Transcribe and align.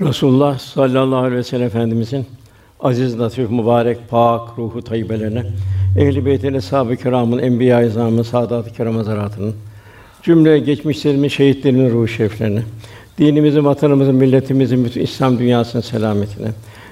Resulullah 0.00 0.58
sallallahu 0.58 1.16
aleyhi 1.16 1.36
ve 1.36 1.44
sellem 1.44 1.66
efendimizin 1.66 2.26
aziz, 2.80 3.20
latif, 3.20 3.50
mübarek, 3.50 3.98
pak 4.10 4.58
ruhu 4.58 4.82
tayyibelerine, 4.82 5.46
ehl-i 5.96 6.26
beytin, 6.26 6.54
eshab-ı 6.54 6.96
kiramın, 6.96 7.38
enbiya-i 7.38 7.86
izamın, 7.86 8.22
saadat-ı 8.22 8.72
kiram 8.72 8.96
hazaratının, 8.96 9.54
cümle 10.22 10.58
geçmişlerimin, 10.58 11.28
şehitlerinin 11.28 11.90
ruhu 11.90 12.08
şeriflerine, 12.08 12.62
dinimizin, 13.18 13.64
vatanımızın, 13.64 14.14
milletimizin, 14.14 14.84
bütün 14.84 15.00
İslam 15.00 15.38
dünyasının 15.38 15.82
selametine, 15.82 16.48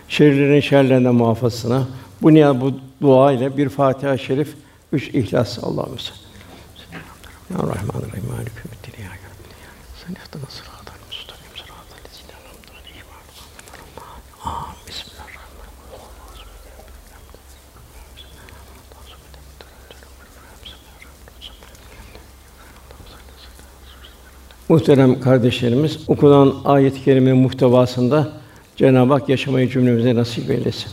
şerlerin 0.08 0.60
şerlerinden 0.60 1.14
muhafazasına, 1.14 1.82
bu 2.22 2.34
niyaz, 2.34 2.60
bu 2.60 2.72
dua 3.02 3.32
ile 3.32 3.56
bir 3.56 3.68
Fatiha-i 3.68 4.18
Şerif, 4.18 4.54
üç 4.92 5.08
İhlas 5.08 5.58
Allah'ımız. 5.64 6.12
Bismillahirrahmanirrahim. 7.50 8.24
Mâlik 8.30 8.52
yevmiddin. 8.56 9.02
Ya 9.02 9.10
Rabbi. 9.10 9.54
Sen 10.06 10.12
ihtina 10.12 10.75
Muhterem 24.68 25.20
kardeşlerimiz, 25.20 25.98
okunan 26.08 26.54
ayet-i 26.64 27.04
kerime 27.04 27.32
muhtevasında 27.32 28.28
Cenab-ı 28.76 29.12
Hak 29.12 29.28
yaşamayı 29.28 29.70
cümlemize 29.70 30.14
nasip 30.14 30.50
eylesin. 30.50 30.90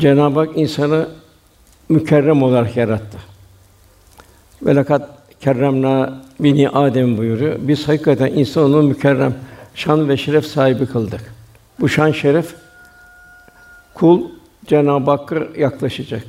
Cenab-ı 0.00 0.38
Hak 0.38 0.48
insanı 0.56 1.08
mükerrem 1.88 2.42
olarak 2.42 2.76
yarattı. 2.76 3.18
Ve 4.62 4.76
lekad 4.76 5.08
kerremna 5.40 6.22
bini 6.40 6.68
Adem 6.68 7.18
buyuruyor. 7.18 7.56
Biz 7.60 7.88
hakikaten 7.88 8.26
insanı 8.26 8.82
mükerrem, 8.82 9.34
şan 9.74 10.08
ve 10.08 10.16
şeref 10.16 10.46
sahibi 10.46 10.86
kıldık. 10.86 11.34
Bu 11.80 11.88
şan 11.88 12.12
şeref 12.12 12.54
kul 13.94 14.20
Cenab-ı 14.66 15.10
Hakk'a 15.10 15.36
yaklaşacak. 15.56 16.26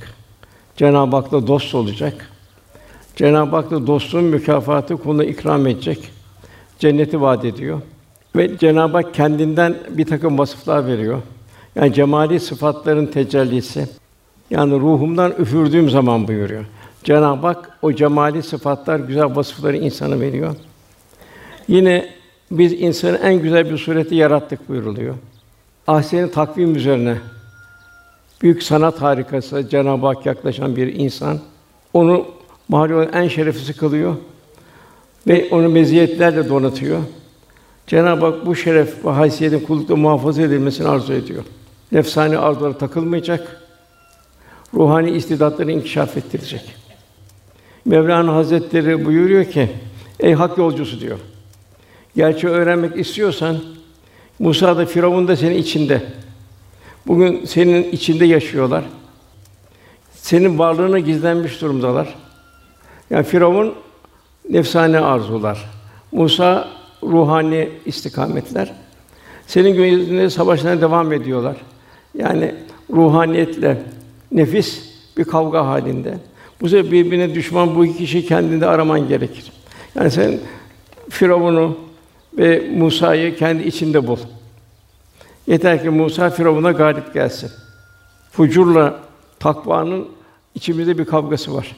Cenab-ı 0.78 1.16
Hak'la 1.16 1.48
dost 1.48 1.76
olacak. 1.76 2.30
Cenab-ı 3.16 3.56
Hak'la 3.56 3.88
dostluğun 3.88 4.24
mükafatı 4.24 4.98
kuluna 4.98 5.24
ikram 5.24 5.68
edecek. 5.68 6.13
Cenneti 6.84 7.22
vaat 7.22 7.46
ediyor. 7.46 7.82
Ve 8.36 8.58
Cenab-ı 8.58 8.98
Hak 8.98 9.14
kendinden 9.14 9.76
bir 9.90 10.06
takım 10.06 10.38
vasıflar 10.38 10.88
veriyor. 10.88 11.22
Yani 11.76 11.94
cemali 11.94 12.40
sıfatların 12.40 13.06
tecellisi. 13.06 13.88
Yani 14.50 14.74
ruhumdan 14.74 15.34
üfürdüğüm 15.40 15.90
zaman 15.90 16.28
buyuruyor. 16.28 16.66
Cenab-ı 17.04 17.48
Hak 17.48 17.70
o 17.82 17.94
cemali 17.94 18.44
sıfatlar, 18.44 19.00
güzel 19.00 19.36
vasıfları 19.36 19.78
insana 19.78 20.20
veriyor. 20.20 20.56
Yine 21.68 22.10
biz 22.52 22.74
insanı 22.74 23.18
en 23.18 23.42
güzel 23.42 23.72
bir 23.72 23.78
sureti 23.78 24.16
yarattık 24.16 24.70
buyuruluyor. 24.70 25.16
Ahsen 25.88 26.30
takvim 26.30 26.76
üzerine 26.76 27.18
büyük 28.42 28.64
sanat 28.64 29.02
harikası 29.02 29.70
Cenab-ı 29.70 30.06
Hak 30.06 30.26
yaklaşan 30.26 30.76
bir 30.76 30.94
insan 30.96 31.40
onu 31.94 32.26
mahlukun 32.68 33.14
en 33.14 33.28
şereflisi 33.28 33.78
kılıyor 33.78 34.16
ve 35.28 35.48
onu 35.52 35.70
meziyetlerle 35.70 36.50
donatıyor. 36.50 37.00
Cenab-ı 37.88 38.26
Hak 38.26 38.46
bu 38.46 38.56
şeref 38.56 39.06
ve 39.06 39.10
haysiyetin 39.10 39.60
kullukta 39.60 39.96
muhafaza 39.96 40.42
edilmesini 40.42 40.88
arzu 40.88 41.14
ediyor. 41.14 41.44
Nefsani 41.92 42.38
arzulara 42.38 42.78
takılmayacak, 42.78 43.62
ruhani 44.74 45.12
istidatlarını 45.12 45.72
inkişaf 45.72 46.18
ettirecek. 46.18 46.76
Mevlana 47.86 48.36
Hazretleri 48.36 49.06
buyuruyor 49.06 49.46
ki, 49.46 49.70
ey 50.20 50.34
hak 50.34 50.58
yolcusu 50.58 51.00
diyor. 51.00 51.20
Gerçeği 52.16 52.54
öğrenmek 52.54 52.98
istiyorsan 53.00 53.58
Musa 54.40 54.78
da 54.78 54.86
Firavun 54.86 55.28
da 55.28 55.36
senin 55.36 55.56
içinde. 55.56 56.04
Bugün 57.08 57.46
senin 57.46 57.92
içinde 57.92 58.26
yaşıyorlar. 58.26 58.84
Senin 60.12 60.60
varlığına 60.60 61.00
gizlenmiş 61.00 61.62
durumdalar. 61.62 62.16
Yani 63.10 63.24
Firavun 63.24 63.74
nefsane 64.50 65.00
arzular. 65.00 65.70
Musa 66.12 66.68
ruhani 67.04 67.70
istikametler. 67.86 68.74
Senin 69.48 69.76
gözünde 69.76 70.30
savaşlarına 70.30 70.82
devam 70.82 71.14
ediyorlar. 71.14 71.58
Yani 72.18 72.56
ruhaniyetle 72.92 73.82
nefis 74.32 74.90
bir 75.18 75.24
kavga 75.24 75.66
halinde. 75.66 76.18
Bu 76.62 76.70
sefer 76.70 76.92
birbirine 76.92 77.36
düşman 77.36 77.76
bu 77.76 77.86
iki 77.86 77.98
kişi 77.98 78.26
kendinde 78.26 78.68
araman 78.68 79.08
gerekir. 79.08 79.52
Yani 79.96 80.12
sen 80.12 80.40
Firavun'u 81.10 81.78
ve 82.38 82.70
Musa'yı 82.78 83.36
kendi 83.36 83.64
içinde 83.64 84.08
bul. 84.08 84.18
Yeter 85.48 85.82
ki 85.84 85.90
Musa 85.90 86.30
Firavun'a 86.30 86.72
galip 86.72 87.14
gelsin. 87.14 87.52
Fucurla 88.32 89.00
takvanın 89.40 90.08
içimizde 90.56 90.98
bir 90.98 91.06
kavgası 91.06 91.56
var. 91.56 91.76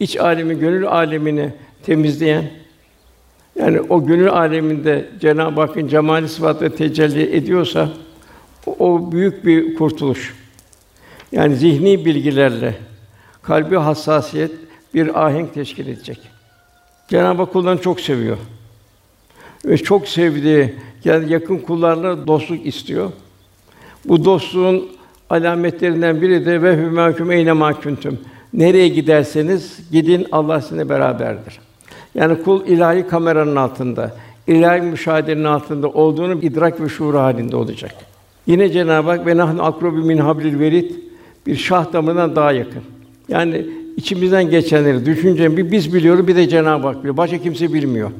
İç 0.00 0.16
alemi, 0.16 0.58
gönül 0.58 0.86
alemini 0.88 1.52
temizleyen, 1.82 2.50
yani 3.58 3.80
o 3.80 4.06
gönül 4.06 4.30
aleminde 4.30 5.08
Cenab-ı 5.20 5.60
Hakk'ın 5.60 5.88
cemali 5.88 6.28
sıfatları 6.28 6.76
tecelli 6.76 7.36
ediyorsa 7.36 7.88
o, 8.78 9.12
büyük 9.12 9.44
bir 9.44 9.74
kurtuluş. 9.74 10.34
Yani 11.32 11.56
zihni 11.56 12.04
bilgilerle 12.04 12.74
kalbi 13.42 13.76
hassasiyet 13.76 14.50
bir 14.94 15.26
ahenk 15.26 15.54
teşkil 15.54 15.86
edecek. 15.86 16.18
Cenab-ı 17.08 17.42
Hak 17.42 17.52
kullarını 17.52 17.80
çok 17.80 18.00
seviyor. 18.00 18.36
Ve 19.64 19.78
çok 19.78 20.08
sevdiği 20.08 20.74
yani 21.04 21.32
yakın 21.32 21.58
kullarına 21.58 22.26
dostluk 22.26 22.66
istiyor. 22.66 23.12
Bu 24.04 24.24
dostluğun 24.24 24.88
alametlerinden 25.30 26.22
biri 26.22 26.46
de 26.46 26.62
ve 26.62 26.76
hümâküm 26.76 27.30
eyne 27.30 27.52
mâküntüm. 27.52 28.20
Nereye 28.52 28.88
giderseniz 28.88 29.90
gidin 29.92 30.26
Allah 30.32 30.60
sizinle 30.60 30.88
beraberdir. 30.88 31.67
Yani 32.18 32.42
kul 32.42 32.66
ilahi 32.66 33.06
kameranın 33.06 33.56
altında, 33.56 34.16
ilahi 34.46 34.80
müşahedenin 34.80 35.44
altında 35.44 35.88
olduğunu 35.88 36.32
idrak 36.42 36.80
ve 36.80 36.88
şuur 36.88 37.14
halinde 37.14 37.56
olacak. 37.56 37.94
Yine 38.46 38.70
Cenab-ı 38.70 39.10
Hak 39.10 39.26
ve 39.26 39.36
nahnu 39.36 39.64
akrobu 39.64 39.96
min 39.96 40.18
hablil 40.18 40.58
verid 40.58 40.90
bir 41.46 41.56
şah 41.56 41.92
damarından 41.92 42.36
daha 42.36 42.52
yakın. 42.52 42.82
Yani 43.28 43.66
içimizden 43.96 44.50
geçenleri, 44.50 45.06
düşünceleri 45.06 45.56
bir 45.56 45.72
biz 45.72 45.94
biliyoruz, 45.94 46.28
bir 46.28 46.36
de 46.36 46.48
Cenab-ı 46.48 46.86
Hak 46.86 46.98
biliyor. 46.98 47.16
Başka 47.16 47.38
kimse 47.38 47.72
bilmiyor. 47.72 48.10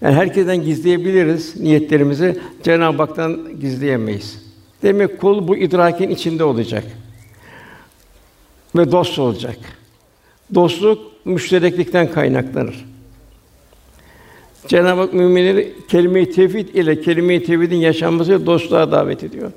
Yani 0.00 0.14
herkesten 0.14 0.64
gizleyebiliriz 0.64 1.60
niyetlerimizi, 1.60 2.38
Cenab-ı 2.62 2.96
Hak'tan 2.96 3.38
gizleyemeyiz. 3.60 4.42
Demek 4.82 5.20
kul 5.20 5.48
bu 5.48 5.56
idrakin 5.56 6.10
içinde 6.10 6.44
olacak 6.44 6.84
ve 8.76 8.92
dost 8.92 9.18
olacak. 9.18 9.56
Dostluk 10.54 10.98
müştereklikten 11.24 12.10
kaynaklanır. 12.10 12.95
Cenab-ı 14.68 15.00
Hak 15.00 15.12
müminleri 15.12 15.74
kelime-i 15.88 16.30
tevhid 16.30 16.68
ile 16.68 17.00
kelime-i 17.00 17.44
tevhidin 17.44 17.76
yaşanması 17.76 18.46
dostluğa 18.46 18.92
davet 18.92 19.24
ediyor. 19.24 19.52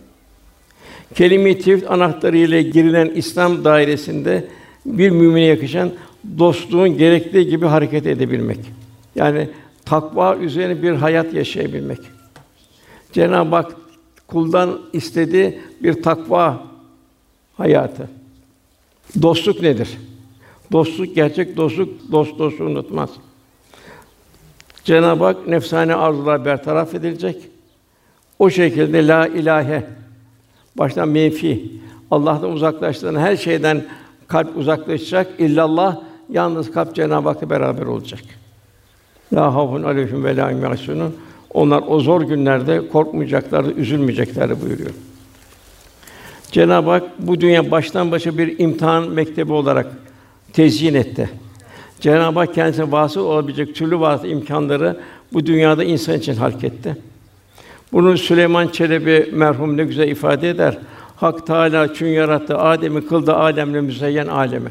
Kelime-i 1.16 1.60
tevhid 1.60 1.84
anahtarı 1.84 2.38
ile 2.38 2.62
girilen 2.62 3.12
İslam 3.16 3.64
dairesinde 3.64 4.48
bir 4.86 5.10
mümine 5.10 5.46
yakışan 5.46 5.92
dostluğun 6.40 6.98
gerektiği 6.98 7.48
gibi 7.48 7.66
hareket 7.66 8.08
edebilmek. 8.08 8.60
Yani 9.16 9.50
takva 9.86 10.36
üzerine 10.36 10.82
bir 10.82 10.92
hayat 10.92 11.34
yaşayabilmek. 11.34 12.00
Cenab-ı 13.14 13.56
Hak 13.56 13.76
kuldan 14.28 14.80
istediği 14.94 15.60
bir 15.84 16.04
takva 16.04 16.64
hayatı. 17.58 18.10
Dostluk 19.22 19.62
nedir? 19.62 19.90
Dostluk 20.72 21.16
gerçek 21.16 21.58
dostluk 21.58 21.90
dost 22.12 22.40
dostu 22.40 22.64
unutmaz. 22.64 23.10
Cenab-ı 24.84 25.24
Hak 25.24 25.48
nefsane 25.48 25.96
arzular 25.96 26.46
bertaraf 26.46 26.96
edilecek. 26.96 27.50
O 28.40 28.50
şekilde 28.50 29.08
la 29.08 29.28
ilahe 29.28 29.84
baştan 30.78 31.10
menfi 31.10 31.72
Allah'tan 32.12 32.52
uzaklaştığın 32.52 33.16
her 33.16 33.36
şeyden 33.36 33.86
kalp 34.28 34.58
uzaklaşacak. 34.58 35.28
İllallah 35.40 35.98
yalnız 36.30 36.72
kalp 36.72 36.96
Cenab-ı 36.96 37.30
Hak'la 37.30 37.50
beraber 37.50 37.86
olacak. 37.86 38.22
La 39.34 39.56
havfun 39.56 39.84
aleyhim 39.84 40.24
ve 40.24 40.36
la 40.36 40.52
Onlar 41.54 41.84
o 41.88 42.00
zor 42.00 42.22
günlerde 42.22 42.88
korkmayacaklar, 42.88 43.66
üzülmeyecekler 43.66 44.62
buyuruyor. 44.62 44.92
Cenab-ı 46.52 46.90
Hak 46.90 47.04
bu 47.20 47.42
dünya 47.42 47.72
baştan 47.72 48.12
başa 48.12 48.38
bir 48.38 48.60
imtihan 48.60 49.10
mektebi 49.10 49.54
olarak 49.54 49.88
tezyin 50.54 50.94
etti. 50.94 51.30
Cenab-ı 52.00 52.40
Hak 52.40 52.54
kendisine 52.54 52.92
vasıl 52.92 53.22
olabilecek 53.22 53.76
türlü 53.76 54.00
vasıta 54.00 54.28
imkanları 54.28 55.00
bu 55.34 55.46
dünyada 55.46 55.84
insan 55.84 56.16
için 56.16 56.36
halk 56.36 56.64
etti. 56.64 56.98
Bunu 57.92 58.18
Süleyman 58.18 58.68
Çelebi 58.68 59.30
merhum 59.34 59.78
ne 59.78 59.84
güzel 59.84 60.08
ifade 60.08 60.50
eder. 60.50 60.78
Hak 61.16 61.48
Teâlâ 61.48 61.94
çün 61.94 62.08
yarattı 62.08 62.58
Adem'i 62.58 63.08
kıldı 63.08 63.36
alemle 63.36 63.82
müzeyyen 63.82 64.28
alemi. 64.28 64.70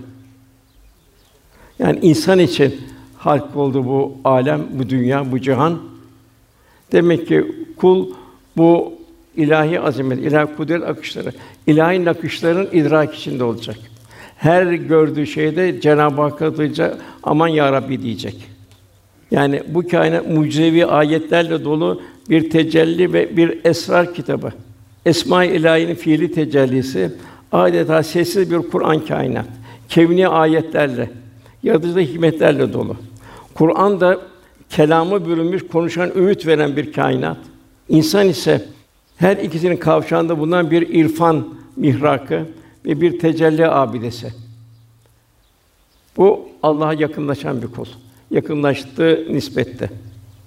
Yani 1.78 1.98
insan 2.02 2.38
için 2.38 2.80
halk 3.18 3.56
oldu 3.56 3.86
bu 3.86 4.16
alem, 4.24 4.66
bu 4.70 4.88
dünya, 4.88 5.32
bu 5.32 5.40
cihan. 5.40 5.78
Demek 6.92 7.28
ki 7.28 7.44
kul 7.76 8.08
bu 8.56 8.92
ilahi 9.36 9.80
azamet, 9.80 10.18
ilahi 10.18 10.56
kudret 10.56 10.82
akışları, 10.82 11.32
ilahi 11.66 12.04
nakışların 12.04 12.68
idrak 12.72 13.14
içinde 13.14 13.44
olacak. 13.44 13.76
Her 14.38 14.72
gördüğü 14.72 15.26
şeyde 15.26 15.80
Cenab-ı 15.80 16.22
Hakk'a 16.22 16.56
duyacak, 16.56 16.98
aman 17.22 17.48
ya 17.48 17.72
Rabbi 17.72 18.02
diyecek. 18.02 18.44
Yani 19.30 19.62
bu 19.68 19.88
kainat 19.88 20.30
mucizevi 20.30 20.86
ayetlerle 20.86 21.64
dolu 21.64 22.02
bir 22.30 22.50
tecelli 22.50 23.12
ve 23.12 23.36
bir 23.36 23.64
esrar 23.64 24.14
kitabı. 24.14 24.52
Esma-i 25.06 25.48
İlahi'nin 25.48 25.94
fiili 25.94 26.32
tecellisi 26.32 27.12
adeta 27.52 28.02
sessiz 28.02 28.50
bir 28.50 28.58
Kur'an 28.58 29.06
kainat. 29.06 29.46
Kevni 29.88 30.28
ayetlerle, 30.28 31.10
yaratıcı 31.62 32.00
hikmetlerle 32.00 32.72
dolu. 32.72 32.96
Kur'an 33.54 34.00
da 34.00 34.18
kelamı 34.70 35.26
bürünmüş, 35.26 35.66
konuşan, 35.66 36.18
öğüt 36.18 36.46
veren 36.46 36.76
bir 36.76 36.92
kainat. 36.92 37.36
İnsan 37.88 38.28
ise 38.28 38.64
her 39.16 39.36
ikisinin 39.36 39.76
kavşağında 39.76 40.38
bulunan 40.38 40.70
bir 40.70 40.88
irfan 40.88 41.48
mihrakı 41.76 42.46
ve 42.88 43.00
bir 43.00 43.18
tecelli 43.18 43.66
abidesi. 43.66 44.32
Bu 46.16 46.48
Allah'a 46.62 46.94
yakınlaşan 46.94 47.62
bir 47.62 47.66
kul. 47.66 47.86
Yakınlaştığı 48.30 49.26
nispette. 49.30 49.90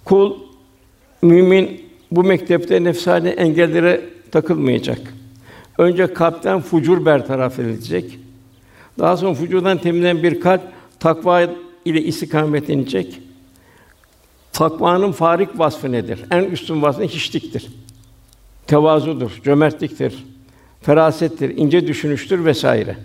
Kul 0.05 0.33
mümin 1.21 1.85
bu 2.11 2.23
mektepte 2.23 2.83
nefsani 2.83 3.29
engellere 3.29 4.09
takılmayacak. 4.31 5.13
Önce 5.77 6.13
kalpten 6.13 6.61
fucur 6.61 7.05
bertaraf 7.05 7.59
edilecek. 7.59 8.19
Daha 8.99 9.17
sonra 9.17 9.33
fucurdan 9.33 9.77
temizlenen 9.77 10.23
bir 10.23 10.41
kalp 10.41 10.61
takva 10.99 11.41
ile 11.85 12.01
istikametlenecek. 12.01 13.21
Takvanın 14.53 15.11
farik 15.11 15.59
vasfı 15.59 15.91
nedir? 15.91 16.19
En 16.31 16.43
üstün 16.43 16.81
vasfı 16.81 17.03
hiçliktir. 17.03 17.67
Tevazudur, 18.67 19.39
cömertliktir, 19.43 20.25
ferasettir, 20.81 21.57
ince 21.57 21.87
düşünüştür 21.87 22.45
vesaire. 22.45 22.97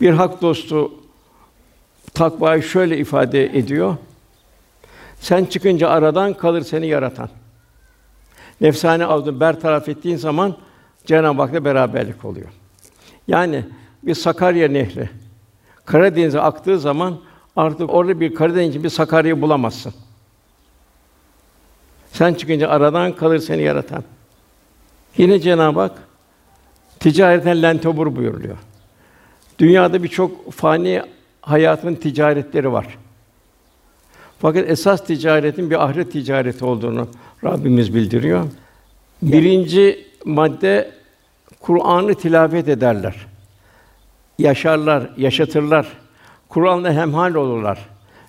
Bir 0.00 0.10
hak 0.10 0.42
dostu 0.42 0.92
takvayı 2.14 2.62
şöyle 2.62 2.98
ifade 2.98 3.44
ediyor. 3.58 3.96
Sen 5.20 5.44
çıkınca 5.44 5.88
aradan 5.88 6.34
kalır 6.34 6.62
seni 6.62 6.86
yaratan. 6.86 7.28
Nefsane 8.60 9.04
avını 9.04 9.40
bertaraf 9.40 9.88
ettiğin 9.88 10.16
zaman 10.16 10.56
Cenab-ı 11.06 11.42
Hak'la 11.42 11.64
beraberlik 11.64 12.24
oluyor. 12.24 12.48
Yani 13.28 13.64
bir 14.02 14.14
Sakarya 14.14 14.68
Nehri 14.68 15.10
Karadeniz'e 15.84 16.40
aktığı 16.40 16.78
zaman 16.78 17.18
artık 17.56 17.94
orada 17.94 18.20
bir 18.20 18.34
Karadeniz 18.34 18.84
bir 18.84 18.88
Sakarya 18.88 19.40
bulamazsın. 19.42 19.94
Sen 22.12 22.34
çıkınca 22.34 22.68
aradan 22.68 23.16
kalır 23.16 23.38
seni 23.38 23.62
yaratan. 23.62 24.04
Yine 25.18 25.40
Cenab-ı 25.40 25.80
Hak 25.80 25.98
ticareten 27.00 27.62
lentobur 27.62 28.16
buyuruyor. 28.16 28.56
Dünyada 29.58 30.02
birçok 30.02 30.52
fani 30.52 31.02
hayatın 31.40 31.94
ticaretleri 31.94 32.72
var. 32.72 32.98
Fakat 34.38 34.70
esas 34.70 35.06
ticaretin 35.06 35.70
bir 35.70 35.84
ahiret 35.84 36.12
ticareti 36.12 36.64
olduğunu 36.64 37.08
Rabbimiz 37.44 37.94
bildiriyor. 37.94 38.44
Birinci 39.22 40.06
madde 40.24 40.90
Kur'an'ı 41.60 42.14
tilavet 42.14 42.68
ederler. 42.68 43.26
Yaşarlar, 44.38 45.10
yaşatırlar. 45.16 45.86
Kur'an'la 46.48 46.92
hemhal 46.92 47.34
olurlar. 47.34 47.88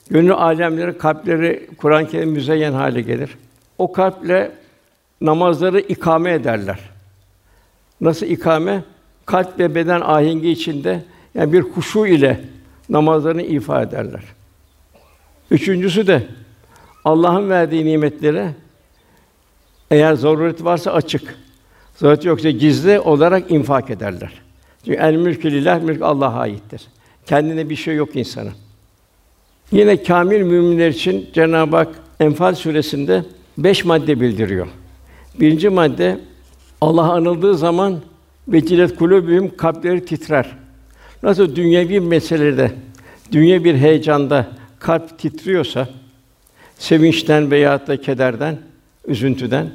Gönül 0.09 0.31
alemleri, 0.31 0.97
kalpleri 0.97 1.69
Kur'an-ı 1.77 2.07
Kerim 2.07 2.29
müzeyyen 2.29 2.73
hale 2.73 3.01
gelir. 3.01 3.37
O 3.77 3.91
kalple 3.91 4.51
namazları 5.21 5.79
ikame 5.79 6.31
ederler. 6.33 6.79
Nasıl 8.01 8.25
ikame? 8.25 8.83
Kalp 9.25 9.59
ve 9.59 9.75
beden 9.75 10.01
ahengi 10.01 10.49
içinde 10.49 11.03
yani 11.35 11.53
bir 11.53 11.61
huşu 11.61 12.05
ile 12.05 12.41
namazlarını 12.89 13.41
ifa 13.41 13.81
ederler. 13.81 14.23
Üçüncüsü 15.51 16.07
de 16.07 16.27
Allah'ın 17.05 17.49
verdiği 17.49 17.85
nimetleri 17.85 18.49
eğer 19.91 20.13
zaruret 20.13 20.63
varsa 20.63 20.91
açık, 20.91 21.35
zaruret 21.95 22.25
yoksa 22.25 22.49
gizli 22.49 22.99
olarak 22.99 23.51
infak 23.51 23.89
ederler. 23.89 24.41
Çünkü 24.85 24.99
el 24.99 25.15
mülkü 25.15 25.51
lillah, 25.51 25.81
mülk 25.81 26.01
Allah'a 26.01 26.39
aittir. 26.39 26.81
Kendine 27.25 27.69
bir 27.69 27.75
şey 27.75 27.95
yok 27.95 28.15
insanın. 28.15 28.53
Yine 29.71 30.03
kamil 30.03 30.41
müminler 30.41 30.89
için 30.89 31.29
Cenab-ı 31.33 31.75
Hak 31.75 31.99
Enfal 32.19 32.55
suresinde 32.55 33.23
beş 33.57 33.85
madde 33.85 34.21
bildiriyor. 34.21 34.67
Birinci 35.39 35.69
madde 35.69 36.19
Allah 36.81 37.11
anıldığı 37.11 37.57
zaman 37.57 37.99
vecilet 38.47 38.95
kulubüm 38.95 39.57
kalpleri 39.57 40.05
titrer. 40.05 40.55
Nasıl 41.23 41.55
dünyevi 41.55 41.99
meselede, 41.99 42.71
dünya 43.31 43.63
bir 43.63 43.75
heyecanda 43.75 44.47
kalp 44.79 45.19
titriyorsa 45.19 45.89
sevinçten 46.77 47.51
veya 47.51 47.87
da 47.87 48.01
kederden, 48.01 48.57
üzüntüden 49.07 49.69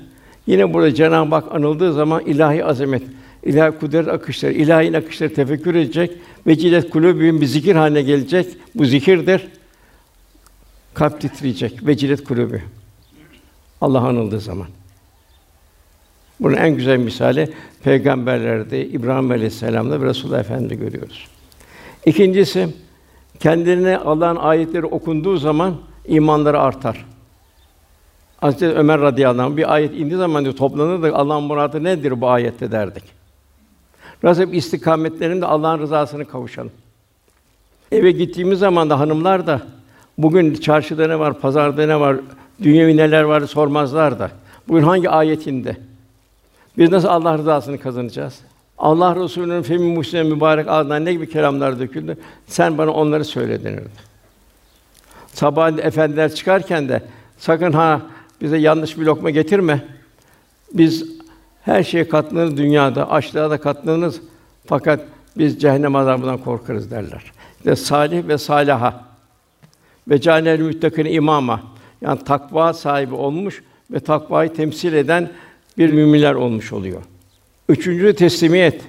yine 0.46 0.75
burada 0.75 0.94
Cenab-ı 0.94 1.34
Hak 1.34 1.55
anıldığı 1.55 1.93
zaman 1.93 2.26
ilahi 2.26 2.64
azamet, 2.64 3.02
ilahi 3.43 3.78
kudret 3.78 4.08
akışları, 4.08 4.52
ilahi 4.52 4.96
akışları 4.96 5.34
tefekkür 5.34 5.75
edecek 5.75 6.11
ve 6.46 6.58
cilet 6.58 6.90
kulübün 6.90 7.40
bir 7.40 7.46
zikir 7.46 7.75
haline 7.75 8.02
gelecek. 8.02 8.46
Bu 8.75 8.84
zikirdir. 8.84 9.46
Kalp 10.94 11.20
titreyecek 11.20 11.87
ve 11.87 11.96
cilet 11.96 12.25
kulübü. 12.25 12.62
Allah 13.81 14.00
anıldığı 14.00 14.40
zaman. 14.40 14.66
Bunun 16.41 16.57
en 16.57 16.77
güzel 16.77 16.99
misali 16.99 17.53
peygamberlerde 17.85 18.87
İbrahim 18.87 19.31
Aleyhisselam'da 19.31 20.01
ve 20.01 20.07
Resulullah 20.07 20.41
Efendimiz'de 20.41 20.75
görüyoruz. 20.75 21.29
İkincisi 22.07 22.69
kendilerine 23.41 23.99
Allah'ın 23.99 24.37
ayetleri 24.37 24.87
okunduğu 24.87 25.37
zaman 25.37 25.75
imanları 26.07 26.61
artar. 26.61 27.07
Hazreti 28.37 28.67
Ömer 28.67 29.01
radıyallahu 29.01 29.47
anh 29.47 29.57
bir 29.57 29.75
ayet 29.75 29.95
indiği 29.95 30.17
zaman 30.17 30.45
diyor 30.45 30.57
toplanırdık 30.57 31.15
Allah'ın 31.15 31.43
muradı 31.43 31.85
nedir 31.85 32.21
bu 32.21 32.29
ayette 32.29 32.73
derdik. 32.73 33.05
Nasıl 34.23 34.53
istikametlerinde 34.53 35.47
Allah'ın 35.47 35.79
rızasını 35.79 36.25
kavuşalım. 36.25 36.73
Eve 37.93 38.11
gittiğimiz 38.11 38.59
zaman 38.59 38.91
da 38.91 39.00
hanımlar 39.00 39.47
da 39.47 39.62
bugün 40.19 40.55
çarşıda 40.55 41.07
ne 41.07 41.19
var, 41.19 41.41
pazarda 41.41 41.87
ne 41.87 42.00
var, 42.00 42.17
dünyevi 42.62 42.97
neler 42.97 43.23
var 43.23 43.41
sormazlar 43.41 44.19
da. 44.19 44.31
Bugün 44.69 44.83
hangi 44.83 45.11
ayetinde? 45.11 45.76
Biz 46.78 46.90
nasıl 46.90 47.09
Allah 47.09 47.38
rızasını 47.38 47.78
kazanacağız? 47.78 48.40
Allah 48.78 49.16
Resulü'nün 49.16 49.62
femi 49.62 49.95
muhsin 49.95 50.26
mübarek 50.26 50.69
ağzından 50.69 51.04
ne 51.04 51.12
gibi 51.12 51.28
kelamlar 51.31 51.81
döküldü? 51.81 52.16
Sen 52.47 52.78
bana 52.78 52.90
onları 52.90 53.25
söyle 53.25 53.64
denirdi. 53.64 54.14
Sabah 55.26 55.78
efendiler 55.78 56.35
çıkarken 56.35 56.88
de 56.88 57.02
sakın 57.38 57.73
ha 57.73 58.00
bize 58.40 58.57
yanlış 58.57 58.99
bir 58.99 59.04
lokma 59.04 59.31
getirme. 59.31 59.85
Biz 60.73 61.07
her 61.62 61.83
şeye 61.83 62.09
katlanırız 62.09 62.57
dünyada, 62.57 63.11
açlığa 63.11 63.50
da 63.50 63.61
katlanırız. 63.61 64.21
Fakat 64.66 65.00
biz 65.38 65.61
cehennem 65.61 65.97
azabından 65.97 66.38
korkarız 66.38 66.90
derler. 66.90 67.33
İşte 67.59 67.76
salih 67.76 68.28
ve 68.28 68.38
salaha 68.38 69.04
ve 70.09 70.21
canel 70.21 70.61
müttakine 70.61 71.11
imama 71.11 71.61
yani 72.00 72.25
takva 72.25 72.73
sahibi 72.73 73.14
olmuş 73.14 73.62
ve 73.90 74.00
takvayı 74.00 74.52
temsil 74.54 74.93
eden 74.93 75.31
bir 75.78 75.93
müminler 75.93 76.35
olmuş 76.35 76.73
oluyor. 76.73 77.02
Üçüncü 77.69 78.14
teslimiyet. 78.14 78.81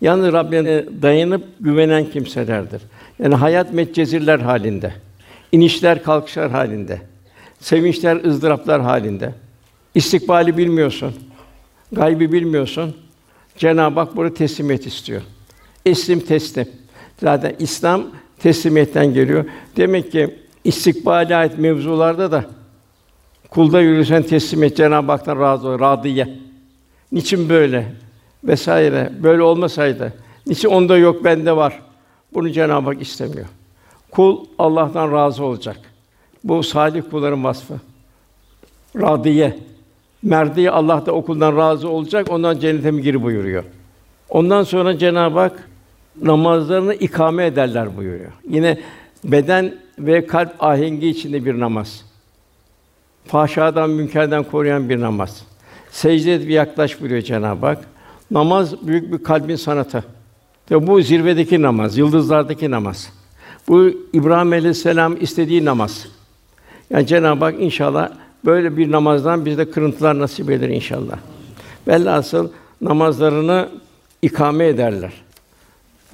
Yalnız 0.00 0.32
Rabbine 0.32 0.84
dayanıp 1.02 1.44
güvenen 1.60 2.10
kimselerdir. 2.10 2.82
Yani 3.18 3.34
hayat 3.34 3.72
metcezirler 3.72 4.38
halinde, 4.38 4.92
inişler 5.52 6.02
kalkışlar 6.02 6.50
halinde, 6.50 7.00
sevinçler 7.60 8.24
ızdıraplar 8.24 8.80
halinde. 8.80 9.32
İstikbali 9.94 10.56
bilmiyorsun, 10.56 11.14
gaybi 11.92 12.32
bilmiyorsun. 12.32 12.96
Cenab-ı 13.56 14.00
Hak 14.00 14.16
burada 14.16 14.34
teslimiyet 14.34 14.86
istiyor. 14.86 15.22
Eslim 15.86 16.20
teslim. 16.20 16.68
Zaten 17.20 17.54
İslam 17.58 18.06
teslimiyetten 18.38 19.14
geliyor. 19.14 19.44
Demek 19.76 20.12
ki 20.12 20.34
istikbale 20.64 21.36
ait 21.36 21.58
mevzularda 21.58 22.32
da 22.32 22.44
kulda 23.54 23.80
yürüsen 23.80 24.22
teslimiyet 24.22 24.76
Cenab-ı 24.76 25.12
Hak'tan 25.12 25.40
razı 25.40 25.68
ol, 25.68 25.80
radiye. 25.80 26.38
Niçin 27.12 27.48
böyle? 27.48 27.92
vesaire 28.44 29.12
böyle 29.22 29.42
olmasaydı 29.42 30.12
niçin 30.46 30.68
onda 30.68 30.98
yok 30.98 31.24
bende 31.24 31.56
var. 31.56 31.80
Bunu 32.34 32.50
Cenab-ı 32.50 32.86
Hak 32.86 33.02
istemiyor. 33.02 33.46
Kul 34.10 34.44
Allah'tan 34.58 35.12
razı 35.12 35.44
olacak. 35.44 35.76
Bu 36.44 36.62
salih 36.62 37.02
kulların 37.10 37.44
vasfı. 37.44 37.74
Radiye. 38.96 39.58
Merdiye 40.22 40.70
Allah 40.70 41.06
da 41.06 41.12
okuldan 41.12 41.56
razı 41.56 41.88
olacak, 41.88 42.26
ondan 42.30 42.58
cennete 42.58 42.90
mi 42.90 43.02
gir 43.02 43.22
buyuruyor. 43.22 43.64
Ondan 44.28 44.62
sonra 44.62 44.98
Cenab-ı 44.98 45.38
Hak 45.38 45.68
namazlarını 46.22 46.94
ikame 46.94 47.46
ederler 47.46 47.96
buyuruyor. 47.96 48.32
Yine 48.48 48.78
beden 49.24 49.74
ve 49.98 50.26
kalp 50.26 50.62
ahengi 50.62 51.08
içinde 51.08 51.44
bir 51.44 51.60
namaz. 51.60 52.04
Fahşadan, 53.26 53.90
münkerden 53.90 54.44
koruyan 54.44 54.88
bir 54.88 55.00
namaz. 55.00 55.42
Secde 55.90 56.34
et 56.34 56.50
yaklaş 56.50 57.00
buyuruyor 57.00 57.22
Cenab-ı 57.22 57.66
Hak. 57.66 57.78
Namaz 58.30 58.86
büyük 58.86 59.12
bir 59.12 59.24
kalbin 59.24 59.56
sanatı. 59.56 60.04
Ve 60.70 60.86
bu 60.86 61.02
zirvedeki 61.02 61.62
namaz, 61.62 61.98
yıldızlardaki 61.98 62.70
namaz. 62.70 63.12
Bu 63.68 63.90
İbrahim 64.12 64.52
Aleyhisselam 64.52 65.16
istediği 65.20 65.64
namaz. 65.64 66.06
Yani 66.90 67.06
Cenab-ı 67.06 67.44
Hak 67.44 67.54
inşallah 67.60 68.08
böyle 68.44 68.76
bir 68.76 68.90
namazdan 68.90 69.44
bize 69.44 69.70
kırıntılar 69.70 70.18
nasip 70.18 70.50
eder 70.50 70.68
inşallah. 70.68 71.16
Velhasıl 71.88 72.48
namazlarını 72.80 73.68
ikame 74.22 74.66
ederler. 74.66 75.12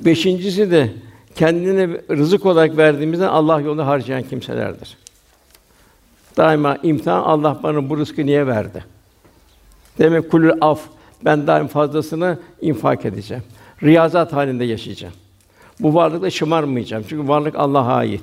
Beşincisi 0.00 0.70
de 0.70 0.92
kendine 1.34 1.88
rızık 2.10 2.46
olarak 2.46 2.76
verdiğimizde 2.76 3.28
Allah 3.28 3.60
yolunda 3.60 3.86
harcayan 3.86 4.22
kimselerdir. 4.22 4.96
Daima 6.36 6.76
imtihan 6.82 7.22
Allah 7.22 7.60
bana 7.62 7.90
bu 7.90 7.98
rızkı 7.98 8.26
niye 8.26 8.46
verdi? 8.46 8.84
Demek 9.98 10.30
kulül 10.30 10.52
af 10.60 10.80
ben 11.24 11.46
daim 11.46 11.66
fazlasını 11.66 12.38
infak 12.60 13.04
edeceğim. 13.04 13.42
Riyazat 13.82 14.32
halinde 14.32 14.64
yaşayacağım. 14.64 15.14
Bu 15.80 15.94
varlıkla 15.94 16.30
şımarmayacağım. 16.30 17.04
Çünkü 17.08 17.28
varlık 17.28 17.54
Allah'a 17.56 17.94
ait. 17.94 18.22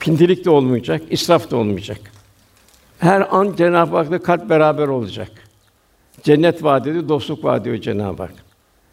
Pintilik 0.00 0.44
de 0.44 0.50
olmayacak, 0.50 1.02
israf 1.10 1.50
da 1.50 1.56
olmayacak. 1.56 2.00
Her 2.98 3.26
an 3.30 3.54
Cenab-ı 3.56 3.96
Hak'la 3.96 4.18
kalp 4.18 4.48
beraber 4.50 4.88
olacak. 4.88 5.30
Cennet 6.22 6.64
vaat 6.64 6.86
ediyor, 6.86 7.08
dostluk 7.08 7.44
vaat 7.44 7.60
ediyor 7.60 7.76
Cenab-ı 7.76 8.22
Hak. 8.22 8.34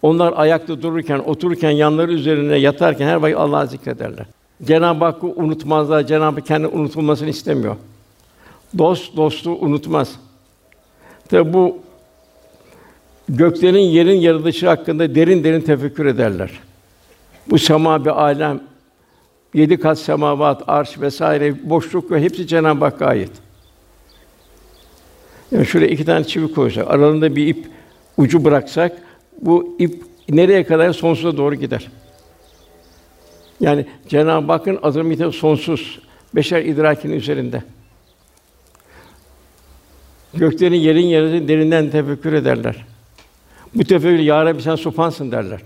Onlar 0.02 0.34
ayakta 0.36 0.82
dururken, 0.82 1.20
otururken, 1.20 1.72
yanları 1.72 2.12
üzerine 2.12 2.58
yatarken 2.58 3.08
her 3.08 3.16
vakit 3.16 3.38
Allah'ı 3.38 3.68
zikrederler. 3.68 4.26
Cenab-ı 4.64 5.06
Hakk'ı 5.06 5.28
unutmazlar. 5.28 6.04
Cenab-ı 6.08 6.36
Hak 6.36 6.46
kendi 6.46 6.68
unutulmasını 6.68 7.30
istemiyor. 7.30 7.76
Dost 8.78 9.18
dostu 9.18 9.52
unutmaz. 9.52 10.16
Tabi 11.30 11.54
bu 11.54 11.78
göklerin 13.30 13.80
yerin 13.80 14.20
yaratılışı 14.20 14.68
hakkında 14.68 15.16
derin 15.16 15.44
derin 15.44 15.62
tefekkür 15.62 16.06
ederler. 16.06 16.52
Bu 17.50 17.60
sema 17.60 18.06
bir 18.06 18.22
alem, 18.22 18.62
yedi 19.54 19.80
kat 19.80 20.00
semavat, 20.00 20.64
arş 20.68 21.02
vesaire 21.02 21.70
boşluk 21.70 22.12
ve 22.12 22.22
hepsi 22.22 22.48
Cenab-ı 22.48 22.86
Hakk'a 22.86 23.06
ait. 23.06 23.32
Yani 25.52 25.66
şuraya 25.66 25.90
iki 25.90 26.06
tane 26.06 26.24
çivi 26.24 26.54
koysak, 26.54 26.88
aralarında 26.88 27.36
bir 27.36 27.48
ip 27.48 27.68
ucu 28.18 28.46
bıraksak, 28.46 29.02
bu 29.42 29.76
ip 29.80 30.04
nereye 30.30 30.64
kadar 30.64 30.94
sonsuza 30.94 31.38
doğru 31.38 31.56
gider. 31.56 31.88
Yani 33.60 33.86
Cenab-ı 34.08 34.52
Hakk'ın 34.52 34.80
azameti 34.84 35.32
sonsuz, 35.32 36.00
beşer 36.36 36.62
idrakinin 36.62 37.16
üzerinde. 37.16 37.64
Göklerin 40.34 40.76
yerin 40.76 41.06
yerin 41.06 41.48
derinden 41.48 41.90
tefekkür 41.90 42.34
ederler. 42.34 42.86
Bu 43.76 43.84
tefekkür 43.84 44.20
ya 44.20 44.46
Rabbi 44.46 44.62
sen 44.62 44.76
supansın 44.76 45.32
derler. 45.32 45.62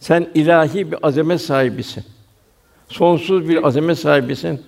Sen 0.00 0.28
ilahi 0.34 0.92
bir 0.92 0.98
azamet 1.02 1.40
sahibisin. 1.40 2.04
Sonsuz 2.88 3.48
bir 3.48 3.66
azamet 3.66 3.98
sahibisin. 3.98 4.60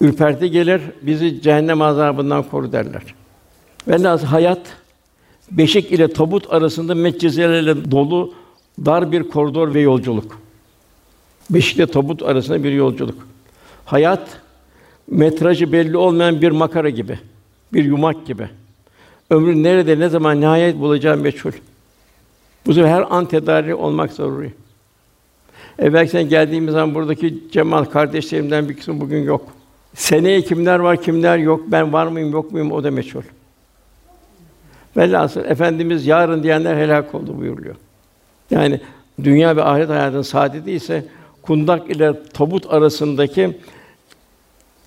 Ürperti 0.00 0.50
gelir, 0.50 0.80
bizi 1.02 1.42
cehennem 1.42 1.82
azabından 1.82 2.42
koru 2.42 2.72
derler. 2.72 3.02
Velhâsıl 3.88 4.26
hayat 4.26 4.60
beşik 5.50 5.92
ile 5.92 6.12
tabut 6.12 6.52
arasında 6.52 6.94
metcezelerle 6.94 7.90
dolu 7.90 8.34
dar 8.84 9.12
bir 9.12 9.28
koridor 9.28 9.74
ve 9.74 9.80
yolculuk. 9.80 10.40
Beşik 11.50 11.76
ile 11.76 11.86
tabut 11.86 12.22
arasında 12.22 12.64
bir 12.64 12.72
yolculuk. 12.72 13.28
Hayat 13.84 14.28
metrajı 15.10 15.72
belli 15.72 15.96
olmayan 15.96 16.42
bir 16.42 16.50
makara 16.50 16.90
gibi, 16.90 17.18
bir 17.72 17.84
yumak 17.84 18.26
gibi. 18.26 18.48
Ömrün 19.30 19.62
nerede, 19.62 19.98
ne 19.98 20.08
zaman 20.08 20.40
nihayet 20.40 20.78
bulacağı 20.78 21.16
meçhul. 21.16 21.52
Bu 22.66 22.74
sefer 22.74 22.88
her 22.88 23.04
an 23.10 23.26
tedari 23.26 23.74
olmak 23.74 24.12
zaruri. 24.12 24.52
Evvel 25.78 26.06
sen 26.06 26.28
geldiğimiz 26.28 26.72
zaman 26.72 26.94
buradaki 26.94 27.38
Cemal 27.52 27.84
kardeşlerimden 27.84 28.68
bir 28.68 28.76
kısmı 28.76 29.00
bugün 29.00 29.22
yok. 29.22 29.48
Seneye 29.94 30.42
kimler 30.42 30.78
var, 30.78 31.02
kimler 31.02 31.38
yok, 31.38 31.60
ben 31.66 31.92
var 31.92 32.06
mıyım, 32.06 32.32
yok 32.32 32.52
muyum 32.52 32.72
o 32.72 32.84
da 32.84 32.90
meçhul. 32.90 33.22
Velhasıl 34.96 35.44
Efendimiz 35.44 36.06
yarın 36.06 36.42
diyenler 36.42 36.76
helak 36.76 37.14
oldu 37.14 37.38
buyuruyor. 37.38 37.74
Yani 38.50 38.80
dünya 39.24 39.56
ve 39.56 39.62
ahiret 39.62 39.88
hayatının 39.88 40.22
saadeti 40.22 40.72
ise 40.72 41.04
kundak 41.42 41.90
ile 41.90 42.22
tabut 42.34 42.72
arasındaki 42.72 43.58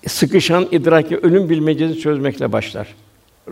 sıkışan 0.06 0.68
idraki 0.70 1.16
ölüm 1.16 1.50
bilmecesi 1.50 2.00
çözmekle 2.00 2.52
başlar. 2.52 2.94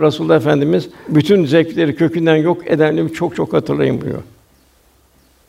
Resulullah 0.00 0.37
Efendimiz 0.37 0.88
bütün 1.09 1.45
zevkleri 1.45 1.97
kökünden 1.97 2.37
yok 2.37 2.62
edenleri 2.66 3.12
çok 3.12 3.37
çok 3.37 3.52
hatırlayın 3.52 4.00
buyuruyor. 4.00 4.23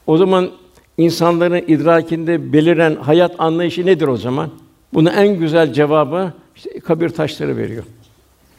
O 0.07 0.17
zaman 0.17 0.49
insanların 0.97 1.63
idrakinde 1.67 2.53
beliren 2.53 2.95
hayat 2.95 3.35
anlayışı 3.37 3.85
nedir 3.85 4.07
o 4.07 4.17
zaman? 4.17 4.49
Bunun 4.93 5.09
en 5.09 5.39
güzel 5.39 5.73
cevabı 5.73 6.33
işte 6.55 6.79
kabir 6.79 7.09
taşları 7.09 7.57
veriyor. 7.57 7.83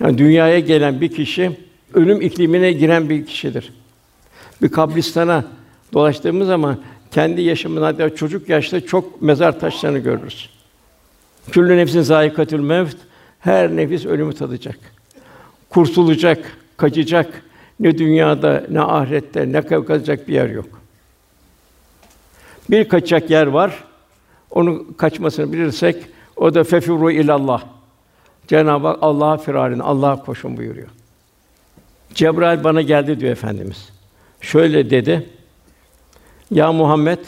Yani 0.00 0.18
dünyaya 0.18 0.58
gelen 0.58 1.00
bir 1.00 1.08
kişi 1.08 1.50
ölüm 1.94 2.20
iklimine 2.20 2.72
giren 2.72 3.10
bir 3.10 3.26
kişidir. 3.26 3.72
Bir 4.62 4.68
kabristana 4.68 5.44
dolaştığımız 5.92 6.46
zaman 6.46 6.78
kendi 7.10 7.42
yaşamında 7.42 7.86
hatta 7.86 8.14
çocuk 8.14 8.48
yaşta 8.48 8.80
çok 8.80 9.22
mezar 9.22 9.60
taşlarını 9.60 9.98
görürüz. 9.98 10.50
Küllü 11.50 11.76
nefsin 11.76 12.02
zayikatül 12.02 12.60
mevt 12.60 12.96
her 13.40 13.76
nefis 13.76 14.06
ölümü 14.06 14.34
tadacak. 14.34 14.78
Kurtulacak, 15.70 16.58
kaçacak. 16.76 17.42
Ne 17.80 17.98
dünyada 17.98 18.64
ne 18.70 18.80
ahirette 18.80 19.52
ne 19.52 19.62
kaçacak 19.62 20.28
bir 20.28 20.34
yer 20.34 20.48
yok. 20.48 20.68
Bir 22.70 22.88
kaçacak 22.88 23.30
yer 23.30 23.46
var. 23.46 23.84
Onun 24.50 24.92
kaçmasını 24.92 25.52
bilirsek 25.52 25.96
o 26.36 26.54
da 26.54 26.64
fefuru 26.64 27.10
ilallah. 27.10 27.64
Cenab-ı 28.48 28.86
Hak 28.86 28.98
Allah'a 29.00 29.36
firarin, 29.36 29.78
Allah'a 29.78 30.24
koşun 30.24 30.56
buyuruyor. 30.56 30.88
Cebrail 32.14 32.64
bana 32.64 32.82
geldi 32.82 33.20
diyor 33.20 33.32
efendimiz. 33.32 33.88
Şöyle 34.40 34.90
dedi. 34.90 35.28
Ya 36.50 36.72
Muhammed 36.72 37.18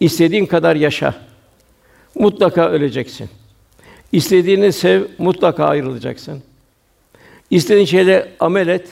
istediğin 0.00 0.46
kadar 0.46 0.76
yaşa. 0.76 1.27
Mutlaka 2.18 2.68
öleceksin. 2.68 3.28
İstediğini 4.12 4.72
sev, 4.72 5.02
mutlaka 5.18 5.64
ayrılacaksın. 5.64 6.42
İstediğin 7.50 7.86
şeyle 7.86 8.32
amel 8.40 8.68
et. 8.68 8.88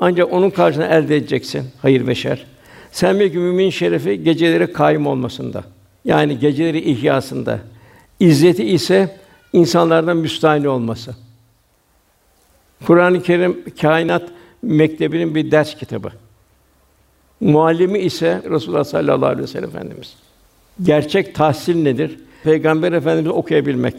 Ancak 0.00 0.32
onun 0.32 0.50
karşılığını 0.50 0.86
elde 0.86 1.16
edeceksin. 1.16 1.64
Hayır 1.82 2.06
ve 2.06 2.14
şer. 2.14 2.46
Sen 2.92 3.20
bir 3.20 3.34
mümin 3.34 3.70
şerefi 3.70 4.22
geceleri 4.22 4.72
kaim 4.72 5.06
olmasında. 5.06 5.64
Yani 6.04 6.38
geceleri 6.38 6.90
ihyasında. 6.90 7.58
İzzeti 8.20 8.64
ise 8.64 9.16
insanlardan 9.52 10.16
müstahni 10.16 10.68
olması. 10.68 11.16
Kur'an-ı 12.86 13.22
Kerim 13.22 13.64
kainat 13.80 14.22
mektebinin 14.62 15.34
bir 15.34 15.50
ders 15.50 15.74
kitabı. 15.74 16.12
Muallimi 17.40 17.98
ise 17.98 18.42
Resulullah 18.50 18.84
sallallahu 18.84 19.26
aleyhi 19.26 19.42
ve 19.42 19.46
sellem 19.46 19.68
Efendimiz. 19.68 20.14
Gerçek 20.82 21.34
tahsil 21.34 21.76
nedir? 21.82 22.18
Peygamber 22.46 22.92
Efendimizi 22.92 23.30
okuyabilmek, 23.30 23.94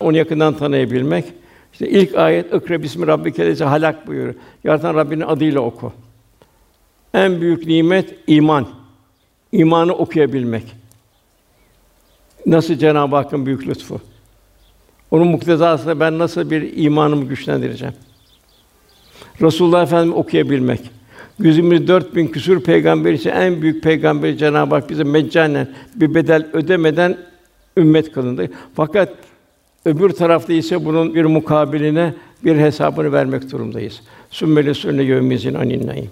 onu 0.00 0.16
yakından 0.16 0.54
tanıyabilmek. 0.54 1.24
İşte 1.72 1.88
ilk 1.88 2.14
ayet 2.14 2.54
"Ikra 2.54 2.82
bismi 2.82 3.06
rabbike 3.06 3.54
halak" 3.54 4.06
buyuruyor. 4.06 4.34
Yaratan 4.64 4.94
Rabbinin 4.94 5.20
adıyla 5.20 5.60
oku. 5.60 5.92
En 7.14 7.40
büyük 7.40 7.66
nimet 7.66 8.14
iman. 8.26 8.66
İmanı 9.52 9.94
okuyabilmek. 9.94 10.64
Nasıl 12.46 12.74
Cenab-ı 12.74 13.16
Hakk'ın 13.16 13.46
büyük 13.46 13.68
lütfu. 13.68 14.00
Onun 15.10 15.28
muktezasında 15.28 16.00
ben 16.00 16.18
nasıl 16.18 16.50
bir 16.50 16.76
imanımı 16.76 17.24
güçlendireceğim? 17.24 17.94
Resulullah 19.42 19.82
Efendimiz 19.82 20.16
okuyabilmek. 20.16 20.80
124 21.38 22.14
bin 22.14 22.26
küsur 22.26 22.62
peygamber 22.62 23.12
için 23.12 23.30
en 23.30 23.62
büyük 23.62 23.82
peygamber 23.82 24.36
Cenab-ı 24.36 24.74
Hak 24.74 24.90
bize 24.90 25.04
meccanen 25.04 25.68
bir 25.94 26.14
bedel 26.14 26.46
ödemeden 26.52 27.29
ümmet 27.76 28.12
kılındı. 28.12 28.48
Fakat 28.74 29.08
öbür 29.84 30.10
tarafta 30.10 30.52
ise 30.52 30.84
bunun 30.84 31.14
bir 31.14 31.24
mukabiline 31.24 32.14
bir 32.44 32.56
hesabını 32.56 33.12
vermek 33.12 33.52
durumdayız. 33.52 34.00
Sümmeli 34.30 34.74
sünne 34.74 35.02
yevmizin 35.02 35.54
aninnayim. 35.54 36.10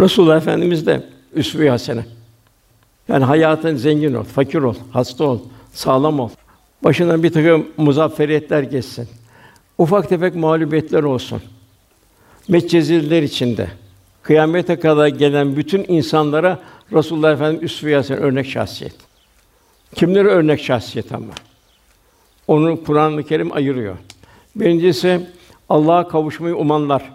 Resulullah 0.00 0.36
Efendimiz 0.36 0.86
de 0.86 1.02
üsve-i 1.34 1.70
hasene. 1.70 2.04
Yani 3.08 3.24
hayatın 3.24 3.76
zengin 3.76 4.14
ol, 4.14 4.22
fakir 4.22 4.58
ol, 4.58 4.74
hasta 4.92 5.24
ol, 5.24 5.38
sağlam 5.72 6.20
ol. 6.20 6.28
Başından 6.84 7.22
bir 7.22 7.30
takım 7.30 7.66
muzafferiyetler 7.76 8.62
geçsin. 8.62 9.08
Ufak 9.78 10.08
tefek 10.08 10.34
mağlubiyetler 10.34 11.02
olsun. 11.02 11.42
Metcezirler 12.48 13.22
içinde 13.22 13.68
kıyamete 14.22 14.80
kadar 14.80 15.08
gelen 15.08 15.56
bütün 15.56 15.84
insanlara 15.88 16.60
Resulullah 16.92 17.32
Efendimiz 17.32 17.62
üsve-i 17.62 17.94
hasene 17.94 18.16
örnek 18.16 18.46
şahsiyet. 18.46 18.94
Kimlere 19.94 20.28
örnek 20.28 20.62
şahsiyet 20.62 21.12
ama? 21.12 21.32
Onu 22.48 22.84
Kur'an-ı 22.84 23.24
Kerim 23.24 23.52
ayırıyor. 23.52 23.96
Birincisi 24.56 25.26
Allah'a 25.68 26.08
kavuşmayı 26.08 26.56
umanlar. 26.56 27.12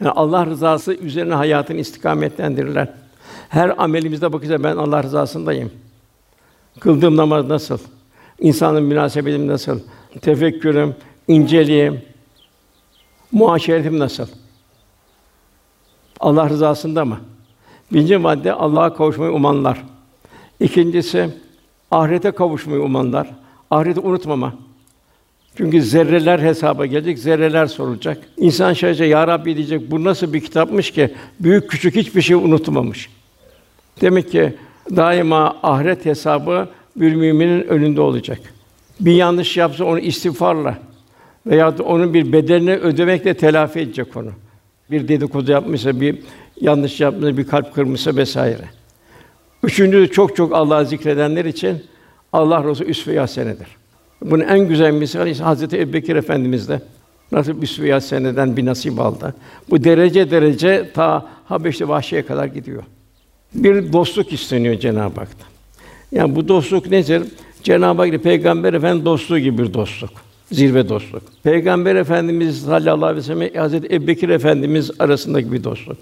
Yani 0.00 0.10
Allah 0.10 0.46
rızası 0.46 0.94
üzerine 0.94 1.34
hayatını 1.34 1.80
istikametlendirirler. 1.80 2.94
Her 3.48 3.82
amelimizde 3.82 4.32
bakacağız 4.32 4.64
ben 4.64 4.76
Allah 4.76 5.02
rızasındayım. 5.02 5.70
Kıldığım 6.80 7.16
namaz 7.16 7.46
nasıl? 7.46 7.78
İnsanın 8.40 8.82
münasebetim 8.82 9.46
nasıl? 9.46 9.80
Tefekkürüm, 10.20 10.94
inceliğim, 11.28 12.02
muaşeretim 13.32 13.98
nasıl? 13.98 14.26
Allah 16.20 16.48
rızasında 16.48 17.04
mı? 17.04 17.20
Birinci 17.92 18.16
madde 18.16 18.52
Allah'a 18.52 18.94
kavuşmayı 18.94 19.32
umanlar. 19.32 19.84
İkincisi 20.60 21.30
ahirete 21.90 22.30
kavuşmayı 22.30 22.82
umanlar. 22.82 23.28
Ahireti 23.70 24.00
unutmama. 24.00 24.54
Çünkü 25.56 25.82
zerreler 25.82 26.38
hesaba 26.38 26.86
gelecek, 26.86 27.18
zerreler 27.18 27.66
sorulacak. 27.66 28.18
İnsan 28.36 28.72
şaşacak, 28.72 29.08
ya 29.08 29.26
Rabbi 29.26 29.56
diyecek, 29.56 29.90
bu 29.90 30.04
nasıl 30.04 30.32
bir 30.32 30.40
kitapmış 30.40 30.90
ki 30.90 31.14
büyük 31.40 31.70
küçük 31.70 31.96
hiçbir 31.96 32.22
şey 32.22 32.36
unutmamış. 32.36 33.10
Demek 34.00 34.30
ki 34.30 34.54
daima 34.96 35.56
ahiret 35.62 36.06
hesabı 36.06 36.68
bir 36.96 37.14
müminin 37.14 37.64
önünde 37.64 38.00
olacak. 38.00 38.38
Bir 39.00 39.12
yanlış 39.12 39.56
yapsa 39.56 39.84
onu 39.84 39.98
istiğfarla 39.98 40.78
veya 41.46 41.78
da 41.78 41.82
onun 41.82 42.14
bir 42.14 42.32
bedelini 42.32 42.74
ödemekle 42.74 43.34
telafi 43.34 43.80
edecek 43.80 44.16
onu. 44.16 44.30
Bir 44.90 45.08
dedikodu 45.08 45.50
yapmışsa, 45.50 46.00
bir 46.00 46.18
yanlış 46.60 47.00
yapmışsa, 47.00 47.36
bir 47.36 47.46
kalp 47.46 47.74
kırmışsa 47.74 48.16
vesaire. 48.16 48.64
Üçüncü 49.62 50.10
çok 50.10 50.36
çok 50.36 50.54
Allah'ı 50.54 50.86
zikredenler 50.86 51.44
için 51.44 51.82
Allah 52.32 52.64
Resulü 52.64 52.88
üsve-i 52.88 53.18
hasenedir. 53.18 53.66
Bunun 54.22 54.44
en 54.44 54.68
güzel 54.68 54.92
misali 54.92 55.30
ise 55.30 55.44
Hazreti 55.44 55.80
Ebubekir 55.80 56.16
Efendimiz'de 56.16 56.80
nasıl 57.32 57.62
üsve-i 57.62 58.56
bir 58.56 58.66
nasip 58.66 59.00
aldı. 59.00 59.34
Bu 59.70 59.84
derece 59.84 60.30
derece 60.30 60.90
ta 60.94 61.28
Habeşli 61.44 61.88
Vahşi'ye 61.88 62.26
kadar 62.26 62.46
gidiyor. 62.46 62.82
Bir 63.54 63.92
dostluk 63.92 64.32
isteniyor 64.32 64.74
Cenab-ı 64.74 65.20
Hak'tan. 65.20 65.48
Yani 66.12 66.36
bu 66.36 66.48
dostluk 66.48 66.90
nedir? 66.90 67.22
Cenab-ı 67.62 68.02
Hak 68.02 68.08
ile 68.08 68.18
Peygamber 68.18 68.74
Efendimiz 68.74 69.04
dostluğu 69.04 69.38
gibi 69.38 69.58
bir 69.58 69.74
dostluk. 69.74 70.10
Zirve 70.52 70.88
dostluk. 70.88 71.22
Peygamber 71.42 71.96
Efendimiz 71.96 72.62
sallallahu 72.62 73.06
aleyhi 73.06 73.16
ve 73.16 73.22
sellem 73.22 73.54
Hazreti 73.54 73.94
Ebubekir 73.94 74.28
Efendimiz 74.28 74.90
arasındaki 74.98 75.52
bir 75.52 75.64
dostluk. 75.64 75.96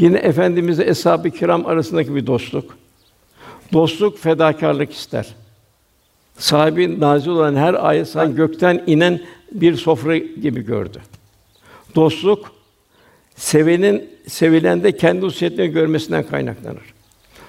Yine 0.00 0.18
efendimizle 0.18 0.90
eshab-ı 0.90 1.30
kiram 1.30 1.66
arasındaki 1.66 2.14
bir 2.14 2.26
dostluk. 2.26 2.78
Dostluk 3.72 4.18
fedakarlık 4.18 4.92
ister. 4.92 5.34
Sahibi 6.38 7.00
nazil 7.00 7.28
olan 7.28 7.56
her 7.56 7.74
ayet 7.74 8.08
sanki 8.08 8.36
gökten 8.36 8.84
inen 8.86 9.20
bir 9.52 9.76
sofra 9.76 10.16
gibi 10.16 10.64
gördü. 10.64 10.98
Dostluk 11.94 12.52
sevenin 13.36 14.10
sevilende 14.26 14.96
kendi 14.96 15.26
hususiyetlerini 15.26 15.72
görmesinden 15.72 16.26
kaynaklanır. 16.26 16.94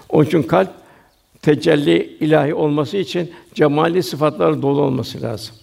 Onun 0.10 0.26
için 0.26 0.44
kalp 0.44 0.70
tecelli 1.42 2.18
ilahi 2.20 2.54
olması 2.54 2.98
için 2.98 3.32
cemali 3.54 4.04
sıfatlarla 4.04 4.62
dolu 4.62 4.82
olması 4.82 5.22
lazım. 5.22 5.56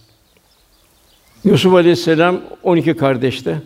Yusuf 1.43 1.73
Aleyhisselam 1.73 2.41
12 2.63 2.93
kardeşti. 2.93 3.61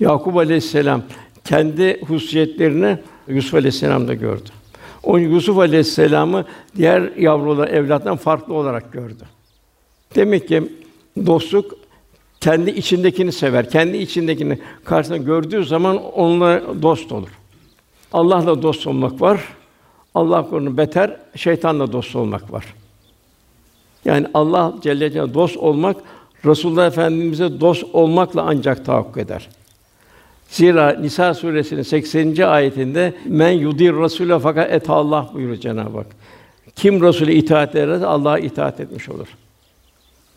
Yakup 0.00 0.36
Aleyhisselam 0.36 1.02
kendi 1.46 2.00
hususiyetlerini 2.00 2.98
Yusuf 3.28 3.54
Aleyhisselam'da 3.54 4.14
gördü. 4.14 4.48
O 5.02 5.18
Yusuf 5.18 5.58
Aleyhisselam'ı 5.58 6.44
diğer 6.76 7.16
yavrular 7.16 7.68
evlattan 7.68 8.16
farklı 8.16 8.54
olarak 8.54 8.92
gördü. 8.92 9.24
Demek 10.14 10.48
ki 10.48 10.72
dostluk 11.26 11.74
kendi 12.40 12.70
içindekini 12.70 13.32
sever. 13.32 13.70
Kendi 13.70 13.96
içindekini 13.96 14.58
karşısında 14.84 15.16
gördüğü 15.18 15.64
zaman 15.64 16.12
onunla 16.12 16.62
dost 16.82 17.12
olur. 17.12 17.28
Allah'la 18.12 18.62
dost 18.62 18.86
olmak 18.86 19.20
var. 19.20 19.44
Allah 20.14 20.48
korusun 20.50 20.76
beter 20.76 21.16
şeytanla 21.36 21.92
dost 21.92 22.16
olmak 22.16 22.52
var. 22.52 22.74
Yani 24.04 24.26
Allah 24.34 24.74
Celle 24.82 25.10
Celaluhu 25.10 25.34
dost 25.34 25.56
olmak 25.56 25.96
Resulullah 26.44 26.86
Efendimize 26.86 27.60
dost 27.60 27.84
olmakla 27.92 28.42
ancak 28.42 28.84
tahakkuk 28.84 29.18
eder. 29.18 29.48
Zira 30.48 30.96
Nisa 31.00 31.34
suresinin 31.34 31.82
80. 31.82 32.36
ayetinde 32.42 33.14
men 33.26 33.50
yudir 33.50 33.92
Rasûle 33.92 34.40
fakat 34.40 34.72
et 34.72 34.90
Allah 34.90 35.30
buyuruyor 35.34 35.60
Cenab-ı 35.60 35.98
Hak. 35.98 36.06
Kim 36.76 37.02
Resul'e 37.02 37.34
itaat 37.34 37.76
ederse 37.76 38.06
Allah'a 38.06 38.38
itaat 38.38 38.80
etmiş 38.80 39.08
olur. 39.08 39.28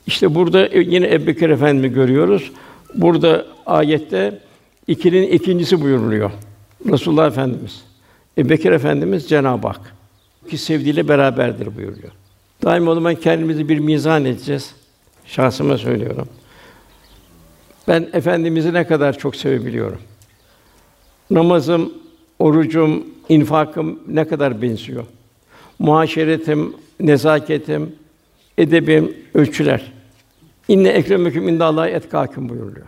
İşte 0.07 0.35
burada 0.35 0.67
yine 0.67 1.13
Ebubekir 1.13 1.49
Efendimi 1.49 1.93
görüyoruz. 1.93 2.51
Burada 2.95 3.45
ayette 3.65 4.39
ikinin 4.87 5.31
ikincisi 5.31 5.81
buyuruluyor. 5.81 6.31
Resulullah 6.91 7.27
Efendimiz. 7.27 7.83
Ebubekir 8.37 8.71
Efendimiz 8.71 9.29
Cenab-ı 9.29 9.67
Hak 9.67 9.93
ki 10.49 10.57
sevdiğiyle 10.57 11.07
beraberdir 11.07 11.77
buyuruyor. 11.77 12.11
Daima 12.63 12.91
o 12.91 12.95
zaman 12.95 13.15
kendimizi 13.15 13.69
bir 13.69 13.79
mizan 13.79 14.25
edeceğiz. 14.25 14.75
Şahsıma 15.25 15.77
söylüyorum. 15.77 16.27
Ben 17.89 18.09
efendimizi 18.13 18.73
ne 18.73 18.87
kadar 18.87 19.17
çok 19.17 19.35
sevebiliyorum. 19.35 20.01
Namazım, 21.31 21.93
orucum, 22.39 23.05
infakım 23.29 23.99
ne 24.07 24.27
kadar 24.27 24.61
benziyor. 24.61 25.05
Muhaşeretim, 25.79 26.75
nezaketim, 26.99 27.95
edebim 28.57 29.17
ölçüler. 29.33 29.93
İnne 30.67 30.89
ekremeküm 30.89 31.47
indallahi 31.47 31.91
etkâküm 31.91 32.49
buyuruluyor. 32.49 32.87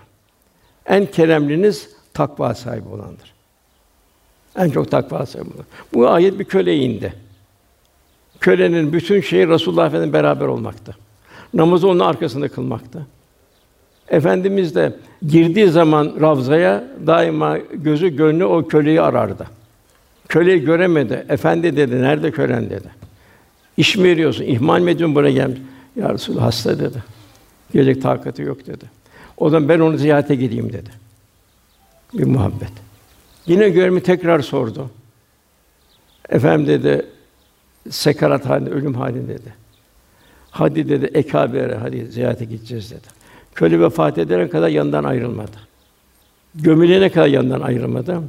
En 0.85 1.05
keremliniz 1.05 1.89
takva 2.13 2.55
sahibi 2.55 2.89
olandır. 2.89 3.33
En 4.57 4.69
çok 4.69 4.91
takva 4.91 5.25
sahibi 5.25 5.49
olan. 5.49 5.65
Bu 5.93 6.09
ayet 6.09 6.39
bir 6.39 6.45
köleye 6.45 6.77
indi. 6.77 7.13
Kölenin 8.39 8.93
bütün 8.93 9.21
şeyi 9.21 9.47
Resulullah 9.47 9.87
Efendimiz 9.87 10.13
beraber 10.13 10.45
olmakta. 10.45 10.93
Namazı 11.53 11.87
onun 11.87 11.99
arkasında 11.99 12.47
kılmakta. 12.49 12.99
Efendimiz 14.11 14.75
de 14.75 14.93
girdiği 15.27 15.67
zaman 15.67 16.15
Ravza'ya 16.21 16.83
daima 17.07 17.57
gözü 17.73 18.09
gönlü 18.09 18.45
o 18.45 18.67
köleyi 18.67 19.01
arardı. 19.01 19.47
Köleyi 20.27 20.63
göremedi. 20.63 21.25
Efendi 21.29 21.77
dedi, 21.77 22.01
nerede 22.01 22.31
kölen 22.31 22.69
dedi. 22.69 22.87
İş 23.77 23.97
mi 23.97 24.03
veriyorsun, 24.03 24.43
ihmal 24.43 24.81
mi 24.81 24.91
ediyorsun 24.91 25.15
buraya 25.15 25.31
gelmiş? 25.31 25.59
Ya 25.95 26.13
Resulallah 26.13 26.43
hasta 26.43 26.79
dedi. 26.79 27.03
Gelecek 27.73 28.01
takati 28.01 28.41
yok 28.41 28.67
dedi. 28.67 28.85
O 29.37 29.49
zaman 29.49 29.69
ben 29.69 29.79
onu 29.79 29.97
ziyarete 29.97 30.35
gideyim 30.35 30.73
dedi. 30.73 30.89
Bir 32.13 32.25
muhabbet. 32.25 32.71
Yine 33.47 33.69
görümü 33.69 34.03
tekrar 34.03 34.39
sordu. 34.39 34.89
Efendim 36.29 36.67
dedi, 36.67 37.05
sekarat 37.89 38.45
halinde, 38.45 38.69
ölüm 38.69 38.93
halinde 38.93 39.33
dedi. 39.33 39.53
Hadi 40.51 40.89
dedi, 40.89 41.05
ekabere, 41.13 41.75
hadi 41.75 42.05
ziyarete 42.05 42.45
gideceğiz 42.45 42.91
dedi. 42.91 43.20
Köle 43.55 43.79
vefat 43.79 44.17
edene 44.17 44.49
kadar 44.49 44.69
yanından 44.69 45.03
ayrılmadı. 45.03 45.57
Gömülene 46.55 47.09
kadar 47.09 47.27
yanından 47.27 47.61
ayrılmadı. 47.61 48.21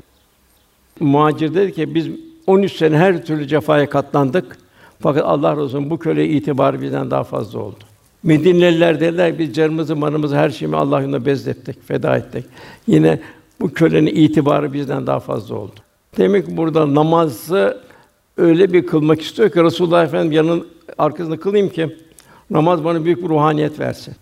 Muhacir 1.01 1.55
dedi 1.55 1.73
ki 1.73 1.95
biz 1.95 2.09
13 2.47 2.73
sene 2.73 2.99
her 2.99 3.27
türlü 3.27 3.49
cefaya 3.49 3.91
katlandık. 3.91 4.59
Fakat 5.01 5.25
Allah 5.25 5.57
Resulü 5.57 5.91
bu 5.91 5.99
köle 5.99 6.29
itibarı 6.29 6.83
bizden 6.83 7.11
daha 7.11 7.25
fazla 7.25 7.59
oldu. 7.59 7.85
Medineliler 8.23 9.01
dediler 9.01 9.39
biz 9.39 9.55
canımızı, 9.55 9.97
malımızı, 9.97 10.37
her 10.37 10.51
şeyimi 10.51 10.77
Allah 10.77 11.01
yolunda 11.01 11.27
bezlettik, 11.27 11.89
feda 11.89 12.17
ettik. 12.17 12.45
Yine 12.87 13.21
bu 13.61 13.73
kölenin 13.73 14.07
itibarı 14.07 14.73
bizden 14.73 15.07
daha 15.07 15.21
fazla 15.21 15.55
oldu. 15.55 15.75
Demek 16.17 16.47
ki 16.47 16.57
burada 16.57 16.95
namazı 16.95 17.79
öyle 18.37 18.73
bir 18.73 18.87
kılmak 18.87 19.23
istiyor 19.23 19.51
ki 19.51 19.63
Resulullah 19.63 20.05
Efendimiz 20.05 20.37
yanın 20.37 20.67
arkasında 20.99 21.41
kılayım 21.41 21.69
ki 21.69 21.97
namaz 22.51 22.85
bana 22.85 23.05
büyük 23.05 23.23
bir 23.23 23.29
ruhaniyet 23.29 23.81
versin. 23.81 24.15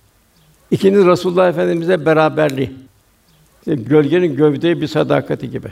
İkincisi 0.71 1.07
Resulullah 1.07 1.49
Efendimize 1.49 2.07
beraberliği. 2.07 2.71
İşte 3.59 3.75
gölgenin 3.75 4.37
gövdeye 4.37 4.81
bir 4.81 4.87
sadakati 4.87 5.51
gibi. 5.51 5.69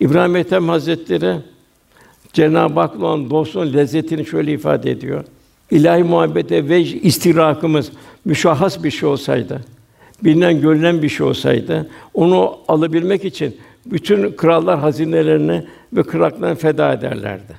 İbrahim 0.00 0.36
Ethem 0.36 0.68
Hazretleri 0.68 1.36
Cenab-ı 2.32 2.80
Hak'la 2.80 3.06
olan 3.06 3.30
dostluğun 3.30 3.72
lezzetini 3.72 4.26
şöyle 4.26 4.52
ifade 4.52 4.90
ediyor. 4.90 5.24
İlahi 5.70 6.02
muhabbete 6.02 6.68
ve 6.68 6.80
istirakımız 6.80 7.92
müşahhas 8.24 8.84
bir 8.84 8.90
şey 8.90 9.08
olsaydı, 9.08 9.60
bilinen 10.24 10.60
görülen 10.60 11.02
bir 11.02 11.08
şey 11.08 11.26
olsaydı, 11.26 11.90
onu 12.14 12.58
alabilmek 12.68 13.24
için 13.24 13.56
bütün 13.86 14.32
krallar 14.32 14.78
hazinelerini 14.78 15.64
ve 15.92 16.02
kıraklarını 16.02 16.54
feda 16.54 16.92
ederlerdi. 16.92 17.52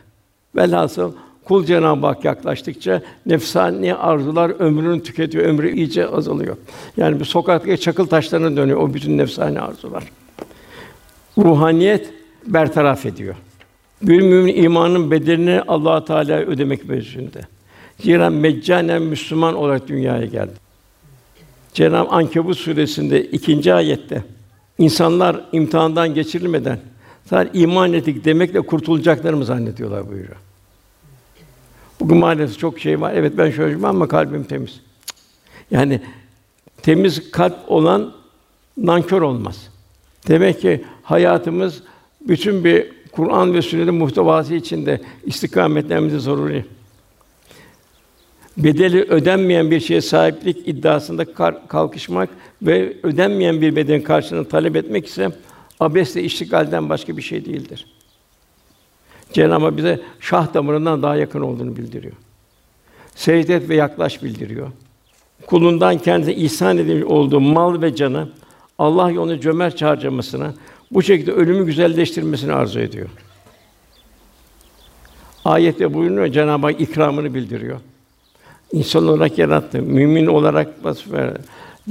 Velhasıl 0.56 1.13
Kul 1.45 1.65
Cenab-ı 1.65 2.06
Hak 2.06 2.25
yaklaştıkça 2.25 3.01
nefsani 3.25 3.95
arzular 3.95 4.49
ömrünü 4.49 5.03
tüketiyor, 5.03 5.45
ömrü 5.45 5.75
iyice 5.75 6.08
azalıyor. 6.08 6.58
Yani 6.97 7.19
bir 7.19 7.25
sokaktaki 7.25 7.82
çakıl 7.82 8.08
taşlarına 8.08 8.58
dönüyor 8.58 8.79
o 8.79 8.93
bütün 8.93 9.17
nefsani 9.17 9.60
arzular. 9.60 10.03
Ruhaniyet 11.38 12.13
bertaraf 12.47 13.06
ediyor. 13.06 13.36
Bir 14.01 14.21
mümin 14.21 14.63
imanın 14.63 15.12
bedelini 15.12 15.62
Allah 15.67 16.06
Teala 16.06 16.39
ödemek 16.39 16.89
mecburinde. 16.89 17.41
Zira 17.99 18.29
meccanen 18.29 19.01
Müslüman 19.01 19.56
olarak 19.56 19.88
dünyaya 19.88 20.25
geldi. 20.25 20.53
Cenab-ı 21.73 22.10
Ankebut 22.10 22.58
suresinde 22.58 23.23
ikinci 23.25 23.73
ayette 23.73 24.23
İnsanlar 24.77 25.45
imtihandan 25.51 26.13
geçirilmeden 26.13 26.79
sadece 27.29 27.60
iman 27.60 27.93
ettik 27.93 28.25
demekle 28.25 28.62
kurtulacaklarını 28.62 29.38
mı 29.38 29.45
zannediyorlar 29.45 30.10
buyuruyor. 30.10 30.38
Bugün 32.04 32.18
maalesef 32.18 32.60
çok 32.60 32.80
şey 32.80 33.02
var. 33.02 33.13
Evet 33.16 33.34
ben 33.38 33.52
şöyle 33.52 33.88
ama 33.88 34.08
kalbim 34.08 34.44
temiz. 34.44 34.80
Yani 35.72 36.02
temiz 36.82 37.32
kalp 37.32 37.56
olan 37.68 38.13
nankör 38.78 39.22
olmaz. 39.22 39.70
Demek 40.28 40.62
ki 40.62 40.84
hayatımız 41.04 41.84
bütün 42.22 42.63
bir 42.63 42.92
Kur'an 43.12 43.54
ve 43.54 43.62
sünnetin 43.62 43.94
muhtevası 43.94 44.54
içinde 44.54 45.02
istikametlerimiz 45.26 46.24
zaruri. 46.24 46.66
Bedeli 48.58 49.02
ödenmeyen 49.02 49.72
bir 49.72 49.80
şeye 49.80 50.02
sahiplik 50.02 50.68
iddiasında 50.68 51.34
kalkışmak 51.68 52.30
ve 52.62 52.98
ödenmeyen 53.04 53.62
bir 53.62 53.76
bedenin 53.76 54.02
karşılığını 54.02 54.50
talep 54.50 54.76
etmek 54.76 55.08
ise 55.08 55.32
abesle 55.80 56.24
iştigalden 56.24 56.89
başka 56.89 57.18
bir 57.18 57.22
şey 57.22 57.46
değildir. 57.46 57.92
Cenab-ı 59.34 59.65
Hak 59.65 59.78
bize 59.78 60.00
şah 60.19 60.54
damarından 60.54 61.04
daha 61.04 61.15
yakın 61.15 61.41
olduğunu 61.41 61.78
bildiriyor. 61.78 62.13
Secdet 63.15 63.69
ve 63.69 63.76
yaklaş 63.76 64.24
bildiriyor. 64.24 64.67
Kulundan 65.46 65.98
kendisine 65.98 66.36
ihsan 66.36 66.78
edilmiş 66.78 67.04
olduğu 67.04 67.39
mal 67.39 67.82
ve 67.82 67.96
canı 67.96 68.30
Allah 68.80 69.12
yolunda 69.12 69.41
cömert 69.41 69.82
harcamasını, 69.82 70.54
bu 70.91 71.02
şekilde 71.02 71.32
ölümü 71.32 71.65
güzelleştirmesini 71.65 72.54
arzu 72.54 72.80
ediyor. 72.80 73.10
Ayette 75.46 75.93
buyuruyor 75.93 76.28
Cenab-ı 76.28 76.67
Hak 76.67 76.82
ikramını 76.82 77.34
bildiriyor. 77.34 77.80
İnsan 78.72 79.08
olarak 79.08 79.38
yarattı, 79.38 79.82
mümin 79.82 80.28
olarak 80.28 80.67
verdi. 81.12 81.39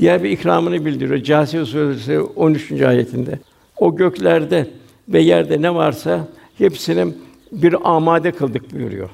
Diğer 0.00 0.22
bir 0.22 0.30
ikramını 0.30 0.84
bildiriyor. 0.84 1.22
Câsiye 1.22 1.64
suresi 1.64 2.20
13. 2.20 2.72
ayetinde. 2.72 3.38
O 3.76 3.96
göklerde 3.96 4.70
ve 5.08 5.20
yerde 5.20 5.62
ne 5.62 5.74
varsa 5.74 6.28
hepsini 6.58 7.14
bir 7.52 7.94
amade 7.94 8.32
kıldık 8.32 8.74
buyuruyor. 8.74 9.10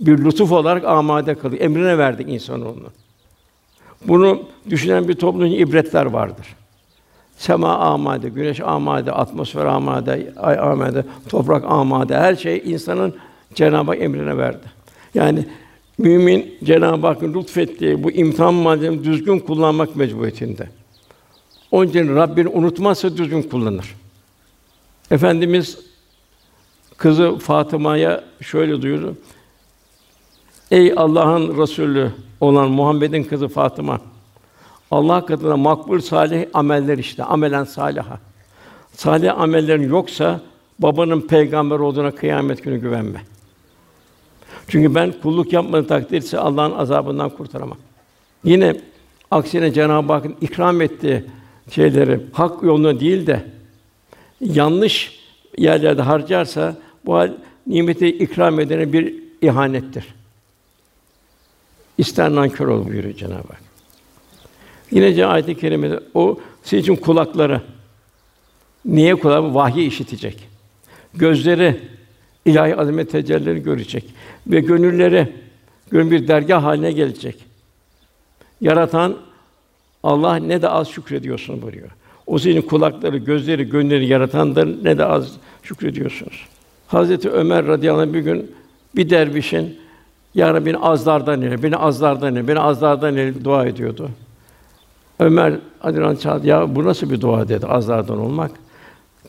Bir 0.00 0.24
lütuf 0.24 0.52
olarak 0.52 0.84
amade 0.84 1.34
kıldık. 1.34 1.62
Emrine 1.62 1.98
verdik 1.98 2.28
insanoğlunu. 2.28 2.88
Bunu 4.04 4.42
düşünen 4.70 5.08
bir 5.08 5.14
toplumun 5.14 5.50
ibretler 5.50 6.06
vardır. 6.06 6.46
Sema 7.36 7.78
amade, 7.78 8.28
güneş 8.28 8.60
amade, 8.60 9.12
atmosfer 9.12 9.64
amade, 9.64 10.32
ay 10.36 10.58
amade, 10.58 11.04
toprak 11.28 11.64
amade, 11.64 12.16
her 12.16 12.36
şey 12.36 12.62
insanın 12.64 13.14
Cenab-ı 13.54 13.90
Hak 13.90 14.02
emrine 14.02 14.38
verdi. 14.38 14.66
Yani 15.14 15.46
mümin 15.98 16.54
Cenab-ı 16.64 17.06
Hakk'ın 17.06 17.34
lütfettiği 17.34 18.04
bu 18.04 18.10
imtihan 18.10 18.54
malzemesini 18.54 19.04
düzgün 19.04 19.38
kullanmak 19.38 19.96
mecburiyetinde. 19.96 20.68
Onun 21.70 21.88
için 21.88 22.16
Rabbini 22.16 22.48
unutmazsa 22.48 23.16
düzgün 23.16 23.42
kullanır. 23.42 23.94
Efendimiz 25.10 25.78
kızı 26.96 27.38
Fatıma'ya 27.38 28.24
şöyle 28.40 28.82
duyurdu. 28.82 29.16
Ey 30.70 30.92
Allah'ın 30.96 31.58
Resulü 31.62 32.10
olan 32.40 32.70
Muhammed'in 32.70 33.24
kızı 33.24 33.48
Fatıma, 33.48 34.00
Allah 34.90 35.26
katında 35.26 35.56
makbul 35.56 36.00
salih 36.00 36.46
ameller 36.54 36.98
işte, 36.98 37.24
amelen 37.24 37.64
saliha. 37.64 38.18
Salih 38.92 39.40
amellerin 39.40 39.88
yoksa 39.88 40.40
babanın 40.78 41.20
peygamber 41.20 41.78
olduğuna 41.78 42.10
kıyamet 42.10 42.64
günü 42.64 42.78
güvenme. 42.78 43.22
Çünkü 44.68 44.94
ben 44.94 45.14
kulluk 45.22 45.52
yapmadığı 45.52 45.86
takdirde 45.86 46.38
Allah'ın 46.38 46.72
azabından 46.72 47.30
kurtaramam. 47.30 47.78
Yine 48.44 48.80
aksine 49.30 49.72
Cenab-ı 49.72 50.12
Hakk'ın 50.12 50.36
ikram 50.40 50.80
ettiği 50.80 51.24
şeyleri 51.70 52.20
hak 52.32 52.62
yoluna 52.62 53.00
değil 53.00 53.26
de 53.26 53.44
yanlış 54.40 55.23
yerlerde 55.58 56.02
harcarsa 56.02 56.76
bu 57.06 57.14
hal 57.14 57.32
nimeti 57.66 58.08
ikram 58.08 58.60
edene 58.60 58.92
bir 58.92 59.14
ihanettir. 59.42 60.14
İster 61.98 62.34
nankör 62.34 62.66
ol 62.66 62.86
buyuruyor 62.86 63.14
Cenab-ı 63.14 63.48
Hak. 63.48 63.62
Yine 64.90 65.26
ayet-i 65.26 65.58
kerimede 65.58 66.00
o 66.14 66.40
sizin 66.62 66.82
için 66.82 66.96
kulakları 66.96 67.60
niye 68.84 69.14
kulağı 69.14 69.54
vahyi 69.54 69.88
işitecek. 69.88 70.48
Gözleri 71.14 71.80
ilahi 72.44 72.76
azamet 72.76 73.10
tecellileri 73.10 73.62
görecek 73.62 74.04
ve 74.46 74.60
gönülleri 74.60 75.32
gönül 75.90 76.10
bir 76.10 76.28
dergah 76.28 76.64
haline 76.64 76.92
gelecek. 76.92 77.44
Yaratan 78.60 79.16
Allah 80.02 80.36
ne 80.36 80.62
de 80.62 80.68
az 80.68 80.88
şükrediyorsun 80.88 81.62
buyuruyor. 81.62 81.90
O 82.26 82.38
senin 82.38 82.62
kulakları, 82.62 83.16
gözleri, 83.16 83.68
gönülleri 83.68 84.06
yaratandır 84.06 84.84
ne 84.84 84.98
de 84.98 85.04
az 85.04 85.32
şükrediyorsunuz. 85.62 86.46
Hazreti 86.86 87.30
Ömer 87.30 87.66
radıyallahu 87.66 88.02
anh 88.02 88.12
bir 88.12 88.20
gün 88.20 88.50
bir 88.96 89.10
dervişin 89.10 89.78
ya 90.34 90.54
Rabbi 90.54 90.66
beni 90.66 90.78
azlardan 90.78 91.42
eyle, 91.42 91.62
beni 91.62 91.76
azlardan 91.76 92.36
eyle, 92.36 92.48
beni 92.48 92.60
azlardan 92.60 93.16
eyle 93.16 93.44
dua 93.44 93.66
ediyordu. 93.66 94.10
Ömer 95.18 95.54
Adiran 95.82 96.16
çağırdı. 96.16 96.46
Ya 96.46 96.74
bu 96.74 96.84
nasıl 96.84 97.10
bir 97.10 97.20
dua 97.20 97.48
dedi 97.48 97.66
azlardan 97.66 98.18
olmak? 98.18 98.50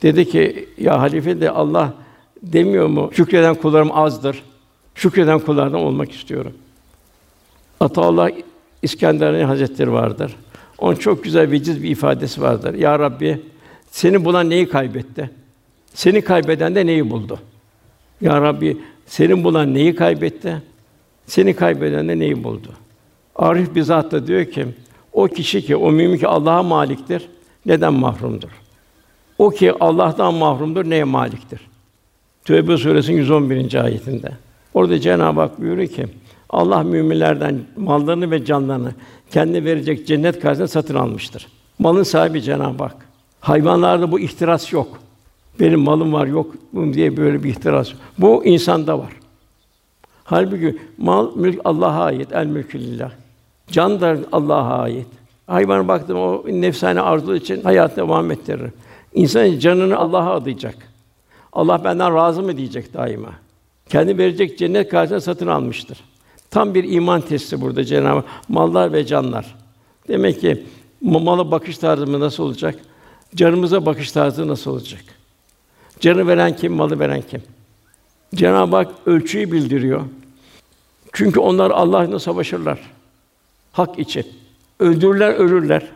Dedi 0.04 0.30
ki 0.30 0.70
ya 0.78 1.02
halife 1.02 1.42
de 1.42 1.50
Allah 1.50 1.94
demiyor 2.44 2.88
mu? 2.88 3.10
Şükreden 3.14 3.56
kullarım 3.56 3.92
azdır. 3.92 4.44
Şükreden 4.96 5.40
kullardan 5.40 5.80
olmak 5.80 6.12
istiyorum. 6.12 6.54
Ataullah 7.80 8.30
İskender'in 8.82 9.46
Hazretleri 9.46 9.92
vardır. 9.92 10.36
Onun 10.78 10.96
çok 10.96 11.24
güzel 11.24 11.52
veciz 11.52 11.84
bir 11.84 11.90
ifadesi 11.90 12.42
vardır. 12.42 12.74
Ya 12.74 13.00
Rabbi, 13.00 13.42
seni 13.92 14.26
bulan 14.26 14.50
neyi 14.50 14.70
kaybetti? 14.70 15.30
Seni 15.94 16.22
kaybeden 16.22 16.76
de 16.76 16.86
neyi 16.86 17.10
buldu? 17.10 17.40
Ya 18.22 18.42
Rabbi, 18.42 18.78
senin 19.06 19.44
bulan 19.44 19.74
neyi 19.74 19.96
kaybetti? 19.96 20.62
Seni 21.28 21.54
kaybeden 21.54 22.08
de 22.08 22.20
neyi 22.20 22.44
buldu? 22.44 22.70
Arif 23.36 23.76
bizzat 23.76 24.12
da 24.12 24.28
diyor 24.28 24.46
ki, 24.46 24.66
o 25.14 25.28
kişi 25.28 25.62
ki, 25.62 25.76
o 25.76 25.92
mümin 25.92 26.18
ki 26.18 26.28
Allah'a 26.28 26.64
maliktir, 26.64 27.30
neden 27.66 27.94
mahrumdur? 27.94 28.50
O 29.38 29.50
ki 29.50 29.74
Allah'tan 29.80 30.34
mahrumdur, 30.34 30.90
neye 30.90 31.04
maliktir? 31.04 31.62
Tövbe 32.46 32.78
suresinin 32.78 33.18
111. 33.18 33.84
ayetinde. 33.84 34.32
Orada 34.74 35.00
Cenab-ı 35.00 35.40
Hak 35.40 35.62
buyuruyor 35.62 35.88
ki, 35.88 36.06
Allah 36.50 36.84
müminlerden 36.84 37.60
mallarını 37.78 38.32
ve 38.32 38.46
canlarını 38.46 38.94
kendi 39.32 39.66
verecek 39.66 40.08
cennet 40.08 40.40
karşısında 40.40 40.68
satın 40.68 40.96
almıştır. 40.96 41.48
Malın 41.80 42.04
sahibi 42.04 42.42
Cenab-ı 42.42 42.84
Hak. 42.84 42.96
Hayvanlarda 43.40 44.12
bu 44.12 44.20
ihtiras 44.20 44.74
yok. 44.74 45.00
Benim 45.60 45.80
malım 45.80 46.14
var 46.14 46.28
yok 46.28 46.56
diye 46.94 47.18
böyle 47.18 47.44
bir 47.44 47.50
ihtiras. 47.50 47.92
Bu 48.18 48.46
insanda 48.46 49.00
var. 49.00 49.14
Halbuki 50.24 50.78
mal 50.98 51.36
mülk 51.36 51.62
Allah'a 51.64 52.04
ait. 52.04 52.32
El 52.32 52.46
mülkü 52.46 52.80
lillah. 52.80 53.12
Can 53.72 54.02
da 54.02 54.18
Allah'a 54.32 54.82
ait. 54.82 55.08
Hayvan 55.48 55.88
baktım 55.88 56.18
o 56.18 56.44
nefsane 56.48 57.02
arzu 57.02 57.36
için 57.36 57.64
hayat 57.64 57.98
devam 57.98 58.32
ettirir. 58.32 58.72
İnsan 59.14 59.60
canını 59.60 59.98
Allah'a 59.98 60.34
adayacak. 60.34 60.76
Allah 61.54 61.84
benden 61.84 62.16
razı 62.16 62.44
mı 62.44 62.58
diyecek 62.58 62.94
daima. 62.94 63.30
Kendi 63.90 64.18
verecek 64.18 64.58
cennet 64.58 64.90
karşısında 64.90 65.22
satın 65.22 65.48
almıştır. 65.48 66.04
Tam 66.50 66.76
bir 66.76 66.84
iman 66.84 67.22
testi 67.22 67.62
burada 67.62 67.84
Cenab-ı 67.84 68.24
mallar 68.50 68.94
ve 68.94 69.06
canlar. 69.06 69.56
Demek 70.08 70.42
ki 70.42 70.64
mala 71.02 71.52
bakış 71.52 71.78
tarzımız 71.78 72.20
nasıl 72.20 72.44
olacak? 72.44 72.80
Canımıza 73.36 73.86
bakış 73.86 74.12
tarzı 74.12 74.48
nasıl 74.48 74.72
olacak? 74.72 75.04
Canı 76.00 76.28
veren 76.28 76.56
kim, 76.56 76.74
malı 76.74 77.00
veren 77.00 77.24
kim? 77.30 77.42
Cenab-ı 78.36 78.76
Hak 78.76 78.92
ölçüyü 79.06 79.52
bildiriyor. 79.52 80.02
Çünkü 81.14 81.40
onlar 81.40 81.72
Allah'la 81.72 82.20
savaşırlar. 82.20 82.80
Hak 83.72 84.00
için. 84.00 84.26
Öldürürler, 84.80 85.34
ölürler. 85.34 85.92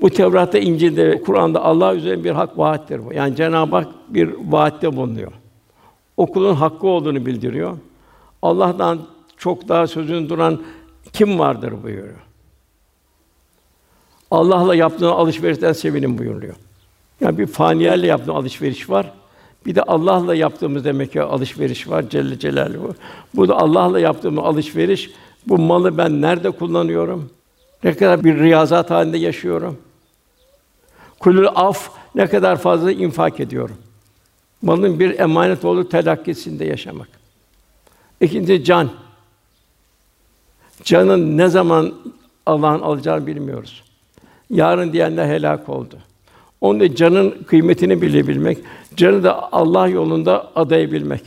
Bu 0.00 0.10
Tevrat'ta, 0.10 0.58
İncil'de, 0.58 1.22
Kur'an'da 1.22 1.64
Allah 1.64 1.94
üzerine 1.94 2.24
bir 2.24 2.30
hak 2.30 2.58
vaattir 2.58 3.06
bu. 3.06 3.12
Yani 3.12 3.36
Cenab-ı 3.36 3.76
Hak 3.76 3.88
bir 4.08 4.34
vaatte 4.48 4.96
bulunuyor. 4.96 5.32
Okulun 6.16 6.54
hakkı 6.54 6.86
olduğunu 6.86 7.26
bildiriyor. 7.26 7.76
Allah'tan 8.42 9.00
çok 9.40 9.68
daha 9.68 9.86
sözünü 9.86 10.28
duran 10.28 10.62
kim 11.12 11.38
vardır 11.38 11.82
buyuruyor. 11.82 12.20
Allah'la 14.30 14.74
yaptığın 14.74 15.10
alışverişten 15.10 15.72
sevinin 15.72 16.18
buyuruyor. 16.18 16.54
Yani 17.20 17.38
bir 17.38 17.46
fanilerle 17.46 18.06
yaptığın 18.06 18.32
alışveriş 18.32 18.90
var. 18.90 19.12
Bir 19.66 19.74
de 19.74 19.82
Allah'la 19.82 20.34
yaptığımız 20.34 20.84
demek 20.84 21.12
ki 21.12 21.22
alışveriş 21.22 21.88
var 21.88 22.04
Celle 22.10 22.38
Celaluhu. 22.38 22.94
Bu 23.34 23.48
da 23.48 23.56
Allah'la 23.56 24.00
yaptığımız 24.00 24.44
alışveriş. 24.44 25.10
Bu 25.46 25.58
malı 25.58 25.98
ben 25.98 26.22
nerede 26.22 26.50
kullanıyorum? 26.50 27.30
Ne 27.84 27.96
kadar 27.96 28.24
bir 28.24 28.38
riyazat 28.38 28.90
halinde 28.90 29.18
yaşıyorum? 29.18 29.78
Kulül 31.18 31.48
af 31.54 31.90
ne 32.14 32.26
kadar 32.26 32.56
fazla 32.56 32.92
infak 32.92 33.40
ediyorum? 33.40 33.76
Malın 34.62 35.00
bir 35.00 35.18
emanet 35.18 35.64
olduğu 35.64 35.88
telakkisinde 35.88 36.64
yaşamak. 36.64 37.08
İkinci 38.20 38.64
can. 38.64 38.90
Canın 40.84 41.38
ne 41.38 41.48
zaman 41.48 41.94
Allah'ın 42.46 42.80
alacağını 42.80 43.26
bilmiyoruz. 43.26 43.82
Yarın 44.50 44.92
diyenler 44.92 45.26
helak 45.26 45.68
oldu. 45.68 45.98
Onun 46.60 46.80
da 46.80 46.94
canın 46.94 47.30
kıymetini 47.46 48.02
bilebilmek, 48.02 48.58
canı 48.96 49.24
da 49.24 49.52
Allah 49.52 49.88
yolunda 49.88 50.50
adayabilmek. 50.54 51.22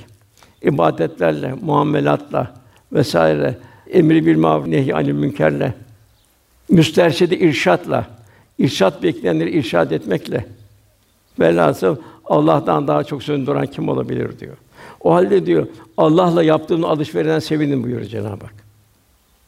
İbadetlerle, 0.62 1.54
muamelatla 1.62 2.54
vesaire, 2.94 3.58
emri 3.92 4.26
bil 4.26 4.38
maruf 4.38 4.68
nehy 4.68 4.94
anil 4.94 5.12
münkerle, 5.12 5.74
müsterşidi 6.70 7.36
irşatla, 7.36 8.08
irşat 8.60 9.04
bekleyenleri 9.04 9.52
irşad 9.52 9.92
etmekle. 9.92 10.46
Velhasıl 11.40 11.96
Allah'tan 12.26 12.88
daha 12.88 13.04
çok 13.04 13.24
söndüren 13.24 13.66
kim 13.66 13.90
olabilir 13.90 14.40
diyor. 14.40 14.58
O 15.02 15.14
halde 15.14 15.46
diyor 15.46 15.68
Allah'la 15.98 16.44
yaptığın 16.44 16.82
alışverişten 16.82 17.40
sevinin 17.40 17.84
buyuruyor 17.84 18.08
Cenab-ı 18.08 18.46
Hak. 18.46 18.64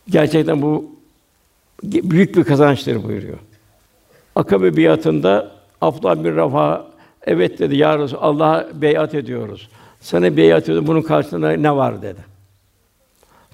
Gerçekten 0.10 0.62
bu 0.62 0.96
büyük 1.84 2.38
bir 2.38 2.44
kazançtır 2.44 3.04
buyuruyor. 3.04 3.38
Akabe 4.36 4.78
biatında 4.78 5.52
Abdullah 5.82 6.24
bin 6.24 6.36
Rafa 6.36 6.88
evet 7.26 7.60
dedi 7.60 7.78
ya 7.78 8.00
Resul 8.00 8.18
Allah'a 8.22 8.68
beyat 8.74 9.16
ediyoruz. 9.16 9.70
Sana 10.00 10.38
beyat 10.38 10.64
ediyoruz. 10.64 10.88
Bunun 10.88 11.02
karşılığında 11.02 11.52
ne 11.52 11.76
var 11.76 12.02
dedi. 12.02 12.20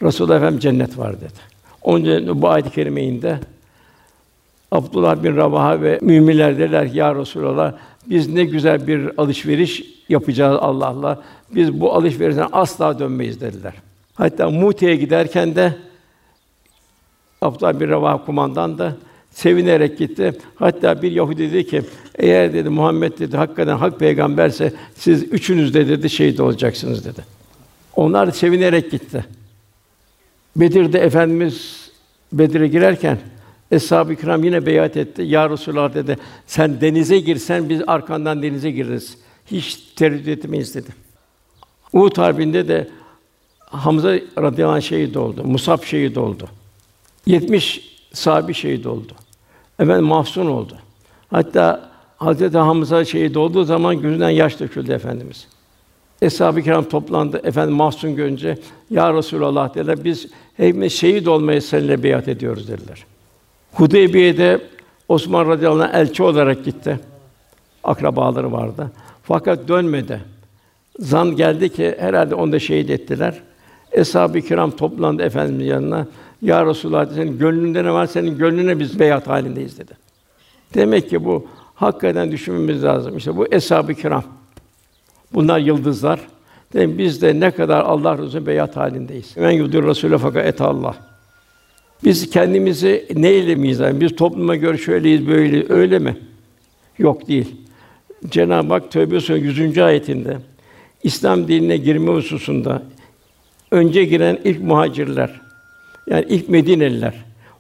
Resulullah 0.02 0.36
Efendimiz 0.36 0.64
cennet 0.64 0.98
var 0.98 1.22
dedi. 1.22 1.52
Onun 1.82 2.42
bu 2.42 2.50
ayet-i 2.50 2.70
kerime 2.70 3.04
indi. 3.04 3.40
Abdullah 4.72 5.24
bin 5.24 5.36
Rabaha 5.36 5.82
ve 5.82 6.00
müminler 6.02 6.60
dediler 6.60 6.92
ki 6.92 6.98
ya 6.98 7.16
Resulallah 7.16 7.74
biz 8.06 8.34
ne 8.34 8.46
güzel 8.46 8.88
bir 8.88 9.12
alışveriş 9.18 9.84
yapacağız 10.10 10.58
Allah'la. 10.62 11.24
Biz 11.56 11.80
bu 11.80 11.94
alışverişten 11.94 12.48
asla 12.52 13.00
dönmeyiz 13.00 13.42
dediler. 13.42 13.74
Hatta 14.16 14.50
Mute'ye 14.50 14.96
giderken 14.96 15.56
de 15.56 15.76
Abdullah 17.42 17.80
bin 17.80 17.90
Ravaha 17.90 18.26
kumandan 18.26 18.78
da 18.78 18.96
sevinerek 19.32 19.98
gitti. 19.98 20.34
Hatta 20.56 21.02
bir 21.02 21.12
Yahudi 21.12 21.52
dedi 21.52 21.68
ki, 21.68 21.82
eğer 22.16 22.54
dedi 22.54 22.70
Muhammed 22.70 23.20
dedi 23.20 23.38
hakikaten 23.38 23.78
hak 23.78 24.00
peygamberse 24.00 24.74
siz 24.96 25.24
üçünüz 25.24 25.74
de 25.74 25.88
dedi 25.88 26.10
şehit 26.10 26.40
olacaksınız 26.40 27.06
dedi. 27.06 27.26
Onlar 27.96 28.28
da 28.28 28.32
sevinerek 28.32 28.92
gitti. 28.92 29.26
Bedir'de 30.56 31.00
efendimiz 31.00 31.90
Bedir'e 32.34 32.68
girerken 32.68 33.18
Eshab-ı 33.72 34.16
Kiram 34.16 34.44
yine 34.44 34.66
beyat 34.66 34.98
etti. 34.98 35.22
Ya 35.22 35.50
Resulallah 35.50 35.94
dedi. 35.94 36.18
Sen 36.48 36.82
denize 36.82 37.20
girsen 37.20 37.70
biz 37.70 37.82
arkandan 37.88 38.44
denize 38.44 38.72
gireriz. 38.72 39.18
Hiç 39.46 39.76
tereddüt 39.96 40.28
etmeyiz 40.28 40.76
dedi. 40.76 40.90
Uhud 41.94 42.18
Harbi'nde 42.18 42.68
de 42.68 42.88
Hamza 43.60 44.14
radıyallahu 44.38 44.76
anh 44.76 44.82
şehit 44.82 45.18
oldu. 45.18 45.44
Musab 45.44 45.84
şehit 45.84 46.18
oldu. 46.18 46.50
70 47.26 47.98
sahabi 48.14 48.54
şehit 48.54 48.86
oldu. 48.86 49.14
Efendim 49.80 50.06
mahzun 50.06 50.46
oldu. 50.46 50.78
Hatta 51.30 51.92
Hazreti 52.18 52.58
Hamza 52.58 53.06
şehit 53.06 53.38
olduğu 53.38 53.64
zaman 53.64 54.02
gözünden 54.02 54.30
yaş 54.30 54.60
döküldü 54.60 54.92
efendimiz. 54.92 55.48
Eshab-ı 56.22 56.62
Kiram 56.62 56.84
toplandı. 56.84 57.42
Efendim 57.44 57.76
mahzun 57.76 58.16
görünce 58.16 58.58
ya 58.90 59.14
Resulallah 59.14 59.76
dediler. 59.76 60.04
Biz 60.04 60.28
hepimiz 60.58 60.94
şehit 60.94 61.28
olmaya 61.28 61.62
seninle 61.62 62.04
biat 62.04 62.28
ediyoruz 62.28 62.68
dediler. 62.68 63.06
Hudeybiye'de 63.74 64.62
Osman 65.08 65.48
radıyallahu 65.48 65.84
anh 65.84 65.94
elçi 65.94 66.24
olarak 66.24 66.66
gitti. 66.66 67.00
Akrabaları 67.84 68.52
vardı. 68.52 68.92
Fakat 69.24 69.68
dönmedi. 69.68 70.22
Zan 71.00 71.36
geldi 71.36 71.70
ki 71.70 71.96
herhalde 72.00 72.36
onu 72.36 72.52
da 72.52 72.60
şehit 72.60 72.90
ettiler. 72.90 73.42
Eshab-ı 73.92 74.42
kiram 74.42 74.72
toplandı 74.72 75.24
efendimiz 75.24 75.68
yanına. 75.68 76.08
Ya 76.42 76.66
Resulullah 76.66 77.06
senin 77.16 77.38
gönlünde 77.38 77.84
ne 77.84 77.92
var? 77.94 78.06
Senin 78.06 78.38
gönlüne 78.38 78.80
biz 78.80 79.00
beyat 79.00 79.28
halindeyiz 79.28 79.80
dedi. 79.80 79.92
Demek 80.74 81.10
ki 81.10 81.26
bu 81.26 81.48
hakikaten 81.76 82.32
düşünmemiz 82.32 82.84
lazım. 82.84 83.18
İşte 83.18 83.38
bu 83.38 83.48
eshab-ı 83.54 83.94
kiram. 83.94 84.24
Bunlar 85.34 85.60
yıldızlar. 85.60 86.20
Demek 86.74 86.98
biz 86.98 87.22
de 87.22 87.40
ne 87.40 87.52
kadar 87.52 87.82
Allah 87.84 88.18
Resulü 88.18 88.46
beyat 88.46 88.78
halindeyiz. 88.78 89.38
Men 89.38 89.52
yudur 89.52 89.88
Resulü 89.88 90.18
fakat 90.18 90.46
et 90.46 90.62
Allah. 90.62 90.96
Biz 92.04 92.30
kendimizi 92.30 93.08
neyle 93.16 93.56
mizan? 93.56 94.02
Biz 94.02 94.16
topluma 94.16 94.56
göre 94.56 94.78
şöyleyiz, 94.78 95.28
böyle 95.28 95.74
öyle 95.74 96.00
mi? 96.00 96.18
Yok 96.98 97.28
değil. 97.28 97.56
Cenab-ı 98.30 98.74
Hak 98.74 98.92
Tövbe 98.92 99.20
Suresi 99.20 99.62
100. 99.62 99.78
ayetinde 99.78 100.38
İslam 101.04 101.48
dinine 101.48 101.78
girme 101.78 102.12
hususunda 102.12 102.84
önce 103.72 104.06
giren 104.06 104.40
ilk 104.44 104.64
muhacirler 104.64 105.41
yani 106.12 106.26
ilk 106.30 106.50
Medineliler 106.50 107.14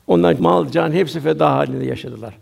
onlar 0.07 0.39
mal 0.39 0.71
can 0.71 0.91
hepsi 0.91 1.19
feda 1.19 1.51
halinde 1.51 1.85
yaşadılar. 1.85 2.37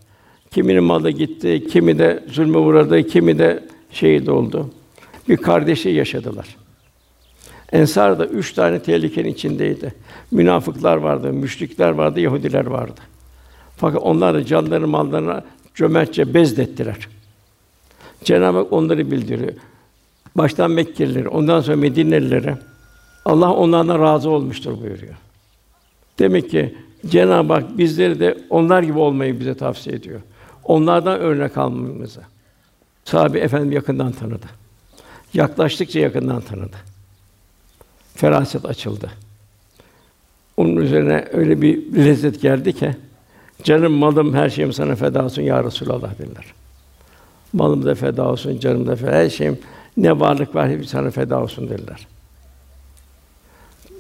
Kiminin 0.51 0.83
malı 0.83 1.11
gitti, 1.11 1.67
kimi 1.71 1.99
de 1.99 2.23
zulme 2.31 2.57
uğradı, 2.57 3.03
kimi 3.07 3.39
de 3.39 3.63
şehit 3.91 4.29
oldu. 4.29 4.69
Bir 5.29 5.37
kardeşi 5.37 5.89
yaşadılar. 5.89 6.55
Ensar 7.71 8.19
da 8.19 8.25
üç 8.25 8.53
tane 8.53 8.79
tehlikenin 8.79 9.29
içindeydi. 9.29 9.93
Münafıklar 10.31 10.97
vardı, 10.97 11.33
müşrikler 11.33 11.89
vardı, 11.89 12.19
Yahudiler 12.19 12.65
vardı. 12.65 13.01
Fakat 13.77 14.01
onlar 14.01 14.33
da 14.33 14.45
canlarını, 14.45 14.87
mallarını 14.87 15.43
cömertçe 15.75 16.33
bezdettiler. 16.33 17.07
Cenab-ı 18.23 18.57
Hak 18.57 18.73
onları 18.73 19.11
bildiriyor. 19.11 19.53
Baştan 20.35 20.71
Mekkelileri, 20.71 21.29
ondan 21.29 21.61
sonra 21.61 21.77
Medinelilere 21.77 22.57
Allah 23.25 23.53
onlardan 23.53 24.01
razı 24.01 24.29
olmuştur 24.29 24.81
buyuruyor. 24.81 25.15
Demek 26.19 26.49
ki 26.49 26.75
Cenab-ı 27.07 27.53
Hak 27.53 27.77
bizleri 27.77 28.19
de 28.19 28.37
onlar 28.49 28.83
gibi 28.83 28.99
olmayı 28.99 29.39
bize 29.39 29.53
tavsiye 29.53 29.95
ediyor. 29.95 30.21
Onlardan 30.63 31.19
örnek 31.19 31.57
almamızı. 31.57 32.21
Sahabe 33.05 33.39
efendim 33.39 33.71
yakından 33.71 34.11
tanıdı. 34.11 34.45
Yaklaştıkça 35.33 35.99
yakından 35.99 36.41
tanıdı 36.41 36.77
feraset 38.19 38.65
açıldı. 38.65 39.11
Onun 40.57 40.75
üzerine 40.75 41.25
öyle 41.31 41.61
bir 41.61 41.93
lezzet 41.95 42.41
geldi 42.41 42.73
ki 42.73 42.95
canım 43.63 43.93
malım 43.93 44.33
her 44.33 44.49
şeyim 44.49 44.73
sana 44.73 44.95
feda 44.95 45.25
olsun 45.25 45.41
ya 45.41 45.63
Resulallah 45.63 46.19
dediler. 46.19 46.45
Malım 47.53 47.85
da 47.85 47.95
feda 47.95 48.27
olsun, 48.27 48.59
canım 48.59 48.87
da 48.87 48.95
feda, 48.95 49.11
her 49.11 49.29
şeyim 49.29 49.59
ne 49.97 50.19
varlık 50.19 50.55
var 50.55 50.69
hepsi 50.69 50.89
sana 50.89 51.11
feda 51.11 51.41
olsun 51.41 51.69
dediler. 51.69 52.07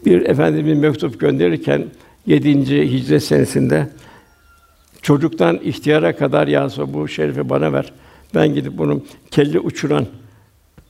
Bir 0.05 0.21
efendimiz 0.21 0.77
mektup 0.77 1.19
gönderirken 1.19 1.85
7. 2.27 2.91
hicret 2.91 3.23
senesinde 3.23 3.87
çocuktan 5.01 5.59
ihtiyara 5.63 6.15
kadar 6.15 6.47
ya 6.47 6.69
bu 6.87 7.07
şerifi 7.07 7.49
bana 7.49 7.73
ver. 7.73 7.93
Ben 8.35 8.53
gidip 8.53 8.77
bunu 8.77 9.01
kelle 9.31 9.59
uçuran 9.59 10.05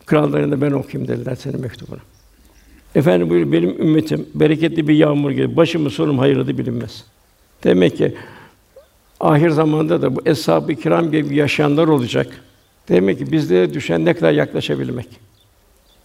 krallarını 0.06 0.62
ben 0.62 0.72
okuyayım 0.72 1.08
dediler 1.08 1.36
senin 1.36 1.62
mektubunu. 1.62 2.00
Efendim 2.96 3.30
buyuruyor, 3.30 3.52
benim 3.52 3.82
ümmetim 3.82 4.28
bereketli 4.36 4.88
bir 4.88 4.94
yağmur 4.94 5.32
gibi 5.32 5.56
başımı 5.56 5.90
sonum 5.90 6.20
hayırlı 6.20 6.58
bilinmez. 6.58 7.04
Demek 7.64 7.98
ki 7.98 8.16
ahir 9.20 9.50
zamanda 9.50 10.02
da 10.02 10.16
bu 10.16 10.22
eshab-ı 10.26 10.76
kiram 10.76 11.12
gibi 11.12 11.36
yaşayanlar 11.36 11.88
olacak. 11.88 12.28
Demek 12.90 13.20
ki 13.20 13.32
bizlere 13.32 13.74
düşen 13.74 14.06
ne 14.06 14.14
kadar 14.14 14.32
yaklaşabilmek. 14.32 15.08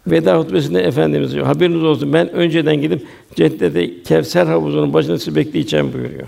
Veda 0.06 0.38
hutbesinde 0.38 0.80
Efendimiz 0.80 1.32
diyor, 1.32 1.46
haberiniz 1.46 1.84
olsun 1.84 2.12
ben 2.12 2.32
önceden 2.32 2.80
gidip 2.80 3.06
cennette 3.34 4.02
Kevser 4.02 4.46
havuzunun 4.46 4.92
başında 4.92 5.18
sizi 5.18 5.36
bekleyeceğim 5.36 5.92
buyuruyor. 5.92 6.26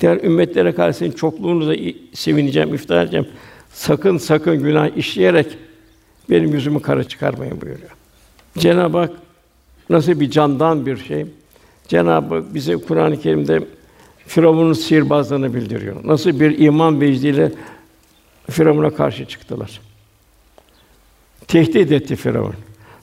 Diğer 0.00 0.16
ümmetlere 0.24 0.72
karşı 0.72 1.12
çokluğunuza 1.12 1.74
sevineceğim, 2.12 2.74
iftihar 2.74 3.02
edeceğim. 3.02 3.26
Sakın 3.72 4.18
sakın 4.18 4.62
günah 4.62 4.96
işleyerek 4.96 5.46
benim 6.30 6.52
yüzümü 6.52 6.82
kara 6.82 7.04
çıkarmayın 7.04 7.60
buyuruyor. 7.60 7.90
Cenab-ı 8.58 8.98
Hak 8.98 9.10
Nasıl 9.90 10.20
bir 10.20 10.30
candan 10.30 10.86
bir 10.86 10.96
şey. 10.96 11.26
Cenab-ı 11.88 12.34
Hak 12.34 12.54
bize 12.54 12.76
Kur'an-ı 12.76 13.20
Kerim'de 13.20 13.60
Firavun'un 14.26 14.72
sihirbazlığını 14.72 15.54
bildiriyor. 15.54 15.96
Nasıl 16.04 16.40
bir 16.40 16.58
iman 16.58 17.00
vecdiyle 17.00 17.52
Firavun'a 18.50 18.90
karşı 18.90 19.24
çıktılar. 19.24 19.80
Tehdit 21.48 21.92
etti 21.92 22.16
Firavun. 22.16 22.54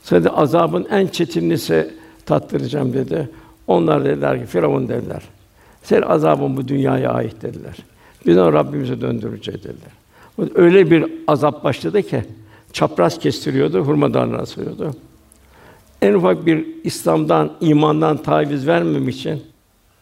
Sadece 0.03 0.29
azabın 0.29 0.87
en 0.91 1.07
çetinlisi 1.07 1.93
tattıracağım 2.25 2.93
dedi. 2.93 3.29
Onlar 3.67 4.05
dediler 4.05 4.39
ki 4.39 4.45
Firavun 4.45 4.87
dediler. 4.87 5.23
Sen 5.83 6.01
azabın 6.01 6.57
bu 6.57 6.67
dünyaya 6.67 7.11
ait 7.11 7.41
dediler. 7.41 7.77
Biz 8.25 8.37
onu 8.37 8.53
Rabbimize 8.53 9.01
döndüreceğiz 9.01 9.63
dediler. 9.63 9.91
Öyle 10.55 10.91
bir 10.91 11.05
azap 11.27 11.63
başladı 11.63 12.01
ki 12.01 12.23
çapraz 12.73 13.19
kestiriyordu, 13.19 13.79
hurma 13.79 14.13
dalına 14.13 14.37
asıyordu 14.37 14.93
en 16.01 16.13
ufak 16.13 16.45
bir 16.45 16.65
İslam'dan, 16.83 17.51
imandan 17.61 18.17
taviz 18.17 18.67
vermemek 18.67 19.15
için 19.15 19.43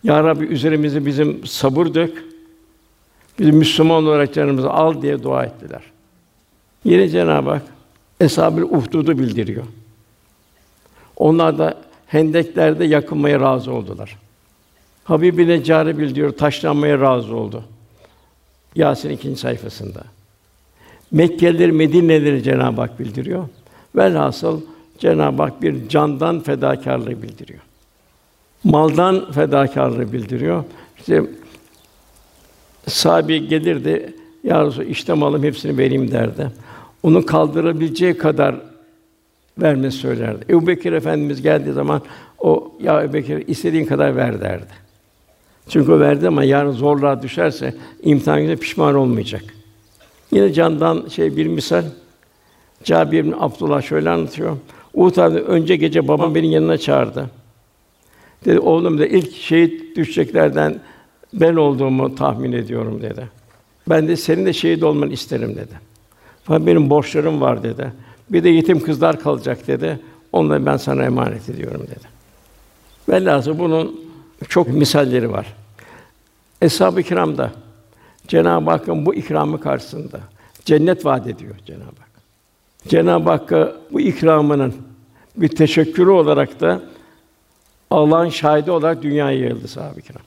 Ya 0.03 0.23
Rabbi 0.23 0.45
üzerimize 0.45 1.05
bizim 1.05 1.45
sabır 1.45 1.93
dök. 1.93 2.23
Bizim 3.39 3.55
Müslüman 3.55 4.03
olarak 4.03 4.33
canımızı 4.33 4.69
al 4.69 5.01
diye 5.01 5.23
dua 5.23 5.45
ettiler. 5.45 5.81
Yine 6.83 7.09
Cenab-ı 7.09 7.49
Hak 7.49 7.61
Eshab-ı 8.19 8.65
Uhdud'u 8.65 9.19
bildiriyor. 9.19 9.65
Onlar 11.17 11.57
da 11.57 11.77
hendeklerde 12.07 12.85
yakınmaya 12.85 13.39
razı 13.39 13.71
oldular. 13.73 14.17
Habib-i 15.03 15.47
Neccari 15.47 15.97
bildiriyor, 15.97 16.31
taşlanmaya 16.31 16.99
razı 16.99 17.35
oldu. 17.35 17.63
Yasin 18.75 19.09
ikinci 19.09 19.39
sayfasında. 19.39 20.03
Mekkelileri, 21.11 21.71
Medineleri 21.71 22.43
Cenab-ı 22.43 22.81
Hak 22.81 22.99
bildiriyor. 22.99 23.47
Velhasıl 23.95 24.61
Cenab-ı 24.99 25.41
Hak 25.43 25.61
bir 25.61 25.89
candan 25.89 26.39
fedakarlığı 26.39 27.21
bildiriyor. 27.21 27.59
Maldan 28.63 29.31
fedakarlığı 29.31 30.13
bildiriyor. 30.13 30.63
İşte 30.97 31.23
sahibi 32.87 33.47
gelirdi, 33.47 34.13
ya 34.43 34.65
Resulallah, 34.65 34.89
işte 34.89 35.13
malım 35.13 35.43
hepsini 35.43 35.77
vereyim 35.77 36.11
derdi. 36.11 36.51
Onu 37.03 37.25
kaldırabileceği 37.25 38.17
kadar 38.17 38.55
vermesi 39.57 39.97
söylerdi. 39.97 40.45
Ebu 40.49 40.67
Bekir 40.67 40.93
Efendimiz 40.93 41.41
geldiği 41.41 41.73
zaman 41.73 42.01
o 42.39 42.73
ya 42.79 43.03
Ebu 43.03 43.13
Bekir 43.13 43.47
istediğin 43.47 43.85
kadar 43.85 44.15
ver 44.15 44.41
derdi. 44.41 44.73
Çünkü 45.69 45.91
o 45.91 45.99
verdi 45.99 46.27
ama 46.27 46.43
yarın 46.43 46.71
zorluğa 46.71 47.21
düşerse 47.21 47.75
imtihan 48.03 48.41
günü 48.41 48.57
pişman 48.57 48.95
olmayacak. 48.95 49.43
Yine 50.31 50.53
candan 50.53 51.07
şey 51.07 51.37
bir 51.37 51.47
misal 51.47 51.83
Cabir 52.83 53.25
bin 53.25 53.33
Abdullah 53.39 53.81
şöyle 53.81 54.09
anlatıyor. 54.09 54.57
Uhud 54.93 55.17
önce 55.47 55.75
gece 55.75 56.07
babam 56.07 56.35
beni 56.35 56.51
yanına 56.51 56.77
çağırdı. 56.77 57.29
Dedi 58.45 58.59
oğlum 58.59 58.99
da 58.99 59.05
ilk 59.05 59.35
şehit 59.35 59.95
düşeceklerden 59.95 60.79
ben 61.33 61.55
olduğumu 61.55 62.15
tahmin 62.15 62.51
ediyorum 62.51 63.01
dedi. 63.01 63.27
Ben 63.89 64.07
de 64.07 64.15
senin 64.15 64.45
de 64.45 64.53
şehit 64.53 64.83
olmanı 64.83 65.13
isterim 65.13 65.55
dedi. 65.55 65.88
Fakat 66.43 66.67
benim 66.67 66.89
borçlarım 66.89 67.41
var 67.41 67.63
dedi. 67.63 67.93
Bir 68.29 68.43
de 68.43 68.49
yetim 68.49 68.79
kızlar 68.79 69.19
kalacak 69.19 69.67
dedi. 69.67 69.99
Onları 70.31 70.65
ben 70.65 70.77
sana 70.77 71.03
emanet 71.03 71.49
ediyorum 71.49 71.81
dedi. 71.81 72.07
Velhâsıl 73.09 73.59
bunun 73.59 74.01
çok 74.49 74.67
misalleri 74.67 75.31
var. 75.31 75.53
Eshab-ı 76.61 77.03
Kiram'da 77.03 77.51
Cenab-ı 78.27 78.69
Hakk'ın 78.69 79.05
bu 79.05 79.15
ikramı 79.15 79.59
karşısında 79.59 80.19
cennet 80.65 81.05
vaat 81.05 81.27
ediyor 81.27 81.55
Cenab-ı 81.65 81.83
Hak. 81.83 82.09
Cenab-ı 82.87 83.29
Hakk'a 83.29 83.73
bu 83.91 84.01
ikramının 84.01 84.73
bir 85.37 85.47
teşekkürü 85.47 86.09
olarak 86.09 86.61
da 86.61 86.81
Allah'ın 87.91 88.29
şahidi 88.29 88.71
olarak 88.71 89.03
dünyaya 89.03 89.39
yayıldı 89.39 89.67
sahabe-i 89.67 90.01
kiram. 90.01 90.21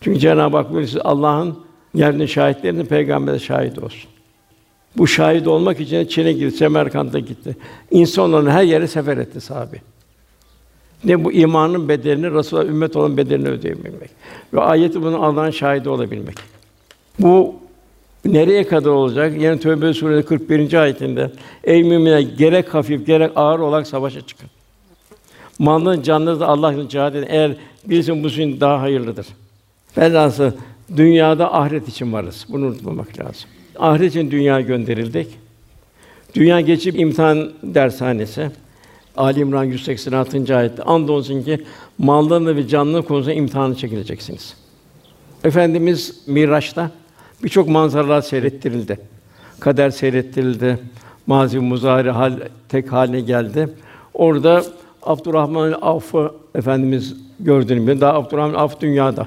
Çünkü 0.00 0.18
Cenab-ı 0.18 0.56
Hak 0.56 0.72
buyuruyor 0.72 1.00
Allah'ın 1.04 1.58
yeryüzünde 1.94 2.26
şahitlerinin 2.26 2.86
peygamber 2.86 3.34
de 3.34 3.38
şahit 3.38 3.78
olsun. 3.78 4.10
Bu 4.96 5.06
şahit 5.06 5.46
olmak 5.46 5.80
için 5.80 6.06
Çin'e 6.06 6.32
gitti, 6.32 6.56
Semerkant'a 6.56 7.18
gitti. 7.18 7.56
İnsanların 7.90 8.50
her 8.50 8.62
yere 8.62 8.86
sefer 8.86 9.16
etti 9.16 9.40
sahabe. 9.40 9.76
Ne 11.04 11.24
bu 11.24 11.32
imanın 11.32 11.88
bedelini, 11.88 12.34
Resulullah 12.34 12.66
ümmet 12.66 12.96
olan 12.96 13.16
bedelini 13.16 13.48
ödeyebilmek 13.48 14.10
ve 14.54 14.60
ayeti 14.60 15.02
bunun 15.02 15.20
Allah'ın 15.20 15.50
şahidi 15.50 15.88
olabilmek. 15.88 16.36
Bu 17.18 17.54
nereye 18.24 18.66
kadar 18.66 18.90
olacak? 18.90 19.40
Yani 19.40 19.60
Tövbe 19.60 19.94
Suresi 19.94 20.28
41. 20.28 20.72
ayetinde 20.74 21.30
ey 21.64 21.82
müminler 21.82 22.20
gerek 22.20 22.74
hafif 22.74 23.06
gerek 23.06 23.32
ağır 23.36 23.58
olarak 23.58 23.86
savaşa 23.86 24.20
çıkın. 24.26 24.48
Malın 25.58 26.02
canınızı 26.02 26.46
Allah 26.46 26.72
yolunda 26.72 26.88
cihad 26.88 27.14
edin. 27.14 27.26
Eğer 27.30 27.56
bilirsin 27.84 28.24
bu 28.24 28.30
sizin 28.30 28.60
daha 28.60 28.80
hayırlıdır. 28.80 29.26
Velhâsıl 29.98 30.50
dünyada 30.96 31.54
ahiret 31.54 31.88
için 31.88 32.12
varız. 32.12 32.46
Bunu 32.48 32.66
unutmamak 32.66 33.18
lazım. 33.18 33.50
Ahiret 33.80 34.10
için 34.10 34.30
dünya 34.30 34.60
gönderildik. 34.60 35.28
Dünya 36.34 36.60
geçip 36.60 36.98
imtihan 36.98 37.50
dershanesi. 37.62 38.50
Ali 39.16 39.40
İmran 39.40 39.64
186. 39.64 40.56
ayette 40.56 40.82
andolsun 40.82 41.42
ki 41.42 41.64
mallarını 41.98 42.56
ve 42.56 42.68
canlı 42.68 43.04
konusunda 43.04 43.34
imtihanı 43.34 43.74
çekileceksiniz. 43.74 44.56
Efendimiz 45.44 46.20
Miraç'ta 46.26 46.90
birçok 47.44 47.68
manzaralar 47.68 48.20
seyrettirildi. 48.20 48.98
Kader 49.60 49.90
seyrettirildi. 49.90 50.78
Mazi 51.26 51.58
muzari 51.58 52.10
hal 52.10 52.32
tek 52.68 52.92
haline 52.92 53.20
geldi. 53.20 53.68
Orada 54.14 54.64
Abdurrahman 55.02 55.72
Avf'ı 55.82 56.32
efendimiz 56.54 57.16
gördüğünü 57.40 58.00
daha 58.00 58.14
Abdurrahman 58.14 58.54
Avf 58.54 58.80
dünyada. 58.80 59.26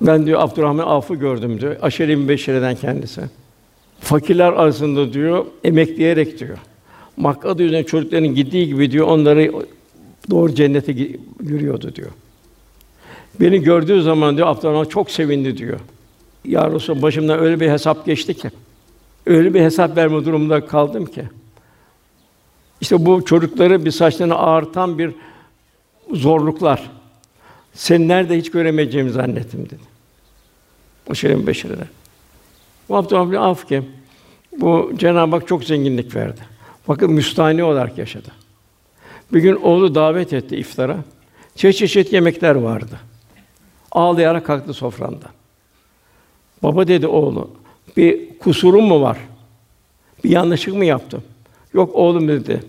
Ben 0.00 0.26
diyor 0.26 0.40
Abdurrahman 0.40 0.86
Avf'ı 0.86 1.14
gördüm 1.14 1.60
diyor. 1.60 1.76
Aşere-i 1.82 2.28
Beşire'den 2.28 2.74
kendisi. 2.74 3.20
Fakirler 4.04 4.52
arasında 4.52 5.12
diyor 5.12 5.46
emekleyerek 5.64 6.38
diyor. 6.38 6.58
Makka'da 7.16 7.62
üzerine 7.62 7.86
çocukların 7.86 8.34
gittiği 8.34 8.66
gibi 8.66 8.90
diyor 8.90 9.06
onları 9.06 9.52
doğru 10.30 10.54
cennete 10.54 10.92
yürüyordu 11.42 11.94
diyor. 11.94 12.10
Beni 13.40 13.62
gördüğü 13.62 14.02
zaman 14.02 14.36
diyor 14.36 14.48
Abdurrahman 14.48 14.84
çok 14.84 15.10
sevindi 15.10 15.56
diyor. 15.56 15.80
Ya 16.44 16.70
Resulallah 16.70 17.02
başımdan 17.02 17.38
öyle 17.38 17.60
bir 17.60 17.70
hesap 17.70 18.06
geçti 18.06 18.34
ki 18.34 18.50
öyle 19.26 19.54
bir 19.54 19.60
hesap 19.60 19.96
verme 19.96 20.24
durumunda 20.24 20.66
kaldım 20.66 21.06
ki. 21.06 21.22
İşte 22.80 23.06
bu 23.06 23.24
çocukları 23.24 23.84
bir 23.84 23.90
saçlarını 23.90 24.34
ağartan 24.34 24.98
bir 24.98 25.10
zorluklar. 26.12 26.90
Sen 27.74 28.08
nerede 28.08 28.38
hiç 28.38 28.50
göremeyeceğimi 28.50 29.10
zannettim 29.10 29.66
dedi. 29.66 29.82
O 31.10 31.14
şeyin 31.14 31.46
beşerine. 31.46 31.84
Bu 32.88 32.96
Abdullah 32.96 33.62
bin 33.62 33.68
ki 33.68 33.82
bu 34.60 34.92
Cenab-ı 34.96 35.36
Hak 35.36 35.48
çok 35.48 35.64
zenginlik 35.64 36.16
verdi. 36.16 36.40
Fakat 36.86 37.10
müstahni 37.10 37.64
olarak 37.64 37.98
yaşadı. 37.98 38.28
Bir 39.32 39.40
gün 39.40 39.56
oğlu 39.56 39.94
davet 39.94 40.32
etti 40.32 40.56
iftara. 40.56 40.96
Çeşit 41.56 41.78
çeşit 41.78 42.12
yemekler 42.12 42.54
vardı. 42.54 42.98
Ağlayarak 43.92 44.46
kalktı 44.46 44.74
sofranda. 44.74 45.26
Baba 46.62 46.88
dedi 46.88 47.06
oğlu, 47.06 47.50
bir 47.96 48.38
kusurum 48.38 48.84
mu 48.84 49.00
var? 49.00 49.18
Bir 50.24 50.30
yanlışlık 50.30 50.74
mı 50.74 50.84
yaptım? 50.84 51.22
Yok 51.74 51.94
oğlum 51.94 52.28
dedi. 52.28 52.62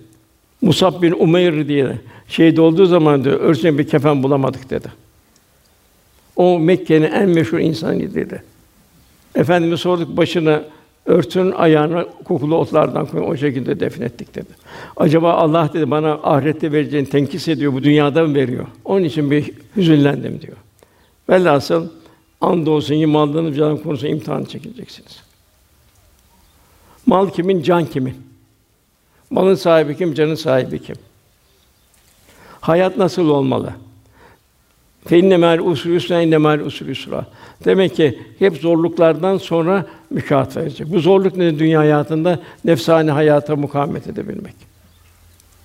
Musab 0.61 1.01
bin 1.01 1.11
Umeyr 1.11 1.67
diye 1.67 1.99
şehit 2.27 2.59
olduğu 2.59 2.85
zaman 2.85 3.23
diyor, 3.23 3.39
örsün 3.39 3.77
bir 3.77 3.87
kefen 3.87 4.23
bulamadık 4.23 4.69
dedi. 4.69 4.87
O 6.35 6.59
Mekke'nin 6.59 7.11
en 7.11 7.29
meşhur 7.29 7.59
insanıydı 7.59 8.15
dedi. 8.15 8.43
Efendimiz 9.35 9.79
sorduk 9.79 10.17
başını 10.17 10.63
örtün 11.05 11.51
ayağını 11.51 12.07
kokulu 12.23 12.55
otlardan 12.55 13.05
koyun 13.05 13.25
o 13.25 13.37
şekilde 13.37 13.79
defnettik 13.79 14.35
dedi. 14.35 14.49
Acaba 14.97 15.33
Allah 15.33 15.69
dedi 15.73 15.91
bana 15.91 16.13
ahirette 16.13 16.71
vereceğini 16.71 17.09
tenkis 17.09 17.47
ediyor 17.47 17.73
bu 17.73 17.83
dünyada 17.83 18.23
mı 18.27 18.35
veriyor? 18.35 18.65
Onun 18.85 19.03
için 19.03 19.31
bir 19.31 19.51
hüzünlendim 19.75 20.41
diyor. 20.41 20.57
Velhasıl 21.29 21.87
andolsun 22.41 22.95
ki 22.95 23.05
mallarınız 23.05 23.57
canım 23.57 23.77
konusunda 23.77 24.11
imtihan 24.11 24.43
çekileceksiniz. 24.43 25.23
Mal 27.05 27.29
kimin, 27.29 27.63
can 27.63 27.85
kimin? 27.85 28.15
Malın 29.29 29.55
sahibi 29.55 29.97
kim, 29.97 30.13
canın 30.13 30.35
sahibi 30.35 30.81
kim? 30.81 30.95
Hayat 32.61 32.97
nasıl 32.97 33.29
olmalı? 33.29 33.73
Feinne 35.07 35.37
mel 35.37 35.59
usri 35.59 35.91
yusra 35.91 36.21
inne 36.21 36.37
mel 36.37 36.59
usri 36.59 36.89
yusra. 36.89 37.25
Demek 37.65 37.95
ki 37.95 38.19
hep 38.39 38.57
zorluklardan 38.57 39.37
sonra 39.37 39.85
mükafat 40.09 40.57
verecek. 40.57 40.93
Bu 40.93 40.99
zorluk 40.99 41.37
ne 41.37 41.59
dünya 41.59 41.79
hayatında? 41.79 42.39
Nefsani 42.65 43.11
hayata 43.11 43.55
mukavemet 43.55 44.07
edebilmek. 44.07 44.55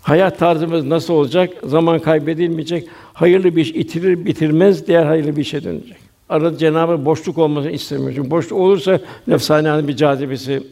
Hayat 0.03 0.38
tarzımız 0.38 0.85
nasıl 0.85 1.14
olacak? 1.14 1.50
Zaman 1.64 1.98
kaybedilmeyecek. 1.98 2.88
Hayırlı 3.12 3.57
bir 3.57 3.62
iş 3.62 3.70
itirir 3.70 4.24
bitirmez 4.24 4.87
diğer 4.87 5.07
hayırlı 5.07 5.37
bir 5.37 5.42
işe 5.42 5.64
dönecek. 5.64 5.96
Arada 6.29 6.58
Cenabı 6.58 7.04
boşluk 7.04 7.38
olmasını 7.38 7.71
istemiyor. 7.71 8.12
Çünkü 8.14 8.31
boşluk 8.31 8.58
olursa 8.58 9.00
nefsani 9.27 9.88
bir 9.88 9.96
cazibesi 9.96 10.62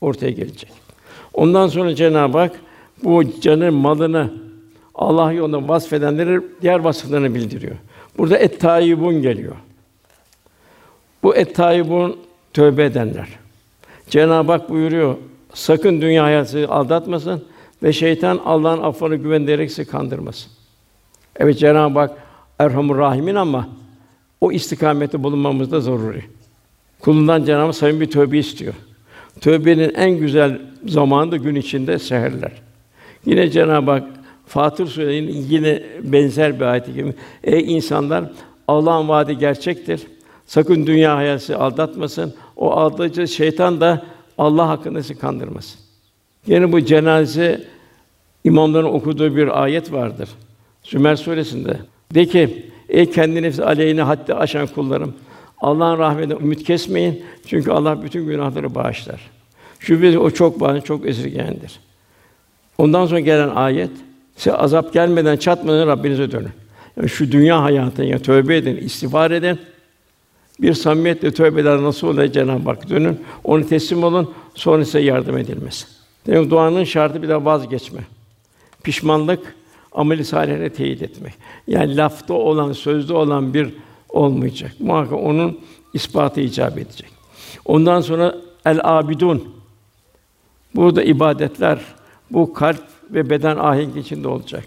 ortaya 0.00 0.30
gelecek. 0.30 0.70
Ondan 1.34 1.68
sonra 1.68 1.94
Cenab-ı 1.94 2.38
Hak 2.38 2.52
bu 3.04 3.40
canın 3.40 3.74
malını 3.74 4.30
Allah 4.94 5.32
yolunda 5.32 5.68
vasfedenleri 5.68 6.40
diğer 6.62 6.78
vasıflarını 6.78 7.34
bildiriyor. 7.34 7.76
Burada 8.18 8.36
et 8.36 8.60
geliyor. 9.22 9.56
Bu 11.22 11.36
et 11.36 11.56
tövbe 12.52 12.84
edenler. 12.84 13.28
Cenab-ı 14.10 14.52
Hak 14.52 14.70
buyuruyor, 14.70 15.16
sakın 15.54 16.00
dünya 16.00 16.24
hayatı 16.24 16.68
aldatmasın 16.68 17.44
ve 17.82 17.92
şeytan 17.92 18.40
Allah'ın 18.44 18.82
affına 18.82 19.14
güvenerek 19.14 19.70
sizi 19.70 19.90
kandırmasın. 19.90 20.52
Evet 21.36 21.58
Cenab-ı 21.58 21.98
Hak 21.98 22.10
Erhamur 22.58 22.98
Rahimin 22.98 23.34
ama 23.34 23.68
o 24.40 24.52
istikamette 24.52 25.22
bulunmamız 25.22 25.72
da 25.72 25.80
zaruri. 25.80 26.24
Kulundan 27.00 27.44
Cenab-ı 27.44 27.64
Hak 27.64 27.74
samimi 27.74 28.00
bir 28.00 28.10
tövbe 28.10 28.38
istiyor. 28.38 28.74
Tövbenin 29.40 29.94
en 29.94 30.10
güzel 30.10 30.60
zamanı 30.86 31.32
da 31.32 31.36
gün 31.36 31.54
içinde 31.54 31.98
seherler. 31.98 32.52
Yine 33.26 33.50
Cenab-ı 33.50 33.90
Hak 33.90 34.04
Fatır 34.48 34.86
Suresi'nin 34.86 35.46
yine 35.48 35.82
benzer 36.02 36.60
bir 36.60 36.64
ayet 36.64 36.86
gibi. 36.86 37.14
Ey 37.44 37.76
insanlar, 37.76 38.24
Allah'ın 38.68 39.08
vaadi 39.08 39.38
gerçektir. 39.38 40.00
Sakın 40.46 40.86
dünya 40.86 41.16
hayatı 41.16 41.58
aldatmasın. 41.58 42.34
O 42.56 42.70
aldatıcı 42.70 43.28
şeytan 43.28 43.80
da 43.80 44.02
Allah 44.38 44.68
hakkında 44.68 45.02
sizi 45.02 45.18
kandırmasın. 45.18 45.80
Yine 46.46 46.72
bu 46.72 46.80
cenaze 46.80 47.64
imamların 48.44 48.84
okuduğu 48.84 49.36
bir 49.36 49.62
ayet 49.62 49.92
vardır. 49.92 50.28
Sümer 50.82 51.16
suresinde. 51.16 51.78
De 52.14 52.26
ki, 52.26 52.66
ey 52.88 53.10
kendi 53.10 53.42
nefsi 53.42 53.64
aleyhine 53.64 54.02
haddi 54.02 54.34
aşan 54.34 54.66
kullarım, 54.66 55.14
Allah'ın 55.60 55.98
rahmetine 55.98 56.32
ümit 56.32 56.64
kesmeyin. 56.64 57.24
Çünkü 57.46 57.70
Allah 57.70 58.02
bütün 58.02 58.26
günahları 58.26 58.74
bağışlar. 58.74 59.20
Şüphesiz 59.80 60.16
o 60.16 60.30
çok 60.30 60.60
bağlı, 60.60 60.80
çok 60.80 61.06
esirgeyendir. 61.06 61.80
Ondan 62.78 63.06
sonra 63.06 63.20
gelen 63.20 63.48
ayet, 63.48 63.90
size 64.38 64.56
azap 64.56 64.92
gelmeden 64.92 65.36
çatmadan 65.36 65.86
Rabbinize 65.86 66.30
dönün. 66.30 66.50
Yani 66.96 67.08
şu 67.08 67.32
dünya 67.32 67.62
hayatına 67.62 68.06
ya 68.06 68.18
tövbe 68.18 68.56
edin, 68.56 68.76
istiğfar 68.76 69.30
edin. 69.30 69.58
Bir 70.60 70.74
samimiyetle 70.74 71.30
tövbe 71.30 71.60
eder 71.60 71.82
nasıl 71.82 72.06
olur 72.06 72.26
Cenab-ı 72.26 72.70
Hak 72.70 72.88
dönün. 72.88 73.20
Onu 73.44 73.68
teslim 73.68 74.04
olun, 74.04 74.34
sonra 74.54 74.84
size 74.84 75.00
yardım 75.00 75.38
edilmesi. 75.38 75.86
Demek 76.26 76.50
duanın 76.50 76.84
şartı 76.84 77.22
bir 77.22 77.28
de 77.28 77.44
vazgeçme. 77.44 78.00
Pişmanlık 78.82 79.54
ameli 79.92 80.24
salihine 80.24 80.70
teyit 80.70 81.02
etmek. 81.02 81.34
Yani 81.66 81.96
lafta 81.96 82.34
olan, 82.34 82.72
sözde 82.72 83.12
olan 83.12 83.54
bir 83.54 83.74
olmayacak. 84.08 84.72
Muhakkak 84.80 85.18
onun 85.18 85.60
ispatı 85.94 86.40
icap 86.40 86.78
edecek. 86.78 87.10
Ondan 87.64 88.00
sonra 88.00 88.34
el 88.66 88.80
abidun. 88.84 89.48
Burada 90.74 91.02
ibadetler 91.02 91.78
bu 92.30 92.52
kalp 92.52 92.97
ve 93.10 93.30
beden 93.30 93.56
ahenk 93.56 93.96
içinde 93.96 94.28
olacak. 94.28 94.64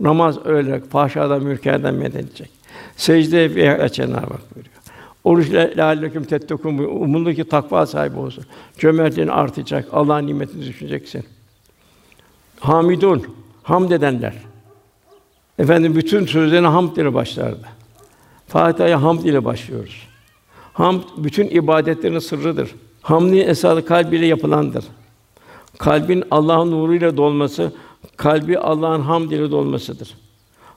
Namaz 0.00 0.46
öyle 0.46 0.80
fahşadan, 0.80 1.42
mürkerden 1.42 1.94
men 1.94 2.06
edilecek. 2.06 2.50
Secde 2.96 3.54
ve 3.54 3.88
Cenab-ı 3.92 4.16
Hak 4.16 4.54
buyuruyor. 4.54 4.74
Oruç 5.24 5.50
lealleküm 5.52 6.24
tettekûn 6.24 6.78
umulur 6.78 7.34
ki 7.34 7.44
takva 7.44 7.86
sahibi 7.86 8.18
olsun. 8.18 8.44
Cömertliğin 8.78 9.28
artacak, 9.28 9.88
Allah'ın 9.92 10.26
nimetini 10.26 10.66
düşüneceksin. 10.66 11.24
Hamidun, 12.60 13.26
hamd 13.62 13.90
edenler. 13.90 14.34
Efendim 15.58 15.96
bütün 15.96 16.26
sözlerine 16.26 16.66
hamd 16.66 16.96
ile 16.96 17.14
başlardı. 17.14 17.68
Fatiha'ya 18.48 19.02
hamd 19.02 19.24
ile 19.24 19.44
başlıyoruz. 19.44 20.08
Hamd 20.72 21.02
bütün 21.16 21.48
ibadetlerin 21.48 22.18
sırrıdır. 22.18 22.74
Hamdin 23.02 23.48
esası 23.48 23.86
kalb 23.86 24.12
ile 24.12 24.26
yapılandır. 24.26 24.84
Kalbin 25.78 26.24
Allah'ın 26.30 26.70
nuruyla 26.70 27.16
dolması, 27.16 27.72
kalbi 28.16 28.58
Allah'ın 28.58 29.00
hamd 29.00 29.30
ile 29.30 29.50
dolmasıdır. 29.50 30.14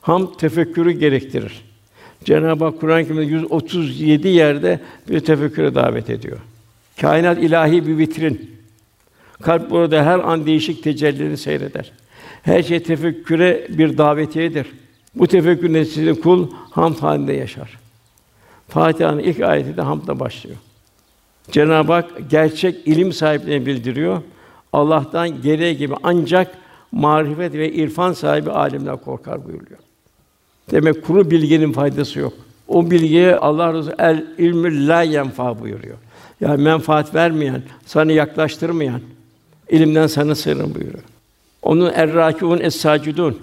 Hamd 0.00 0.28
tefekkürü 0.38 0.90
gerektirir. 0.90 1.64
Cenab-ı 2.24 2.64
Hak 2.64 2.80
Kur'an-ı 2.80 3.02
Kerim'de 3.04 3.22
137 3.22 4.28
yerde 4.28 4.80
bir 5.08 5.20
tefekküre 5.20 5.74
davet 5.74 6.10
ediyor. 6.10 6.38
Kainat 7.00 7.38
ilahi 7.38 7.86
bir 7.86 7.98
vitrin. 7.98 8.50
Kalp 9.42 9.70
burada 9.70 10.04
her 10.04 10.18
an 10.18 10.46
değişik 10.46 10.82
tecellileri 10.82 11.36
seyreder. 11.36 11.92
Her 12.42 12.62
şey 12.62 12.82
tefekküre 12.82 13.66
bir 13.68 13.98
davetiyedir. 13.98 14.66
Bu 15.14 15.26
tefekkür 15.26 15.72
neticesinde 15.72 16.20
kul 16.20 16.48
hamd 16.70 16.96
halinde 16.96 17.32
yaşar. 17.32 17.78
Fatiha'nın 18.68 19.18
ilk 19.18 19.40
ayeti 19.40 19.76
de 19.76 19.82
hamdla 19.82 20.20
başlıyor. 20.20 20.56
Cenab-ı 21.50 21.92
Hak 21.92 22.30
gerçek 22.30 22.86
ilim 22.86 23.12
sahiplerine 23.12 23.66
bildiriyor. 23.66 24.22
Allah'tan 24.78 25.42
gereği 25.42 25.76
gibi 25.76 25.94
ancak 26.02 26.54
marifet 26.92 27.54
ve 27.54 27.72
irfan 27.72 28.12
sahibi 28.12 28.50
alimler 28.50 28.96
korkar 28.96 29.44
buyuruyor. 29.44 29.78
Demek 30.70 31.06
kuru 31.06 31.30
bilginin 31.30 31.72
faydası 31.72 32.18
yok. 32.18 32.32
O 32.68 32.90
bilgiye 32.90 33.36
Allah 33.36 33.74
Resulü 33.74 33.94
el 33.98 34.26
ilmü 34.38 34.88
la 34.88 35.02
yenfa 35.02 35.60
buyuruyor. 35.60 35.96
Yani 36.40 36.62
menfaat 36.62 37.14
vermeyen, 37.14 37.62
sana 37.86 38.12
yaklaştırmayan 38.12 39.00
ilimden 39.68 40.06
sana 40.06 40.34
sığırın 40.34 40.74
buyuruyor. 40.74 41.04
Onun 41.62 41.92
errakûn 41.92 42.58
es-sâcidûn. 42.58 43.34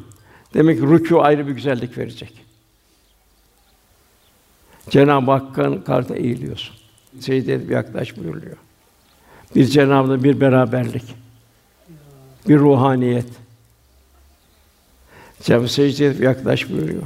Demek 0.54 0.80
ki 0.80 0.86
rükû 0.86 1.20
ayrı 1.20 1.48
bir 1.48 1.52
güzellik 1.52 1.98
verecek. 1.98 2.34
Cenab-ı 4.90 5.32
Hakk'ın 5.32 5.82
karşısına 5.82 6.18
eğiliyorsun. 6.18 6.76
Secde 7.20 7.70
bir 7.70 7.74
yaklaş 7.74 8.18
buyuruyor. 8.18 8.58
Bir 9.56 9.66
Cenab-ı 9.66 10.24
bir 10.24 10.42
beraberlik. 10.42 11.25
Bir 12.48 12.60
ruhaniyet. 12.60 13.26
Cenab-ı 15.44 15.68
secde 15.68 16.24
yaklaş 16.26 16.70
buyuruyor. 16.70 17.04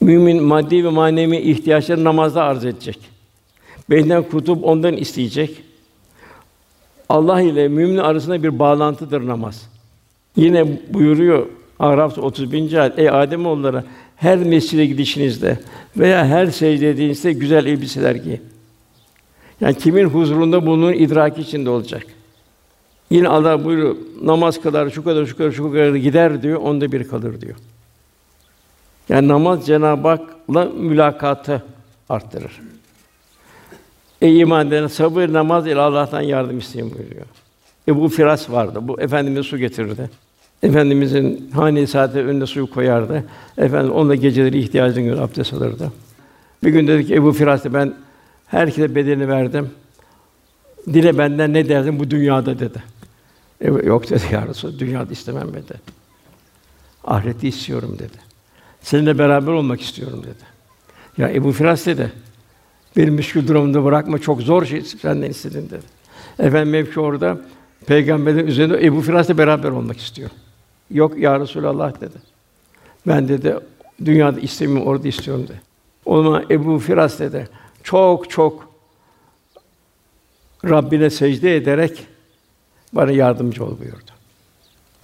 Mümin 0.00 0.42
maddi 0.42 0.84
ve 0.84 0.88
manevi 0.88 1.36
ihtiyaçları 1.36 2.04
namazda 2.04 2.44
arz 2.44 2.64
edecek. 2.64 2.98
Benden 3.90 4.22
kutup 4.22 4.64
ondan 4.64 4.96
isteyecek. 4.96 5.62
Allah 7.08 7.40
ile 7.40 7.68
mümin 7.68 7.98
arasında 7.98 8.42
bir 8.42 8.58
bağlantıdır 8.58 9.26
namaz. 9.26 9.68
Yine 10.36 10.80
buyuruyor 10.94 11.46
Araf 11.78 12.18
31. 12.18 12.72
ayet 12.72 12.98
Ey 12.98 13.10
Adem 13.10 13.46
oğulları 13.46 13.84
her 14.16 14.38
mescide 14.38 14.86
gidişinizde 14.86 15.58
veya 15.96 16.26
her 16.26 16.46
secde 16.46 17.32
güzel 17.32 17.66
elbiseler 17.66 18.14
giyin. 18.14 18.40
Yani 19.60 19.74
kimin 19.74 20.04
huzurunda 20.04 20.66
bunun 20.66 20.92
idraki 20.92 21.40
içinde 21.40 21.70
olacak. 21.70 22.06
Yine 23.10 23.28
Allah 23.28 23.64
buyuruyor 23.64 23.96
namaz 24.22 24.60
kadar 24.60 24.90
şu 24.90 25.04
kadar 25.04 25.26
şu 25.26 25.36
kadar 25.36 25.52
şu 25.52 25.72
kadar 25.72 25.94
gider 25.94 26.42
diyor, 26.42 26.60
onda 26.60 26.92
bir 26.92 27.08
kalır 27.08 27.40
diyor. 27.40 27.56
Yani 29.08 29.28
namaz 29.28 29.66
Cenab-ı 29.66 30.08
Hak'la 30.08 30.64
mülakatı 30.64 31.62
arttırır. 32.08 32.60
Ey 34.22 34.40
iman 34.40 34.66
eden 34.66 34.86
sabır 34.86 35.32
namaz 35.32 35.66
ile 35.66 35.80
Allah'tan 35.80 36.20
yardım 36.20 36.58
isteyin 36.58 36.94
buyuruyor. 36.98 37.26
Ebu 37.88 38.08
Firas 38.08 38.50
vardı. 38.50 38.78
Bu 38.82 39.00
efendimiz 39.00 39.46
su 39.46 39.58
getirirdi. 39.58 40.10
Efendimizin 40.62 41.50
hane 41.54 41.86
saati 41.86 42.18
önüne 42.18 42.46
suyu 42.46 42.70
koyardı. 42.70 43.24
Efendim 43.58 43.92
onunla 43.92 44.14
geceleri 44.14 44.58
ihtiyacını 44.58 45.04
göre 45.04 45.20
abdest 45.20 45.54
alırdı. 45.54 45.92
Bir 46.64 46.70
gün 46.70 46.86
dedi 46.86 47.06
ki 47.06 47.14
Ebu 47.14 47.32
Firas 47.32 47.64
ben 47.64 47.94
herkese 48.46 48.94
bedelini 48.94 49.28
verdim. 49.28 49.70
Dile 50.86 51.18
benden 51.18 51.52
ne 51.52 51.68
derdim 51.68 51.98
bu 51.98 52.10
dünyada 52.10 52.58
dedi. 52.58 52.95
E, 53.60 53.66
yok 53.66 54.10
dedi 54.10 54.24
ya 54.32 54.48
Resulallah, 54.48 54.78
dünyada 54.78 55.12
istemem 55.12 55.48
dedi. 55.54 55.74
Ahireti 57.04 57.48
istiyorum 57.48 57.96
dedi. 57.98 58.18
Seninle 58.82 59.18
beraber 59.18 59.52
olmak 59.52 59.80
istiyorum 59.80 60.22
dedi. 60.22 60.56
Ya 61.18 61.30
Ebu 61.34 61.52
Firas 61.52 61.86
dedi. 61.86 62.12
Benim 62.96 63.14
müşkül 63.14 63.48
durumunda 63.48 63.84
bırakma 63.84 64.18
çok 64.18 64.42
zor 64.42 64.64
şey 64.64 64.80
senden 64.82 65.30
istedim 65.30 65.68
dedi. 65.70 65.82
Efendim 66.38 66.70
mevki 66.70 67.00
orada 67.00 67.40
peygamberin 67.86 68.46
üzerinde 68.46 68.86
Ebu 68.86 69.00
Firas'la 69.00 69.38
beraber 69.38 69.70
olmak 69.70 69.98
istiyor. 69.98 70.30
Yok 70.90 71.18
ya 71.18 71.40
Resulallah 71.40 72.00
dedi. 72.00 72.16
Ben 73.06 73.28
dedi 73.28 73.56
dünyada 74.04 74.40
istemiyorum 74.40 74.86
orada 74.86 75.08
istiyorum 75.08 75.44
dedi. 75.48 75.60
O 76.04 76.22
zaman 76.22 76.44
Ebu 76.50 76.78
Firas 76.78 77.18
dedi 77.18 77.48
çok 77.82 78.30
çok 78.30 78.68
Rabbine 80.64 81.10
secde 81.10 81.56
ederek 81.56 82.06
bana 82.96 83.10
yardımcı 83.10 83.64
ol 83.64 83.78
buyurdu. 83.80 84.10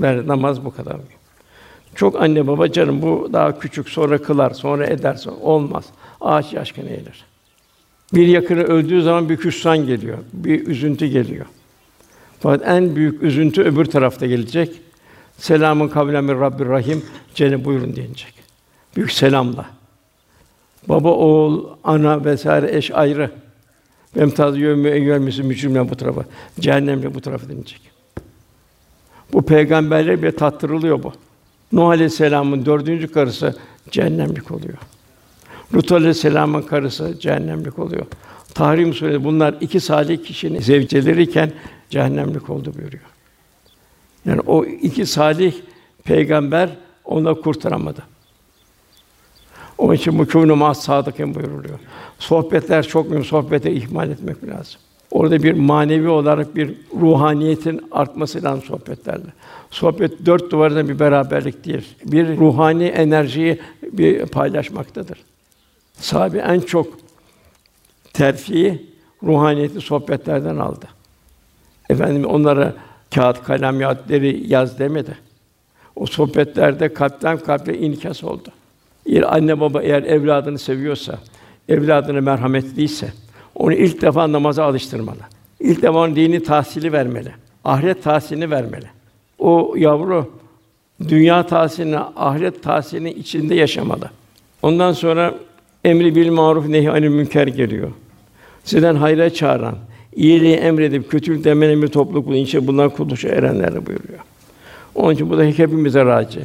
Ben 0.00 0.28
namaz 0.28 0.64
bu 0.64 0.74
kadar 0.74 0.94
mı? 0.94 1.02
Çok 1.94 2.22
anne 2.22 2.46
baba 2.46 2.72
canım 2.72 3.02
bu 3.02 3.30
daha 3.32 3.58
küçük 3.58 3.88
sonra 3.88 4.22
kılar 4.22 4.50
sonra 4.50 4.86
ederse 4.86 5.30
olmaz. 5.30 5.84
Ağaç 6.20 6.52
yaşkın 6.52 6.86
eğilir. 6.86 7.24
Bir 8.14 8.26
yakını 8.26 8.62
öldüğü 8.62 9.02
zaman 9.02 9.28
bir 9.28 9.36
hüsran 9.36 9.86
geliyor, 9.86 10.18
bir 10.32 10.66
üzüntü 10.66 11.06
geliyor. 11.06 11.46
Fakat 12.40 12.68
en 12.68 12.96
büyük 12.96 13.22
üzüntü 13.22 13.62
öbür 13.62 13.84
tarafta 13.84 14.26
gelecek. 14.26 14.80
Selamun 15.38 15.88
kavlen 15.88 16.24
min 16.24 16.40
Rabbir 16.40 16.66
Rahim 16.66 17.04
cennet 17.34 17.64
buyurun 17.64 17.96
diyecek. 17.96 18.34
Büyük 18.96 19.12
selamla. 19.12 19.66
Baba, 20.88 21.08
oğul, 21.08 21.64
ana 21.84 22.24
vesaire 22.24 22.76
eş 22.76 22.90
ayrı. 22.90 23.30
Emtaz 24.16 24.58
yevmi 24.58 24.90
eyyel 24.90 25.18
mücrimler 25.18 25.90
bu 25.90 25.96
tarafa. 25.96 26.24
Cehennemle 26.60 27.14
bu 27.14 27.20
tarafa 27.20 27.48
denilecek. 27.48 27.80
Bu 29.32 29.42
peygamberler 29.42 30.22
bir 30.22 30.30
tattırılıyor 30.30 31.02
bu. 31.02 31.12
Nuh 31.72 31.88
Aleyhisselam'ın 31.88 32.66
dördüncü 32.66 33.08
karısı 33.08 33.56
cehennemlik 33.90 34.50
oluyor. 34.50 34.78
Lut 35.74 35.92
Aleyhisselam'ın 35.92 36.62
karısı 36.62 37.18
cehennemlik 37.20 37.78
oluyor. 37.78 38.06
Tahrim 38.54 38.94
Suresi 38.94 39.24
bunlar 39.24 39.54
iki 39.60 39.80
salih 39.80 40.24
kişinin 40.24 40.60
zevceleriyken 40.60 41.52
cehennemlik 41.90 42.50
oldu 42.50 42.72
buyuruyor. 42.78 43.02
Yani 44.26 44.40
o 44.40 44.64
iki 44.64 45.06
salih 45.06 45.54
peygamber 46.04 46.70
onu 47.04 47.40
kurtaramadı. 47.40 48.02
Onun 49.82 49.94
için 49.94 50.12
mükûnû 50.12 50.54
mâ 50.54 50.74
sadıkın 50.74 51.34
buyuruluyor. 51.34 51.78
Sohbetler 52.18 52.82
çok 52.88 53.10
mühim, 53.10 53.24
sohbete 53.24 53.72
ihmal 53.72 54.10
etmek 54.10 54.44
lazım. 54.48 54.80
Orada 55.10 55.42
bir 55.42 55.52
manevi 55.52 56.08
olarak 56.08 56.56
bir 56.56 56.74
ruhaniyetin 57.00 57.86
artması 57.92 58.42
lazım 58.42 58.62
sohbetlerle. 58.62 59.26
Sohbet 59.70 60.26
dört 60.26 60.50
duvarda 60.50 60.88
bir 60.88 60.98
beraberlik. 60.98 61.66
Bir 62.04 62.36
ruhani 62.36 62.84
enerjiyi 62.84 63.60
bir 63.82 64.26
paylaşmaktadır. 64.26 65.18
Sahabe 65.94 66.38
en 66.38 66.60
çok 66.60 66.86
terfiyi 68.12 68.86
ruhaniyeti 69.22 69.80
sohbetlerden 69.80 70.56
aldı. 70.56 70.86
Efendim 71.90 72.24
onlara 72.24 72.74
kağıt 73.14 73.42
kalem 73.42 73.80
yahutleri 73.80 74.52
yaz 74.52 74.78
demedi. 74.78 75.18
O 75.96 76.06
sohbetlerde 76.06 76.94
kalpten 76.94 77.38
kalple 77.38 77.78
inikas 77.78 78.24
oldu. 78.24 78.48
Bir 79.06 79.36
anne 79.36 79.60
baba 79.60 79.82
eğer 79.82 80.02
evladını 80.02 80.58
seviyorsa, 80.58 81.18
evladını 81.68 82.22
merhametliyse, 82.22 83.12
onu 83.54 83.72
ilk 83.72 84.02
defa 84.02 84.32
namaza 84.32 84.64
alıştırmalı. 84.64 85.18
İlk 85.60 85.82
defa 85.82 86.16
dini 86.16 86.42
tahsili 86.42 86.92
vermeli. 86.92 87.32
Ahiret 87.64 88.02
tahsilini 88.02 88.50
vermeli. 88.50 88.86
O 89.38 89.74
yavru 89.76 90.30
dünya 91.08 91.46
tahsilini, 91.46 91.98
ahiret 91.98 92.62
tahsilini 92.62 93.10
içinde 93.10 93.54
yaşamalı. 93.54 94.10
Ondan 94.62 94.92
sonra 94.92 95.34
emri 95.84 96.14
bil 96.14 96.30
maruf 96.30 96.68
nehi 96.68 96.90
anil 96.90 97.08
münker 97.08 97.46
geliyor. 97.46 97.90
Sizden 98.64 98.94
hayra 98.94 99.30
çağıran, 99.30 99.74
iyiliği 100.16 100.54
emredip 100.54 101.10
kötülük 101.10 101.44
demen 101.44 101.68
emri 101.68 101.88
topluluk 101.88 102.26
bulun. 102.26 102.36
İşte 102.36 102.66
bunlar 102.66 102.96
buyuruyor. 103.86 104.20
Onun 104.94 105.14
için 105.14 105.30
bu 105.30 105.38
da 105.38 105.44
hepimize 105.44 106.04
raci. 106.04 106.40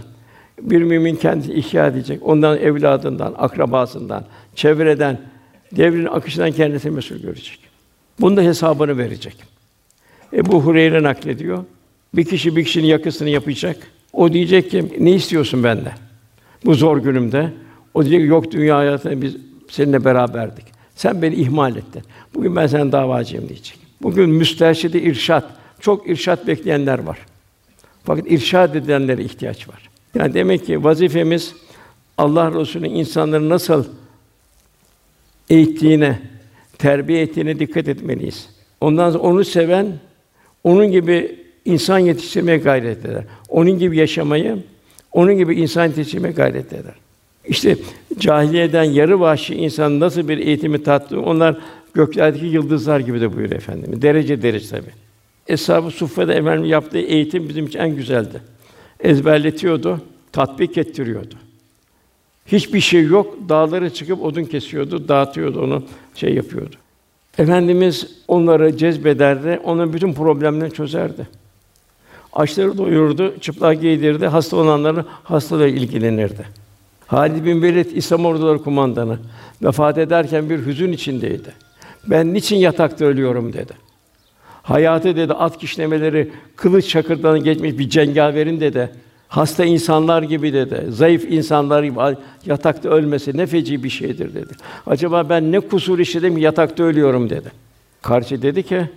Bir 0.62 0.82
mümin 0.82 1.16
kendisi 1.16 1.54
ihya 1.54 1.88
edecek. 1.88 2.20
Ondan 2.24 2.58
evladından, 2.58 3.36
akrabasından, 3.38 4.26
çevreden, 4.56 5.22
devrin 5.72 6.06
akışından 6.06 6.52
kendisi 6.52 6.92
mesul 6.92 7.16
görecek. 7.16 7.60
Bunda 8.20 8.42
hesabını 8.42 8.98
verecek. 8.98 9.36
Ebu 10.34 10.62
Hureyre 10.62 11.04
naklediyor. 11.04 11.64
Bir 12.14 12.24
kişi 12.24 12.56
bir 12.56 12.66
kişinin 12.66 12.88
yakısını 12.88 13.30
yapacak. 13.30 13.78
O 14.14 14.34
diyecek 14.34 14.72
ki 14.72 14.86
ne 15.00 15.12
istiyorsun 15.12 15.64
benden? 15.64 15.94
Bu 16.66 16.74
zor 16.74 16.98
günümde. 16.98 17.54
O 17.94 18.06
diyecek 18.06 18.30
yok 18.30 18.52
dünya 18.52 18.78
hayatında 18.78 19.22
biz 19.22 19.36
seninle 19.70 20.06
beraberdik. 20.06 20.66
Sen 20.96 21.22
beni 21.22 21.36
ihmal 21.36 21.76
ettin. 21.76 22.04
Bugün 22.36 22.56
ben 22.56 22.68
senin 22.68 22.92
davacıyım 22.92 23.50
diyecek. 23.50 23.80
Bugün 24.02 24.30
müsterşidi 24.30 24.98
irşat, 24.98 25.46
çok 25.80 26.10
irşat 26.10 26.48
bekleyenler 26.48 27.00
var. 27.00 27.18
Fakat 28.04 28.32
irşad 28.32 28.76
edilenlere 28.76 29.24
ihtiyaç 29.24 29.70
var. 29.70 29.87
Yani 30.16 30.34
demek 30.34 30.66
ki 30.66 30.84
vazifemiz 30.84 31.56
Allah 32.18 32.60
Resulü'nün 32.60 32.96
insanları 32.96 33.50
nasıl 33.50 33.86
eğittiğine, 35.50 36.20
terbiye 36.78 37.22
ettiğine 37.22 37.60
dikkat 37.60 37.88
etmeliyiz. 37.88 38.50
Ondan 38.82 39.12
sonra 39.12 39.24
onu 39.24 39.44
seven, 39.46 39.94
onun 40.64 40.92
gibi 40.92 41.40
insan 41.66 42.00
yetiştirmeye 42.00 42.58
gayret 42.58 43.06
eder. 43.06 43.24
Onun 43.50 43.80
gibi 43.80 43.98
yaşamayı, 43.98 44.58
onun 45.12 45.38
gibi 45.38 45.56
insan 45.56 45.86
yetiştirmeye 45.86 46.34
gayret 46.34 46.74
eder. 46.74 46.94
İşte 47.46 47.78
cahiliyeden 48.18 48.84
yarı 48.84 49.20
vahşi 49.20 49.56
insan 49.56 50.00
nasıl 50.00 50.28
bir 50.28 50.38
eğitimi 50.38 50.84
tattı, 50.84 51.22
onlar 51.22 51.58
göklerdeki 51.94 52.46
yıldızlar 52.46 53.00
gibi 53.00 53.22
de 53.22 53.36
buyuruyor 53.36 53.62
efendim. 53.62 54.02
Derece 54.02 54.42
derece 54.42 54.70
tabi. 54.70 54.90
Eshab-ı 55.48 55.92
Suffa'da 55.92 56.34
efendim 56.34 56.66
yaptığı 56.66 56.98
eğitim 56.98 57.50
bizim 57.50 57.66
için 57.66 57.80
en 57.80 57.96
güzeldi. 57.96 58.42
Ezberletiyordu, 59.00 60.02
tatbik 60.32 60.78
ettiriyordu. 60.78 61.36
Hiçbir 62.46 62.80
şey 62.80 63.04
yok, 63.04 63.38
dağlara 63.50 63.90
çıkıp 63.90 64.24
odun 64.24 64.44
kesiyordu, 64.44 65.08
dağıtıyordu 65.08 65.62
onu, 65.64 65.84
şey 66.16 66.34
yapıyordu. 66.34 66.76
Efendimiz 67.38 68.08
onları 68.28 68.78
cezbederdi, 68.78 69.60
onun 69.64 69.94
bütün 69.94 70.14
problemlerini 70.14 70.74
çözerdi. 70.74 71.28
Açları 72.34 72.78
doyurdu, 72.78 73.40
çıplak 73.42 73.82
giydirdi, 73.82 74.28
hasta 74.28 74.58
olanların 74.58 75.06
hastalığı 75.24 75.68
ilgilenirdi. 75.68 76.46
Halid 77.08 77.46
bin 77.46 77.62
Velid 77.62 77.92
İslam 77.92 78.26
orduları 78.26 78.64
kumandanı 78.64 79.20
vefat 79.64 79.98
ederken 79.98 80.50
bir 80.50 80.66
hüzün 80.66 80.92
içindeydi. 80.92 81.54
Ben 82.08 82.34
niçin 82.34 82.56
yatakta 82.56 83.06
ölüyorum 83.06 83.54
dedi. 83.54 83.87
Hayatı 84.68 85.16
dedi 85.16 85.34
at 85.34 85.58
kişnemeleri 85.58 86.32
kılıç 86.56 86.90
çakırdan 86.90 87.44
geçmiş 87.44 87.78
bir 87.78 87.90
cengaverin 87.90 88.60
dedi. 88.60 88.90
Hasta 89.28 89.66
insanlar 89.66 90.24
gibi 90.24 90.54
dedi. 90.54 90.86
Zayıf 90.90 91.26
insanlar 91.32 91.84
gibi 91.84 92.00
yatakta 92.46 92.90
ölmesi 92.90 93.38
ne 93.38 93.46
feci 93.46 93.84
bir 93.84 93.90
şeydir 93.90 94.34
dedi. 94.34 94.54
Acaba 94.88 95.30
ben 95.30 95.52
ne 95.52 95.60
kusur 95.60 96.00
işledim 96.00 96.38
yatakta 96.38 96.84
ölüyorum 96.84 97.30
dedi. 97.30 97.52
Karşı 98.02 98.42
dedi 98.42 98.64
ki 98.64 98.90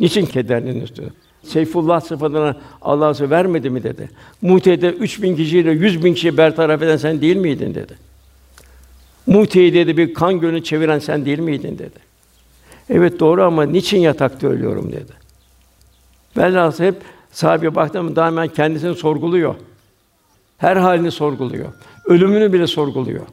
niçin 0.00 0.26
kederleniyorsun? 0.26 0.96
dedi. 0.96 1.12
Seyfullah 1.42 2.00
sıfatına 2.00 2.56
Allah'a 2.82 3.30
vermedi 3.30 3.70
mi 3.70 3.82
dedi. 3.82 4.10
Mute'de 4.42 4.90
3000 4.90 5.36
kişiyle 5.36 5.70
100 5.70 6.04
bin 6.04 6.14
kişiyi 6.14 6.36
bertaraf 6.36 6.82
eden 6.82 6.96
sen 6.96 7.20
değil 7.20 7.36
miydin 7.36 7.74
dedi. 7.74 7.94
Mute'yi 9.26 9.74
dedi 9.74 9.96
bir 9.96 10.14
kan 10.14 10.40
gölünü 10.40 10.64
çeviren 10.64 10.98
sen 10.98 11.24
değil 11.24 11.38
miydin 11.38 11.78
dedi. 11.78 12.03
Evet 12.90 13.20
doğru 13.20 13.42
ama 13.42 13.62
niçin 13.62 13.98
yatakta 13.98 14.46
ölüyorum 14.46 14.92
dedi. 14.92 15.12
Velhâsıl 16.36 16.84
hep 16.84 16.94
sahibi 17.30 17.74
baktım 17.74 18.16
daima 18.16 18.48
kendisini 18.48 18.94
sorguluyor. 18.94 19.54
Her 20.58 20.76
halini 20.76 21.10
sorguluyor. 21.10 21.72
Ölümünü 22.04 22.52
bile 22.52 22.66
sorguluyor. 22.66 23.26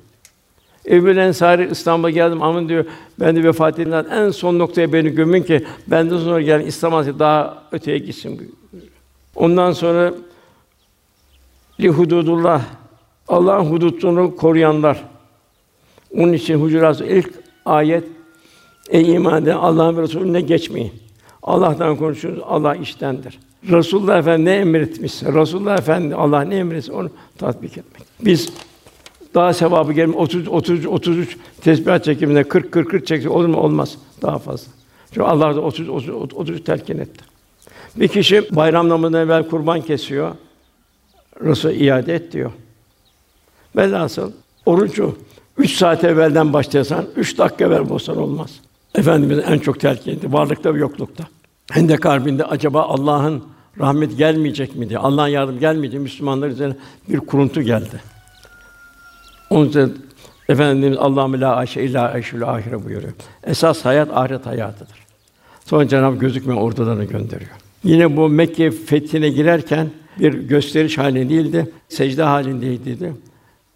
Ebu 0.90 1.10
Ensari 1.10 1.70
İstanbul'a 1.72 2.10
geldim 2.10 2.44
aman 2.44 2.70
diyor 2.70 2.86
ben 3.20 3.36
de 3.36 3.44
vefat 3.44 3.80
edilen 3.80 4.06
en 4.12 4.30
son 4.30 4.60
noktaya 4.60 4.94
beni 4.94 5.10
gömün 5.10 5.44
ki 5.44 5.66
benden 5.88 6.18
sonra 6.18 6.42
gelen 6.42 6.66
İslam 6.66 7.20
daha 7.20 7.64
öteye 7.72 7.98
gitsin. 7.98 8.56
Ondan 9.36 9.72
sonra 9.72 10.14
li 11.80 11.90
hududullah 11.90 12.64
Allah'ın 13.28 13.66
hudutunu 13.66 14.36
koruyanlar. 14.36 15.04
Onun 16.18 16.34
için 16.34 16.62
Hucurat 16.62 17.02
ilk 17.02 17.34
ayet 17.66 18.04
Ey 18.92 19.14
iman 19.14 19.44
eden 19.44 19.58
Allah'ın 19.58 19.98
ve 19.98 20.02
Resulüne 20.02 20.42
geçmeyin. 20.42 20.92
Allah'tan 21.44 21.96
konuşuyoruz, 21.96 22.44
Allah 22.48 22.76
iştendir. 22.76 23.40
Resulullah 23.70 24.18
Efendi 24.18 24.46
ne 24.46 24.56
emretmişse, 24.56 25.34
Resulullah 25.34 25.78
Efendi 25.78 26.16
Allah 26.16 26.42
ne 26.42 26.56
emretmişse 26.56 26.94
onu 26.94 27.10
tatbik 27.38 27.78
etmek. 27.78 28.04
Biz 28.26 28.50
daha 29.34 29.54
sevabı 29.54 29.94
gelmiş 29.94 30.18
30 30.18 30.48
30 30.48 30.86
33 30.86 31.38
tesbihat 31.62 32.04
çekiminde 32.06 32.44
40 32.44 32.72
40 32.72 32.90
40 32.90 33.08
çeksek 33.08 33.32
olur 33.32 33.46
mu? 33.46 33.58
Olmaz. 33.58 33.98
Daha 34.22 34.40
fazla. 34.40 34.72
Çünkü 35.08 35.22
Allah 35.22 35.56
da 35.56 35.62
30 35.62 35.90
30 35.90 36.10
33 36.10 36.64
telkin 36.64 36.98
etti. 36.98 37.24
Bir 37.96 38.08
kişi 38.08 38.56
bayram 38.56 38.90
namazından 38.90 39.22
evvel 39.22 39.50
kurban 39.50 39.82
kesiyor. 39.82 40.36
Resul 41.42 41.70
iade 41.70 42.16
et 42.16 42.32
diyor. 42.32 42.52
Velhasıl 43.76 44.32
orucu 44.66 45.18
üç 45.58 45.76
saat 45.76 46.04
evvelden 46.04 46.54
başlasan, 46.54 47.06
üç 47.16 47.38
dakika 47.38 47.66
evvel 47.66 47.90
bozsan 47.90 48.18
olmaz. 48.18 48.60
Efendimiz 48.96 49.40
en 49.48 49.60
çok 49.60 49.84
etti, 49.84 50.34
varlıkta 50.34 50.74
ve 50.76 50.80
yoklukta. 50.80 51.24
Hendek 51.72 52.06
Harbi'nde 52.06 52.46
acaba 52.46 52.82
Allah'ın 52.82 53.44
rahmet 53.80 54.18
gelmeyecek 54.18 54.76
mi 54.76 54.90
diye, 54.90 55.00
Allah'ın 55.00 55.28
yardım 55.28 55.60
gelmeyecek 55.60 56.00
mi? 56.00 56.04
Müslümanlar 56.04 56.48
üzerine 56.48 56.76
bir 57.10 57.20
kuruntu 57.20 57.62
geldi. 57.62 58.02
Onun 59.50 59.70
için 59.70 60.06
Efendimiz 60.50 60.98
Allah'ım 60.98 61.42
la 61.42 61.56
aşe 61.56 61.84
illa 61.84 62.12
aşul 62.12 62.42
ahire 62.42 62.86
buyuruyor. 62.86 63.14
Esas 63.44 63.86
hayat 63.86 64.18
ahiret 64.18 64.46
hayatıdır. 64.46 64.98
Sonra 65.66 65.88
Cenab-ı 65.88 66.18
gözükmeyen 66.18 66.62
ordularını 66.62 67.04
gönderiyor. 67.04 67.52
Yine 67.84 68.18
bu 68.18 68.30
Mekke 68.30 68.72
fethine 68.72 69.30
girerken 69.30 69.90
bir 70.20 70.34
gösteriş 70.34 70.98
halinde 70.98 71.30
değildi, 71.30 71.72
secde 71.90 72.24
halindeydi. 72.24 73.14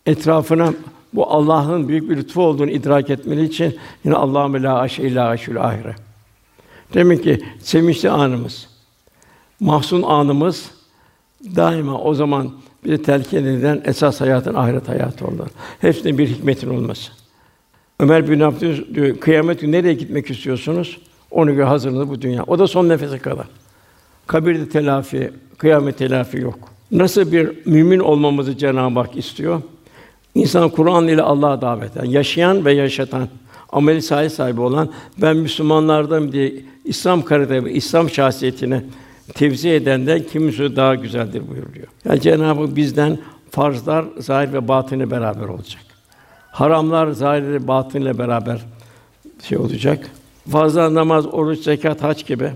Etrafına 0.06 0.74
bu 1.16 1.28
Allah'ın 1.28 1.88
büyük 1.88 2.10
bir 2.10 2.18
lütfu 2.18 2.42
olduğunu 2.42 2.72
idrak 2.72 3.10
etmeli 3.10 3.46
için 3.46 3.76
yine 4.04 4.16
Allah'ım 4.16 4.64
la 4.64 4.80
aşe 4.80 5.04
illa 5.04 5.28
aşul 5.28 5.56
ahire. 5.56 5.96
Demek 6.94 7.24
ki 7.24 7.42
sevinçli 7.60 8.10
anımız, 8.10 8.70
mahzun 9.60 10.02
anımız 10.02 10.72
daima 11.56 12.02
o 12.02 12.14
zaman 12.14 12.52
bize 12.86 13.02
telkin 13.02 13.38
edilen 13.38 13.82
esas 13.86 14.22
hayatın 14.22 14.54
ahiret 14.54 14.90
hayatı 14.90 15.26
olan. 15.26 15.48
Hepsinde 15.82 16.18
bir 16.18 16.28
hikmetin 16.28 16.70
olması. 16.70 17.12
Ömer 18.00 18.30
bin 18.30 18.40
Abdülaziz 18.40 18.96
diyor, 18.96 19.18
kıyamet 19.18 19.62
günü 19.62 19.72
nereye 19.72 19.94
gitmek 19.94 20.32
istiyorsunuz? 20.32 20.98
Onu 21.32 21.56
göre 21.56 21.66
hazırlığı 21.66 22.10
bu 22.10 22.22
dünya. 22.22 22.44
O 22.44 22.60
da 22.60 22.68
son 22.68 22.90
nefese 22.90 23.20
kadar. 23.20 23.48
Kabirde 24.28 24.70
telafi, 24.70 25.32
kıyamet 25.58 25.98
telafi 25.98 26.38
yok. 26.38 26.60
Nasıl 26.92 27.32
bir 27.32 27.66
mümin 27.66 28.00
olmamızı 28.00 28.58
Cenab-ı 28.58 29.00
Hak 29.00 29.18
istiyor? 29.18 29.62
İnsan 30.36 30.70
Kur'an 30.70 31.08
ile 31.08 31.22
Allah'a 31.22 31.62
davet 31.62 31.98
eden, 31.98 32.06
yaşayan 32.06 32.66
ve 32.66 32.74
yaşatan, 32.74 33.28
ameli 33.70 34.02
sahi 34.02 34.30
sahibi 34.30 34.62
olan 34.62 34.90
ben 35.22 35.38
Müslümanlardan 35.38 36.32
diye 36.32 36.54
İslam 36.86 37.22
karakterini, 37.22 37.72
İslam 37.72 38.10
şahsiyetini 38.10 38.82
tevzi 39.34 39.70
edenden 39.70 40.24
kimisi 40.24 40.76
daha 40.76 40.96
güzeldir 40.96 41.48
buyuruyor. 41.48 41.88
Yani 42.06 42.22
Cenab-ı 42.22 42.76
bizden 42.76 43.18
farzlar 43.52 44.06
zahir 44.18 44.54
ve 44.54 44.68
batını 44.68 45.12
beraber 45.12 45.48
olacak. 45.48 45.82
Haramlar 46.52 47.12
zahir 47.12 47.44
ve 47.44 47.68
batın 47.68 48.02
ile 48.02 48.18
beraber 48.18 48.66
şey 49.44 49.58
olacak. 49.58 50.10
Fazla 50.52 50.94
namaz, 50.94 51.26
oruç, 51.26 51.60
zekat, 51.60 52.04
hac 52.04 52.26
gibi 52.26 52.52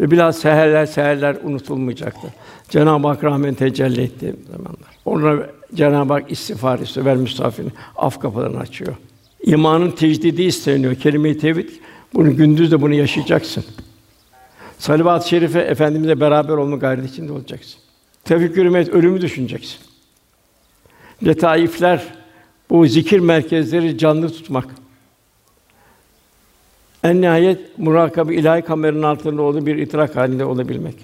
ve 0.00 0.10
biraz 0.10 0.38
seherler, 0.38 0.86
seherler 0.86 1.36
unutulmayacaktır. 1.44 2.30
Cenab-ı 2.68 3.08
Hak 3.08 3.24
rahmet 3.24 3.58
tecelli 3.58 4.02
ettiği 4.02 4.34
zamanlar. 4.50 4.94
Ona 5.04 5.46
Cenab-ı 5.74 6.12
Hak 6.12 6.30
istiğfar 6.32 6.78
istiyor, 6.78 7.06
ver 7.06 7.16
müstafirin 7.16 7.72
af 7.96 8.20
kapılarını 8.20 8.58
açıyor. 8.58 8.96
İmanın 9.42 9.90
tecdidi 9.90 10.42
isteniyor. 10.42 10.94
Kelime-i 10.94 11.38
tevhid 11.38 11.68
bunu 12.14 12.36
gündüz 12.36 12.72
de 12.72 12.82
bunu 12.82 12.94
yaşayacaksın. 12.94 13.64
Salavat-ı 14.78 15.28
şerife 15.28 15.60
efendimizle 15.60 16.20
beraber 16.20 16.54
olma 16.54 16.76
gayreti 16.76 17.06
içinde 17.06 17.32
olacaksın. 17.32 17.80
Tefekkür 18.24 18.74
et, 18.74 18.88
ölümü 18.88 19.20
düşüneceksin. 19.20 19.78
Letaifler, 21.26 22.04
bu 22.70 22.86
zikir 22.86 23.18
merkezleri 23.18 23.98
canlı 23.98 24.28
tutmak. 24.28 24.66
En 27.04 27.20
nihayet 27.20 27.78
murakabe 27.78 28.34
ilahi 28.34 28.62
kameranın 28.62 29.02
altında 29.02 29.42
olduğu 29.42 29.66
bir 29.66 29.76
itirak 29.76 30.16
halinde 30.16 30.44
olabilmek. 30.44 30.94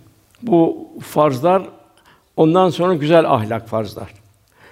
Bu 0.43 0.89
farzlar 1.01 1.63
ondan 2.37 2.71
sonra 2.71 2.95
güzel 2.95 3.31
ahlak 3.31 3.69
farzlar. 3.69 4.15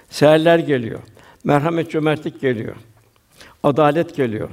Seherler 0.09 0.59
geliyor. 0.59 0.99
Merhamet, 1.43 1.91
cömertlik 1.91 2.41
geliyor. 2.41 2.75
Adalet 3.63 4.15
geliyor. 4.15 4.49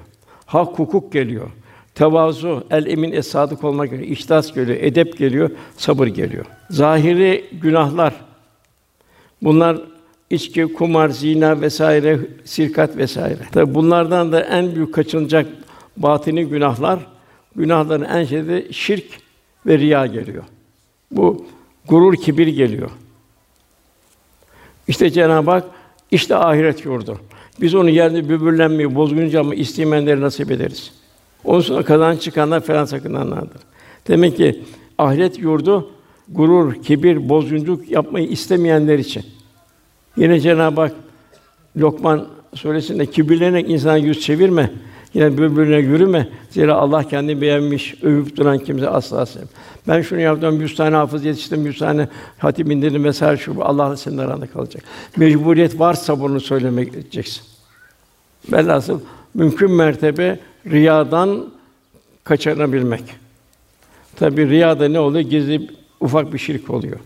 Hak, 0.46 0.78
hukuk 0.78 1.12
geliyor. 1.12 1.50
Tevazu, 1.94 2.64
el 2.70 2.86
emin 2.86 3.12
es 3.12 3.34
olmak 3.34 3.90
geliyor. 3.90 4.08
İhlas 4.08 4.54
geliyor, 4.54 4.78
edep 4.80 5.18
geliyor, 5.18 5.50
sabır 5.76 6.06
geliyor. 6.06 6.44
Zahiri 6.70 7.44
günahlar. 7.62 8.14
Bunlar 9.42 9.78
içki, 10.30 10.62
kumar, 10.62 11.08
zina 11.08 11.60
vesaire, 11.60 12.18
sirkat 12.44 12.96
vesaire. 12.96 13.38
Tabi 13.52 13.74
bunlardan 13.74 14.32
da 14.32 14.40
en 14.40 14.74
büyük 14.74 14.94
kaçınacak 14.94 15.46
batini 15.96 16.44
günahlar, 16.44 16.98
günahların 17.56 18.04
en 18.04 18.24
şeyde 18.24 18.72
şirk 18.72 19.04
ve 19.66 19.78
riya 19.78 20.06
geliyor. 20.06 20.44
Bu 21.10 21.46
gurur, 21.88 22.16
kibir 22.16 22.46
geliyor. 22.46 22.90
İşte 24.88 25.10
Cenab-ı 25.10 25.50
Hak 25.50 25.64
işte 26.10 26.36
ahiret 26.36 26.84
yurdu. 26.84 27.18
Biz 27.60 27.74
onu 27.74 27.90
yerde 27.90 28.28
böbürlenmeyi, 28.28 28.94
bozgunca 28.94 29.40
ama 29.40 29.54
isteyenleri 29.54 30.20
nasip 30.20 30.50
ederiz. 30.50 30.92
Onun 31.44 31.60
sonra 31.60 31.82
kazanç 31.82 32.22
çıkanlar 32.22 32.60
falan 32.60 32.84
sakınanlardır. 32.84 33.60
Demek 34.08 34.36
ki 34.36 34.62
ahiret 34.98 35.38
yurdu 35.38 35.90
gurur, 36.28 36.82
kibir, 36.82 37.28
bozgunculuk 37.28 37.90
yapmayı 37.90 38.28
istemeyenler 38.28 38.98
için. 38.98 39.24
Yine 40.16 40.40
Cenab-ı 40.40 40.80
Hak 40.80 40.92
Lokman 41.76 42.26
suresinde 42.54 43.06
kibirlenerek 43.06 43.70
insana 43.70 43.96
yüz 43.96 44.20
çevirme. 44.20 44.70
Yine 45.16 45.38
birbirine 45.38 45.76
yürüme. 45.76 46.28
Zira 46.50 46.74
Allah 46.74 47.08
kendini 47.08 47.40
beğenmiş, 47.40 47.94
övüp 48.02 48.36
duran 48.36 48.58
kimse 48.58 48.88
asla 48.88 49.26
sevmez. 49.26 49.48
Ben 49.88 50.02
şunu 50.02 50.20
yaptım, 50.20 50.60
yüz 50.60 50.74
tane 50.74 50.96
hafız 50.96 51.24
yetiştim, 51.24 51.66
yüz 51.66 51.78
tane 51.78 52.08
hatip 52.38 52.72
indirdim 52.72 53.02
mesela 53.02 53.36
şu 53.36 53.64
Allah'la 53.64 53.96
senin 53.96 54.18
aranda 54.18 54.46
kalacak. 54.46 54.82
Mecburiyet 55.16 55.78
varsa 55.78 56.20
bunu 56.20 56.40
söylemek 56.40 56.88
edeceksin. 56.88 57.42
Velhasıl 58.52 59.00
mümkün 59.34 59.70
mertebe 59.70 60.38
riyadan 60.66 61.46
kaçınabilmek. 62.24 63.04
Tabi 64.16 64.48
riyada 64.48 64.88
ne 64.88 65.00
oluyor? 65.00 65.30
Gizli 65.30 65.70
ufak 66.00 66.32
bir 66.32 66.38
şirk 66.38 66.70
oluyor. 66.70 66.98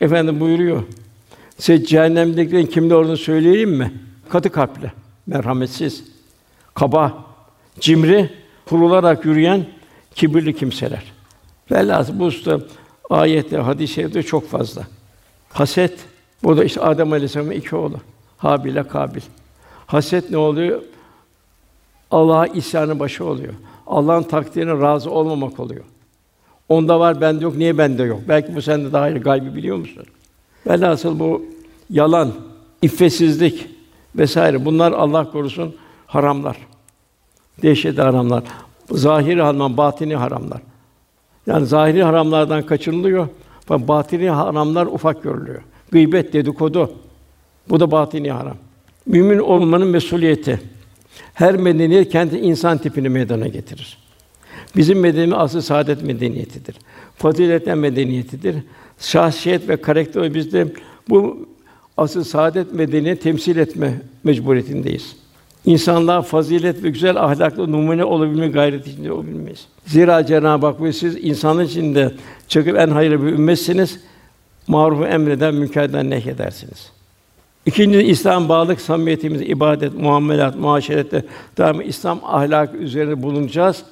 Efendim 0.00 0.40
buyuruyor. 0.40 0.82
Size 1.58 1.84
cehennemdekilerin 1.84 2.66
kimde 2.66 2.94
olduğunu 2.94 3.16
söyleyeyim 3.16 3.70
mi? 3.70 3.92
Katı 4.28 4.50
kalpli, 4.50 4.92
merhametsiz, 5.26 6.04
kaba, 6.74 7.24
cimri, 7.80 8.30
kurularak 8.66 9.24
yürüyen 9.24 9.66
kibirli 10.14 10.56
kimseler. 10.56 11.12
Velhâsıl 11.70 12.20
bu 12.20 12.24
usta 12.24 12.60
ayette, 13.10 13.56
hadis-i 13.56 14.22
çok 14.22 14.48
fazla. 14.48 14.82
Haset, 15.48 15.98
bu 16.42 16.56
da 16.56 16.64
işte 16.64 16.80
Adem 16.80 17.12
Aleyhisselam'ın 17.12 17.52
iki 17.52 17.76
oğlu. 17.76 17.96
Habil 18.38 18.70
ile 18.70 18.88
Kabil. 18.88 19.20
Haset 19.86 20.30
ne 20.30 20.36
oluyor? 20.36 20.82
Allah'a 22.10 22.46
isyanın 22.46 23.00
başı 23.00 23.24
oluyor. 23.24 23.52
Allah'ın 23.86 24.22
takdirine 24.22 24.80
razı 24.80 25.10
olmamak 25.10 25.60
oluyor. 25.60 25.84
Onda 26.68 27.00
var, 27.00 27.20
bende 27.20 27.44
yok. 27.44 27.56
Niye 27.56 27.78
bende 27.78 28.02
yok? 28.02 28.20
Belki 28.28 28.56
bu 28.56 28.62
sende 28.62 28.92
daha 28.92 29.10
iyi 29.10 29.18
gaybı 29.18 29.54
biliyor 29.54 29.76
musun? 29.76 30.04
Velhasıl 30.66 31.18
bu 31.18 31.44
yalan, 31.90 32.32
iffetsizlik 32.82 33.75
vesaire 34.18 34.64
bunlar 34.64 34.92
Allah 34.92 35.30
korusun 35.30 35.74
haramlar. 36.06 36.56
Dehşetli 37.62 38.02
haramlar. 38.02 38.42
Zahiri 38.90 39.42
haram, 39.42 39.76
batini 39.76 40.16
haramlar. 40.16 40.60
Yani 41.46 41.66
zahiri 41.66 42.02
haramlardan 42.02 42.66
kaçınılıyor. 42.66 43.28
Fakat 43.64 43.88
batini 43.88 44.30
haramlar 44.30 44.86
ufak 44.86 45.22
görülüyor. 45.22 45.62
Gıybet, 45.90 46.32
dedikodu. 46.32 46.92
Bu 47.70 47.80
da 47.80 47.90
batini 47.90 48.30
haram. 48.30 48.56
Mümin 49.06 49.38
olmanın 49.38 49.88
mesuliyeti. 49.88 50.60
Her 51.34 51.56
medeniyet 51.56 52.12
kendi 52.12 52.36
insan 52.36 52.78
tipini 52.78 53.08
meydana 53.08 53.48
getirir. 53.48 53.98
Bizim 54.76 55.00
medeniyetimiz 55.00 55.42
asıl 55.42 55.60
saadet 55.60 56.02
medeniyetidir. 56.02 56.76
Faziletten 57.16 57.78
medeniyetidir. 57.78 58.56
Şahsiyet 58.98 59.68
ve 59.68 59.76
karakter 59.76 60.34
bizde 60.34 60.72
bu 61.08 61.48
asıl 61.96 62.24
saadet 62.24 62.72
medeniyeti 62.74 63.22
temsil 63.22 63.56
etme 63.56 63.94
mecburiyetindeyiz. 64.24 65.16
İnsanlığa 65.66 66.22
fazilet 66.22 66.82
ve 66.82 66.90
güzel 66.90 67.24
ahlaklı 67.24 67.72
numune 67.72 68.04
olabilme 68.04 68.48
gayreti 68.48 68.90
içinde 68.90 69.12
olabilmeyiz. 69.12 69.66
Zira 69.86 70.26
Cenab-ı 70.26 70.66
Hak 70.66 70.94
siz 70.94 71.24
insanın 71.24 71.64
içinde 71.64 72.12
çıkıp 72.48 72.78
en 72.78 72.88
hayırlı 72.88 73.26
bir 73.26 73.32
ümmetsiniz. 73.32 74.00
Marufu 74.66 75.04
emreden, 75.04 75.54
münkerden 75.54 76.10
nehyedersiniz. 76.10 76.90
İkinci 77.66 78.02
İslam 78.02 78.48
bağlılık 78.48 78.80
samimiyetimiz 78.80 79.40
ibadet, 79.40 79.94
muamelat, 79.94 80.56
muaşerette 80.58 81.24
daim 81.58 81.80
İslam 81.80 82.20
ahlak 82.22 82.74
üzerine 82.74 83.22
bulunacağız 83.22 83.84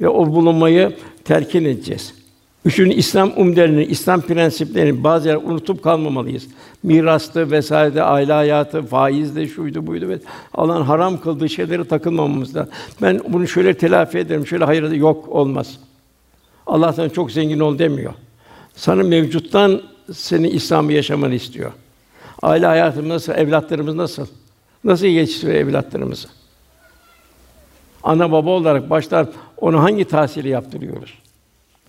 ve 0.00 0.08
o 0.08 0.26
bulunmayı 0.26 0.96
telkin 1.24 1.64
edeceğiz. 1.64 2.19
Üçüncü 2.64 2.96
İslam 2.96 3.32
umdelerini, 3.36 3.84
İslam 3.84 4.20
prensiplerini 4.20 5.04
bazı 5.04 5.28
yer 5.28 5.36
unutup 5.36 5.82
kalmamalıyız. 5.84 6.46
Mirastı 6.82 7.50
vesaire, 7.50 8.02
aile 8.02 8.32
hayatı, 8.32 8.82
faizdi, 8.82 9.48
şuydu 9.48 9.86
buydu 9.86 10.08
ve 10.08 10.18
Allah'ın 10.54 10.82
haram 10.82 11.20
kıldığı 11.20 11.48
şeylere 11.48 11.84
takılmamamız 11.84 12.56
lazım. 12.56 12.72
Ben 13.02 13.20
bunu 13.28 13.48
şöyle 13.48 13.74
telafi 13.74 14.18
ederim, 14.18 14.46
şöyle 14.46 14.64
hayır 14.64 14.92
yok 14.92 15.28
olmaz. 15.28 15.78
Allah 16.66 16.92
sana 16.92 17.08
çok 17.08 17.32
zengin 17.32 17.60
ol 17.60 17.78
demiyor. 17.78 18.14
Sana 18.74 19.02
mevcuttan 19.02 19.82
seni 20.12 20.48
İslam'ı 20.48 20.92
yaşamanı 20.92 21.34
istiyor. 21.34 21.72
Aile 22.42 22.66
hayatımız 22.66 23.08
nasıl, 23.08 23.32
evlatlarımız 23.32 23.94
nasıl? 23.94 24.26
Nasıl 24.84 25.06
yetiştiriyor 25.06 25.58
evlatlarımızı? 25.58 26.28
Ana 28.02 28.32
baba 28.32 28.50
olarak 28.50 28.90
başlar 28.90 29.26
onu 29.56 29.82
hangi 29.82 30.04
tahsili 30.04 30.48
yaptırıyoruz? 30.48 31.14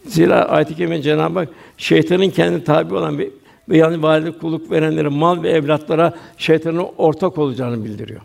Zira 0.05 0.45
ayet-i 0.45 0.75
kerime 0.75 1.01
Cenab-ı 1.01 1.39
Hak 1.39 1.49
şeytanın 1.77 2.29
kendi 2.29 2.63
tabi 2.63 2.95
olan 2.95 3.17
ve, 3.17 3.29
ve 3.69 3.77
yani 3.77 4.03
valide 4.03 4.31
kulluk 4.31 4.71
verenlere 4.71 5.07
mal 5.07 5.43
ve 5.43 5.49
evlatlara 5.49 6.13
şeytanın 6.37 6.85
ortak 6.97 7.37
olacağını 7.37 7.85
bildiriyor. 7.85 8.21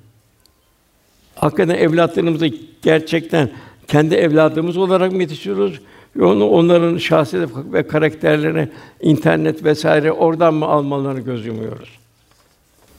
Hakikaten 1.34 1.74
evlatlarımızı 1.74 2.50
gerçekten 2.82 3.50
kendi 3.88 4.14
evladımız 4.14 4.76
olarak 4.76 5.12
mı 5.12 5.22
yetiştiriyoruz? 5.22 5.80
Onu 6.20 6.48
onların 6.48 6.98
şahsiyet 6.98 7.48
ve 7.72 7.86
karakterlerini 7.86 8.68
internet 9.00 9.64
vesaire 9.64 10.12
oradan 10.12 10.54
mı 10.54 10.66
almalarını 10.66 11.20
göz 11.20 11.46
yumuyoruz? 11.46 11.88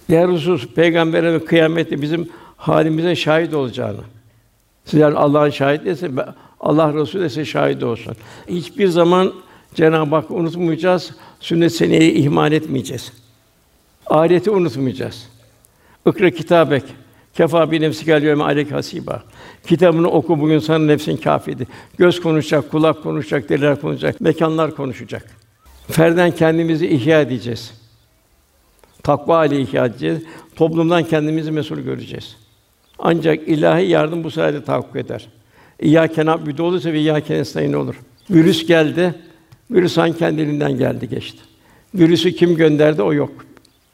Diğer 0.09 0.29
husus 0.29 0.67
peygambere 0.67 1.33
ve 1.33 1.45
kıyamette 1.45 2.01
bizim 2.01 2.29
halimize 2.57 3.15
şahit 3.15 3.53
olacağını. 3.53 4.01
Sizler 4.85 5.11
Allah'ın 5.11 5.49
şahit 5.49 5.87
ise 5.87 6.09
Allah 6.59 6.93
Resulü 6.93 7.25
ise 7.25 7.45
şahit 7.45 7.83
olsun. 7.83 8.15
Hiçbir 8.47 8.87
zaman 8.87 9.33
Cenab-ı 9.75 10.15
Hak 10.15 10.31
unutmayacağız. 10.31 11.11
Sünnet 11.39 11.73
seneyi 11.73 12.11
ihmal 12.11 12.51
etmeyeceğiz. 12.51 13.13
Ahireti 14.05 14.51
unutmayacağız. 14.51 15.29
Ikra 16.07 16.29
kitabek. 16.29 16.83
Kefa 17.33 17.71
bi 17.71 17.81
nefsike 17.81 18.11
yevme 18.11 18.43
aleyk 18.43 18.71
hasiba. 18.71 19.23
Kitabını 19.67 20.09
oku 20.09 20.39
bugün 20.39 20.59
sana 20.59 20.85
nefsin 20.85 21.17
kâfidir. 21.17 21.67
Göz 21.97 22.21
konuşacak, 22.21 22.71
kulak 22.71 23.03
konuşacak, 23.03 23.49
diller 23.49 23.81
konuşacak, 23.81 24.21
mekanlar 24.21 24.75
konuşacak. 24.75 25.25
Ferden 25.87 26.31
kendimizi 26.31 26.87
ihya 26.87 27.21
edeceğiz. 27.21 27.73
Takva 29.03 29.45
ile 29.45 29.61
ihya 29.61 29.85
edeceğiz. 29.85 30.23
Toplumdan 30.55 31.03
kendimizi 31.03 31.51
mesul 31.51 31.79
göreceğiz. 31.79 32.37
Ancak 32.99 33.47
ilahi 33.47 33.85
yardım 33.85 34.23
bu 34.23 34.31
sayede 34.31 34.63
tahakkuk 34.63 34.95
eder. 34.95 35.27
İyyâke 35.81 36.25
na'budu 36.25 36.63
olursa 36.63 36.93
ve 36.93 36.99
iyyâke 36.99 37.33
nestaîn 37.33 37.73
olur. 37.73 37.95
Virüs 38.29 38.67
geldi. 38.67 39.15
Virüs 39.71 39.97
hangi 39.97 40.17
kendiliğinden 40.17 40.77
geldi 40.77 41.09
geçti. 41.09 41.39
Virüsü 41.95 42.31
kim 42.31 42.55
gönderdi 42.55 43.01
o 43.01 43.13
yok. 43.13 43.31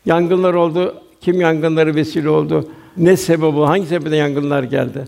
Yangınlar 0.05 0.53
oldu. 0.53 1.01
Kim 1.21 1.41
yangınları 1.41 1.95
vesile 1.95 2.29
oldu? 2.29 2.69
Ne 2.97 3.17
sebebi? 3.17 3.59
Hangi 3.59 3.85
sebepten 3.85 4.17
yangınlar 4.17 4.63
geldi? 4.63 5.07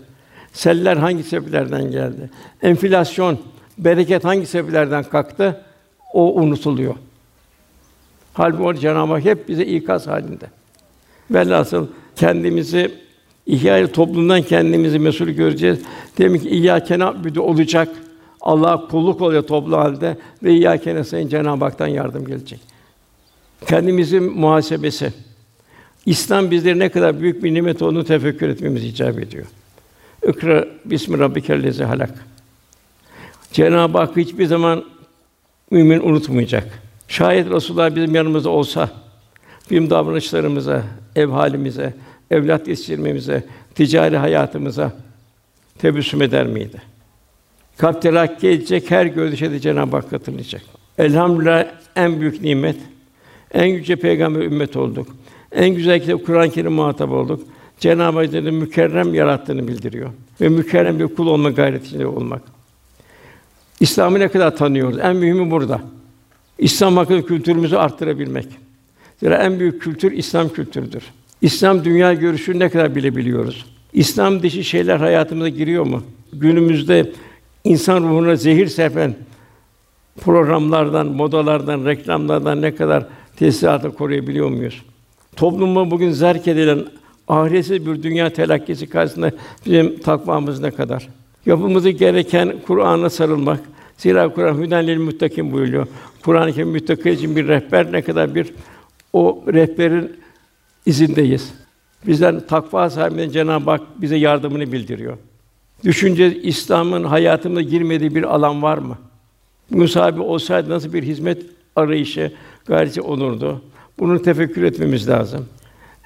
Seller 0.52 0.96
hangi 0.96 1.22
sebeplerden 1.22 1.90
geldi? 1.90 2.30
Enflasyon, 2.62 3.38
bereket 3.78 4.24
hangi 4.24 4.46
sebeplerden 4.46 5.04
kalktı? 5.04 5.64
O 6.12 6.34
unutuluyor. 6.34 6.94
Halbuki 8.32 8.80
Cenab-ı 8.80 9.12
Hak 9.12 9.24
hep 9.24 9.48
bize 9.48 9.64
ikaz 9.64 10.06
halinde. 10.06 10.44
Velhasıl 11.30 11.86
kendimizi 12.16 13.05
İhya 13.46 13.92
toplumdan 13.92 14.42
kendimizi 14.42 14.98
mesul 14.98 15.28
göreceğiz. 15.28 15.78
Demek 16.18 16.42
ki 16.42 16.48
İyyâke 16.48 16.98
na'budu 16.98 17.42
olacak. 17.42 17.88
Allah 18.40 18.86
kulluk 18.90 19.20
oluyor 19.20 19.42
toplu 19.42 19.76
halde 19.76 20.16
ve 20.42 20.52
İyyâke 20.52 20.94
nestaîn 20.94 21.28
Cenab-ı 21.28 21.64
Hak'tan 21.64 21.86
yardım 21.86 22.26
gelecek. 22.26 22.60
Kendimizin 23.66 24.38
muhasebesi. 24.38 25.12
İslam 26.06 26.50
bizlere 26.50 26.78
ne 26.78 26.88
kadar 26.88 27.20
büyük 27.20 27.42
bir 27.44 27.54
nimet 27.54 27.82
olduğunu 27.82 28.04
tefekkür 28.04 28.48
etmemiz 28.48 28.84
icap 28.84 29.18
ediyor. 29.18 29.46
İkra 30.28 30.64
bismi 30.84 31.18
rabbikellezi 31.18 31.84
halak. 31.84 32.26
Cenab-ı 33.52 33.98
Hak 33.98 34.16
hiçbir 34.16 34.46
zaman 34.46 34.84
mümin 35.70 36.00
unutmayacak. 36.00 36.82
Şayet 37.08 37.50
Resulullah 37.50 37.96
bizim 37.96 38.14
yanımızda 38.14 38.50
olsa, 38.50 38.90
bizim 39.70 39.90
davranışlarımıza, 39.90 40.82
ev 41.16 41.28
halimize, 41.28 41.94
evlat 42.30 42.68
yetiştirmemize, 42.68 43.44
ticari 43.74 44.16
hayatımıza 44.16 44.92
tebessüm 45.78 46.22
eder 46.22 46.46
miydi? 46.46 46.82
Kalp 47.76 48.02
terakki 48.02 48.48
edecek, 48.48 48.90
her 48.90 49.06
görüşe 49.06 49.50
de 49.50 49.60
Cenab-ı 49.60 49.96
Hak 49.96 50.12
hatırlayacak. 50.12 50.62
Elhamdülillah 50.98 51.66
en 51.96 52.20
büyük 52.20 52.42
nimet, 52.42 52.76
en 53.54 53.66
yüce 53.66 53.96
peygamber 53.96 54.40
ümmet 54.40 54.76
olduk. 54.76 55.08
En 55.52 55.74
güzel 55.74 56.00
kitap 56.00 56.26
Kur'an-ı 56.26 56.50
Kerim 56.50 56.72
muhatap 56.72 57.10
olduk. 57.10 57.42
Cenab-ı 57.80 58.18
Hak'ın 58.18 58.54
mükerrem 58.54 59.14
yarattığını 59.14 59.68
bildiriyor 59.68 60.10
ve 60.40 60.48
mükerrem 60.48 60.98
bir 60.98 61.14
kul 61.14 61.26
olma 61.26 61.50
gayretinde 61.50 62.06
olmak. 62.06 62.42
İslam'ı 63.80 64.20
ne 64.20 64.28
kadar 64.28 64.56
tanıyoruz? 64.56 64.98
En 64.98 65.16
mühimi 65.16 65.50
burada. 65.50 65.80
İslam 66.58 66.96
hakkında 66.96 67.26
kültürümüzü 67.26 67.76
arttırabilmek. 67.76 68.46
Zira 69.20 69.36
en 69.36 69.60
büyük 69.60 69.82
kültür 69.82 70.12
İslam 70.12 70.48
kültürüdür. 70.48 71.02
İslam 71.42 71.84
dünya 71.84 72.14
görüşünü 72.14 72.58
ne 72.58 72.68
kadar 72.68 72.94
bilebiliyoruz? 72.94 73.64
İslam 73.92 74.42
dışı 74.42 74.64
şeyler 74.64 74.96
hayatımıza 74.96 75.48
giriyor 75.48 75.86
mu? 75.86 76.02
Günümüzde 76.32 77.12
insan 77.64 78.02
ruhuna 78.02 78.36
zehir 78.36 78.66
serpen 78.66 79.14
programlardan, 80.20 81.06
modalardan, 81.06 81.84
reklamlardan 81.84 82.62
ne 82.62 82.74
kadar 82.74 83.06
tesisatı 83.36 83.94
koruyabiliyor 83.94 84.48
muyuz? 84.48 84.82
Toplumu 85.36 85.90
bugün 85.90 86.10
zerk 86.10 86.48
edilen 86.48 86.84
ahiretsiz 87.28 87.86
bir 87.86 88.02
dünya 88.02 88.30
telakkisi 88.30 88.86
karşısında 88.86 89.30
bizim 89.66 89.98
takvamız 89.98 90.60
ne 90.60 90.70
kadar? 90.70 91.08
Yapılması 91.46 91.90
gereken 91.90 92.54
Kur'an'a 92.66 93.10
sarılmak. 93.10 93.60
Zira 93.98 94.28
Kur'an 94.28 94.54
hüden 94.54 94.86
lil 94.86 94.98
muttakin 94.98 95.52
buyuruyor. 95.52 95.86
Kur'an-ı 96.24 96.52
Kerim 96.52 96.76
için 96.76 97.36
bir 97.36 97.48
rehber 97.48 97.92
ne 97.92 98.02
kadar 98.02 98.34
bir 98.34 98.52
o 99.12 99.44
rehberin 99.48 100.12
izindeyiz. 100.86 101.54
Bizden 102.06 102.40
takva 102.40 102.90
sahibinden 102.90 103.30
Cenab-ı 103.30 103.70
Hak 103.70 104.00
bize 104.00 104.16
yardımını 104.16 104.72
bildiriyor. 104.72 105.16
Düşünce 105.84 106.36
İslam'ın 106.36 107.04
hayatımıza 107.04 107.62
girmediği 107.62 108.14
bir 108.14 108.22
alan 108.22 108.62
var 108.62 108.78
mı? 108.78 108.98
Bugün 109.70 109.86
sahibi 109.86 110.20
olsaydı 110.20 110.70
nasıl 110.70 110.92
bir 110.92 111.02
hizmet 111.02 111.42
arayışı, 111.76 112.32
gayreti 112.66 113.00
olurdu? 113.00 113.62
Bunu 113.98 114.22
tefekkür 114.22 114.62
etmemiz 114.62 115.08
lazım. 115.08 115.46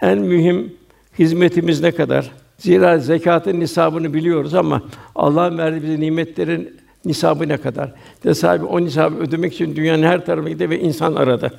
En 0.03 0.19
mühim 0.19 0.73
hizmetimiz 1.19 1.81
ne 1.81 1.93
kadar? 1.93 2.31
Zira 2.59 2.99
zekatın 2.99 3.61
nisabını 3.61 4.15
biliyoruz 4.15 4.55
ama 4.55 4.83
Allah'ın 5.15 5.59
verdiği 5.59 5.83
bize 5.83 6.01
nimetlerin 6.01 6.77
nisabı 7.05 7.49
ne 7.49 7.57
kadar? 7.57 7.93
De 8.25 8.35
sahibi 8.35 8.65
o 8.65 8.81
nisabı 8.81 9.17
ödemek 9.17 9.55
için 9.55 9.77
dünyanın 9.77 10.03
her 10.03 10.27
tarafına 10.27 10.51
gitti 10.51 10.71
ve 10.71 10.81
insan 10.81 11.15
aradı. 11.15 11.53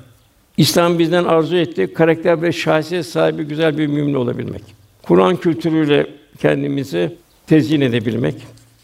İslam 0.58 1.00
bizden 1.00 1.24
arzu 1.24 1.56
etti, 1.56 1.94
karakter 1.94 2.42
ve 2.42 2.52
şahsiyet 2.52 3.06
sahibi 3.06 3.44
güzel 3.44 3.78
bir 3.78 3.88
mümin 3.88 4.14
olabilmek. 4.14 4.62
Kur'an 5.04 5.36
kültürüyle 5.36 6.08
kendimizi 6.42 7.16
tezyin 7.48 7.82
edebilmek. 7.82 8.36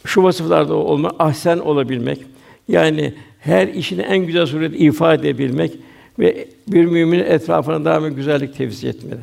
Şu 0.06 0.24
vasıflarda 0.24 0.74
olma, 0.76 1.12
ahsen 1.20 1.58
olabilmek. 1.58 2.20
Yani 2.68 3.14
her 3.40 3.68
işini 3.68 4.02
en 4.02 4.20
güzel 4.20 4.46
surette 4.46 4.78
ifade 4.78 5.30
edebilmek 5.30 5.72
ve 6.20 6.48
bir 6.68 6.86
müminin 6.86 7.24
etrafına 7.24 7.86
daima 7.86 8.10
güzellik 8.10 8.58
tevzi 8.58 8.88
etmeli. 8.88 9.20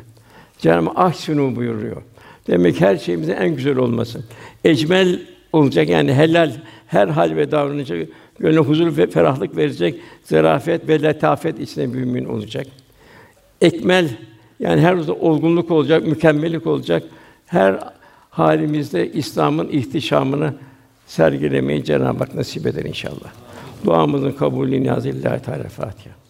Cenab-ı 0.59 0.91
ahsinu 0.91 1.57
buyuruyor. 1.57 2.03
Demek 2.47 2.81
her 2.81 2.97
şeyimizin 2.97 3.33
en 3.33 3.57
güzel 3.57 3.77
olması. 3.77 4.25
Ecmel 4.65 5.21
olacak 5.53 5.89
yani 5.89 6.15
helal 6.15 6.53
her 6.87 7.09
hal 7.09 7.37
ve 7.37 7.51
davranışa 7.51 7.95
gönlüne 8.39 8.61
huzur 8.61 8.97
ve 8.97 9.07
ferahlık 9.07 9.57
verecek, 9.57 10.01
zarafet 10.25 10.89
ve 10.89 11.03
letafet 11.03 11.61
içinde 11.61 11.87
mümin 11.87 12.25
olacak. 12.25 12.67
Ekmel 13.61 14.09
yani 14.61 14.81
her 14.81 14.95
olgunluk 15.09 15.71
olacak, 15.71 16.07
mükemmellik 16.07 16.67
olacak. 16.67 17.03
Her 17.47 17.79
halimizde 18.31 19.13
İslam'ın 19.13 19.69
ihtişamını 19.69 20.55
sergilemeyi 21.07 21.85
Cenab-ı 21.85 22.19
Hak 22.19 22.35
nasip 22.35 22.67
eder 22.67 22.85
inşallah. 22.85 23.33
Duamızın 23.85 24.33
kabulü 24.33 24.83
niyazı 24.83 25.23
Teala 25.23 25.69
Fatiha. 25.69 26.24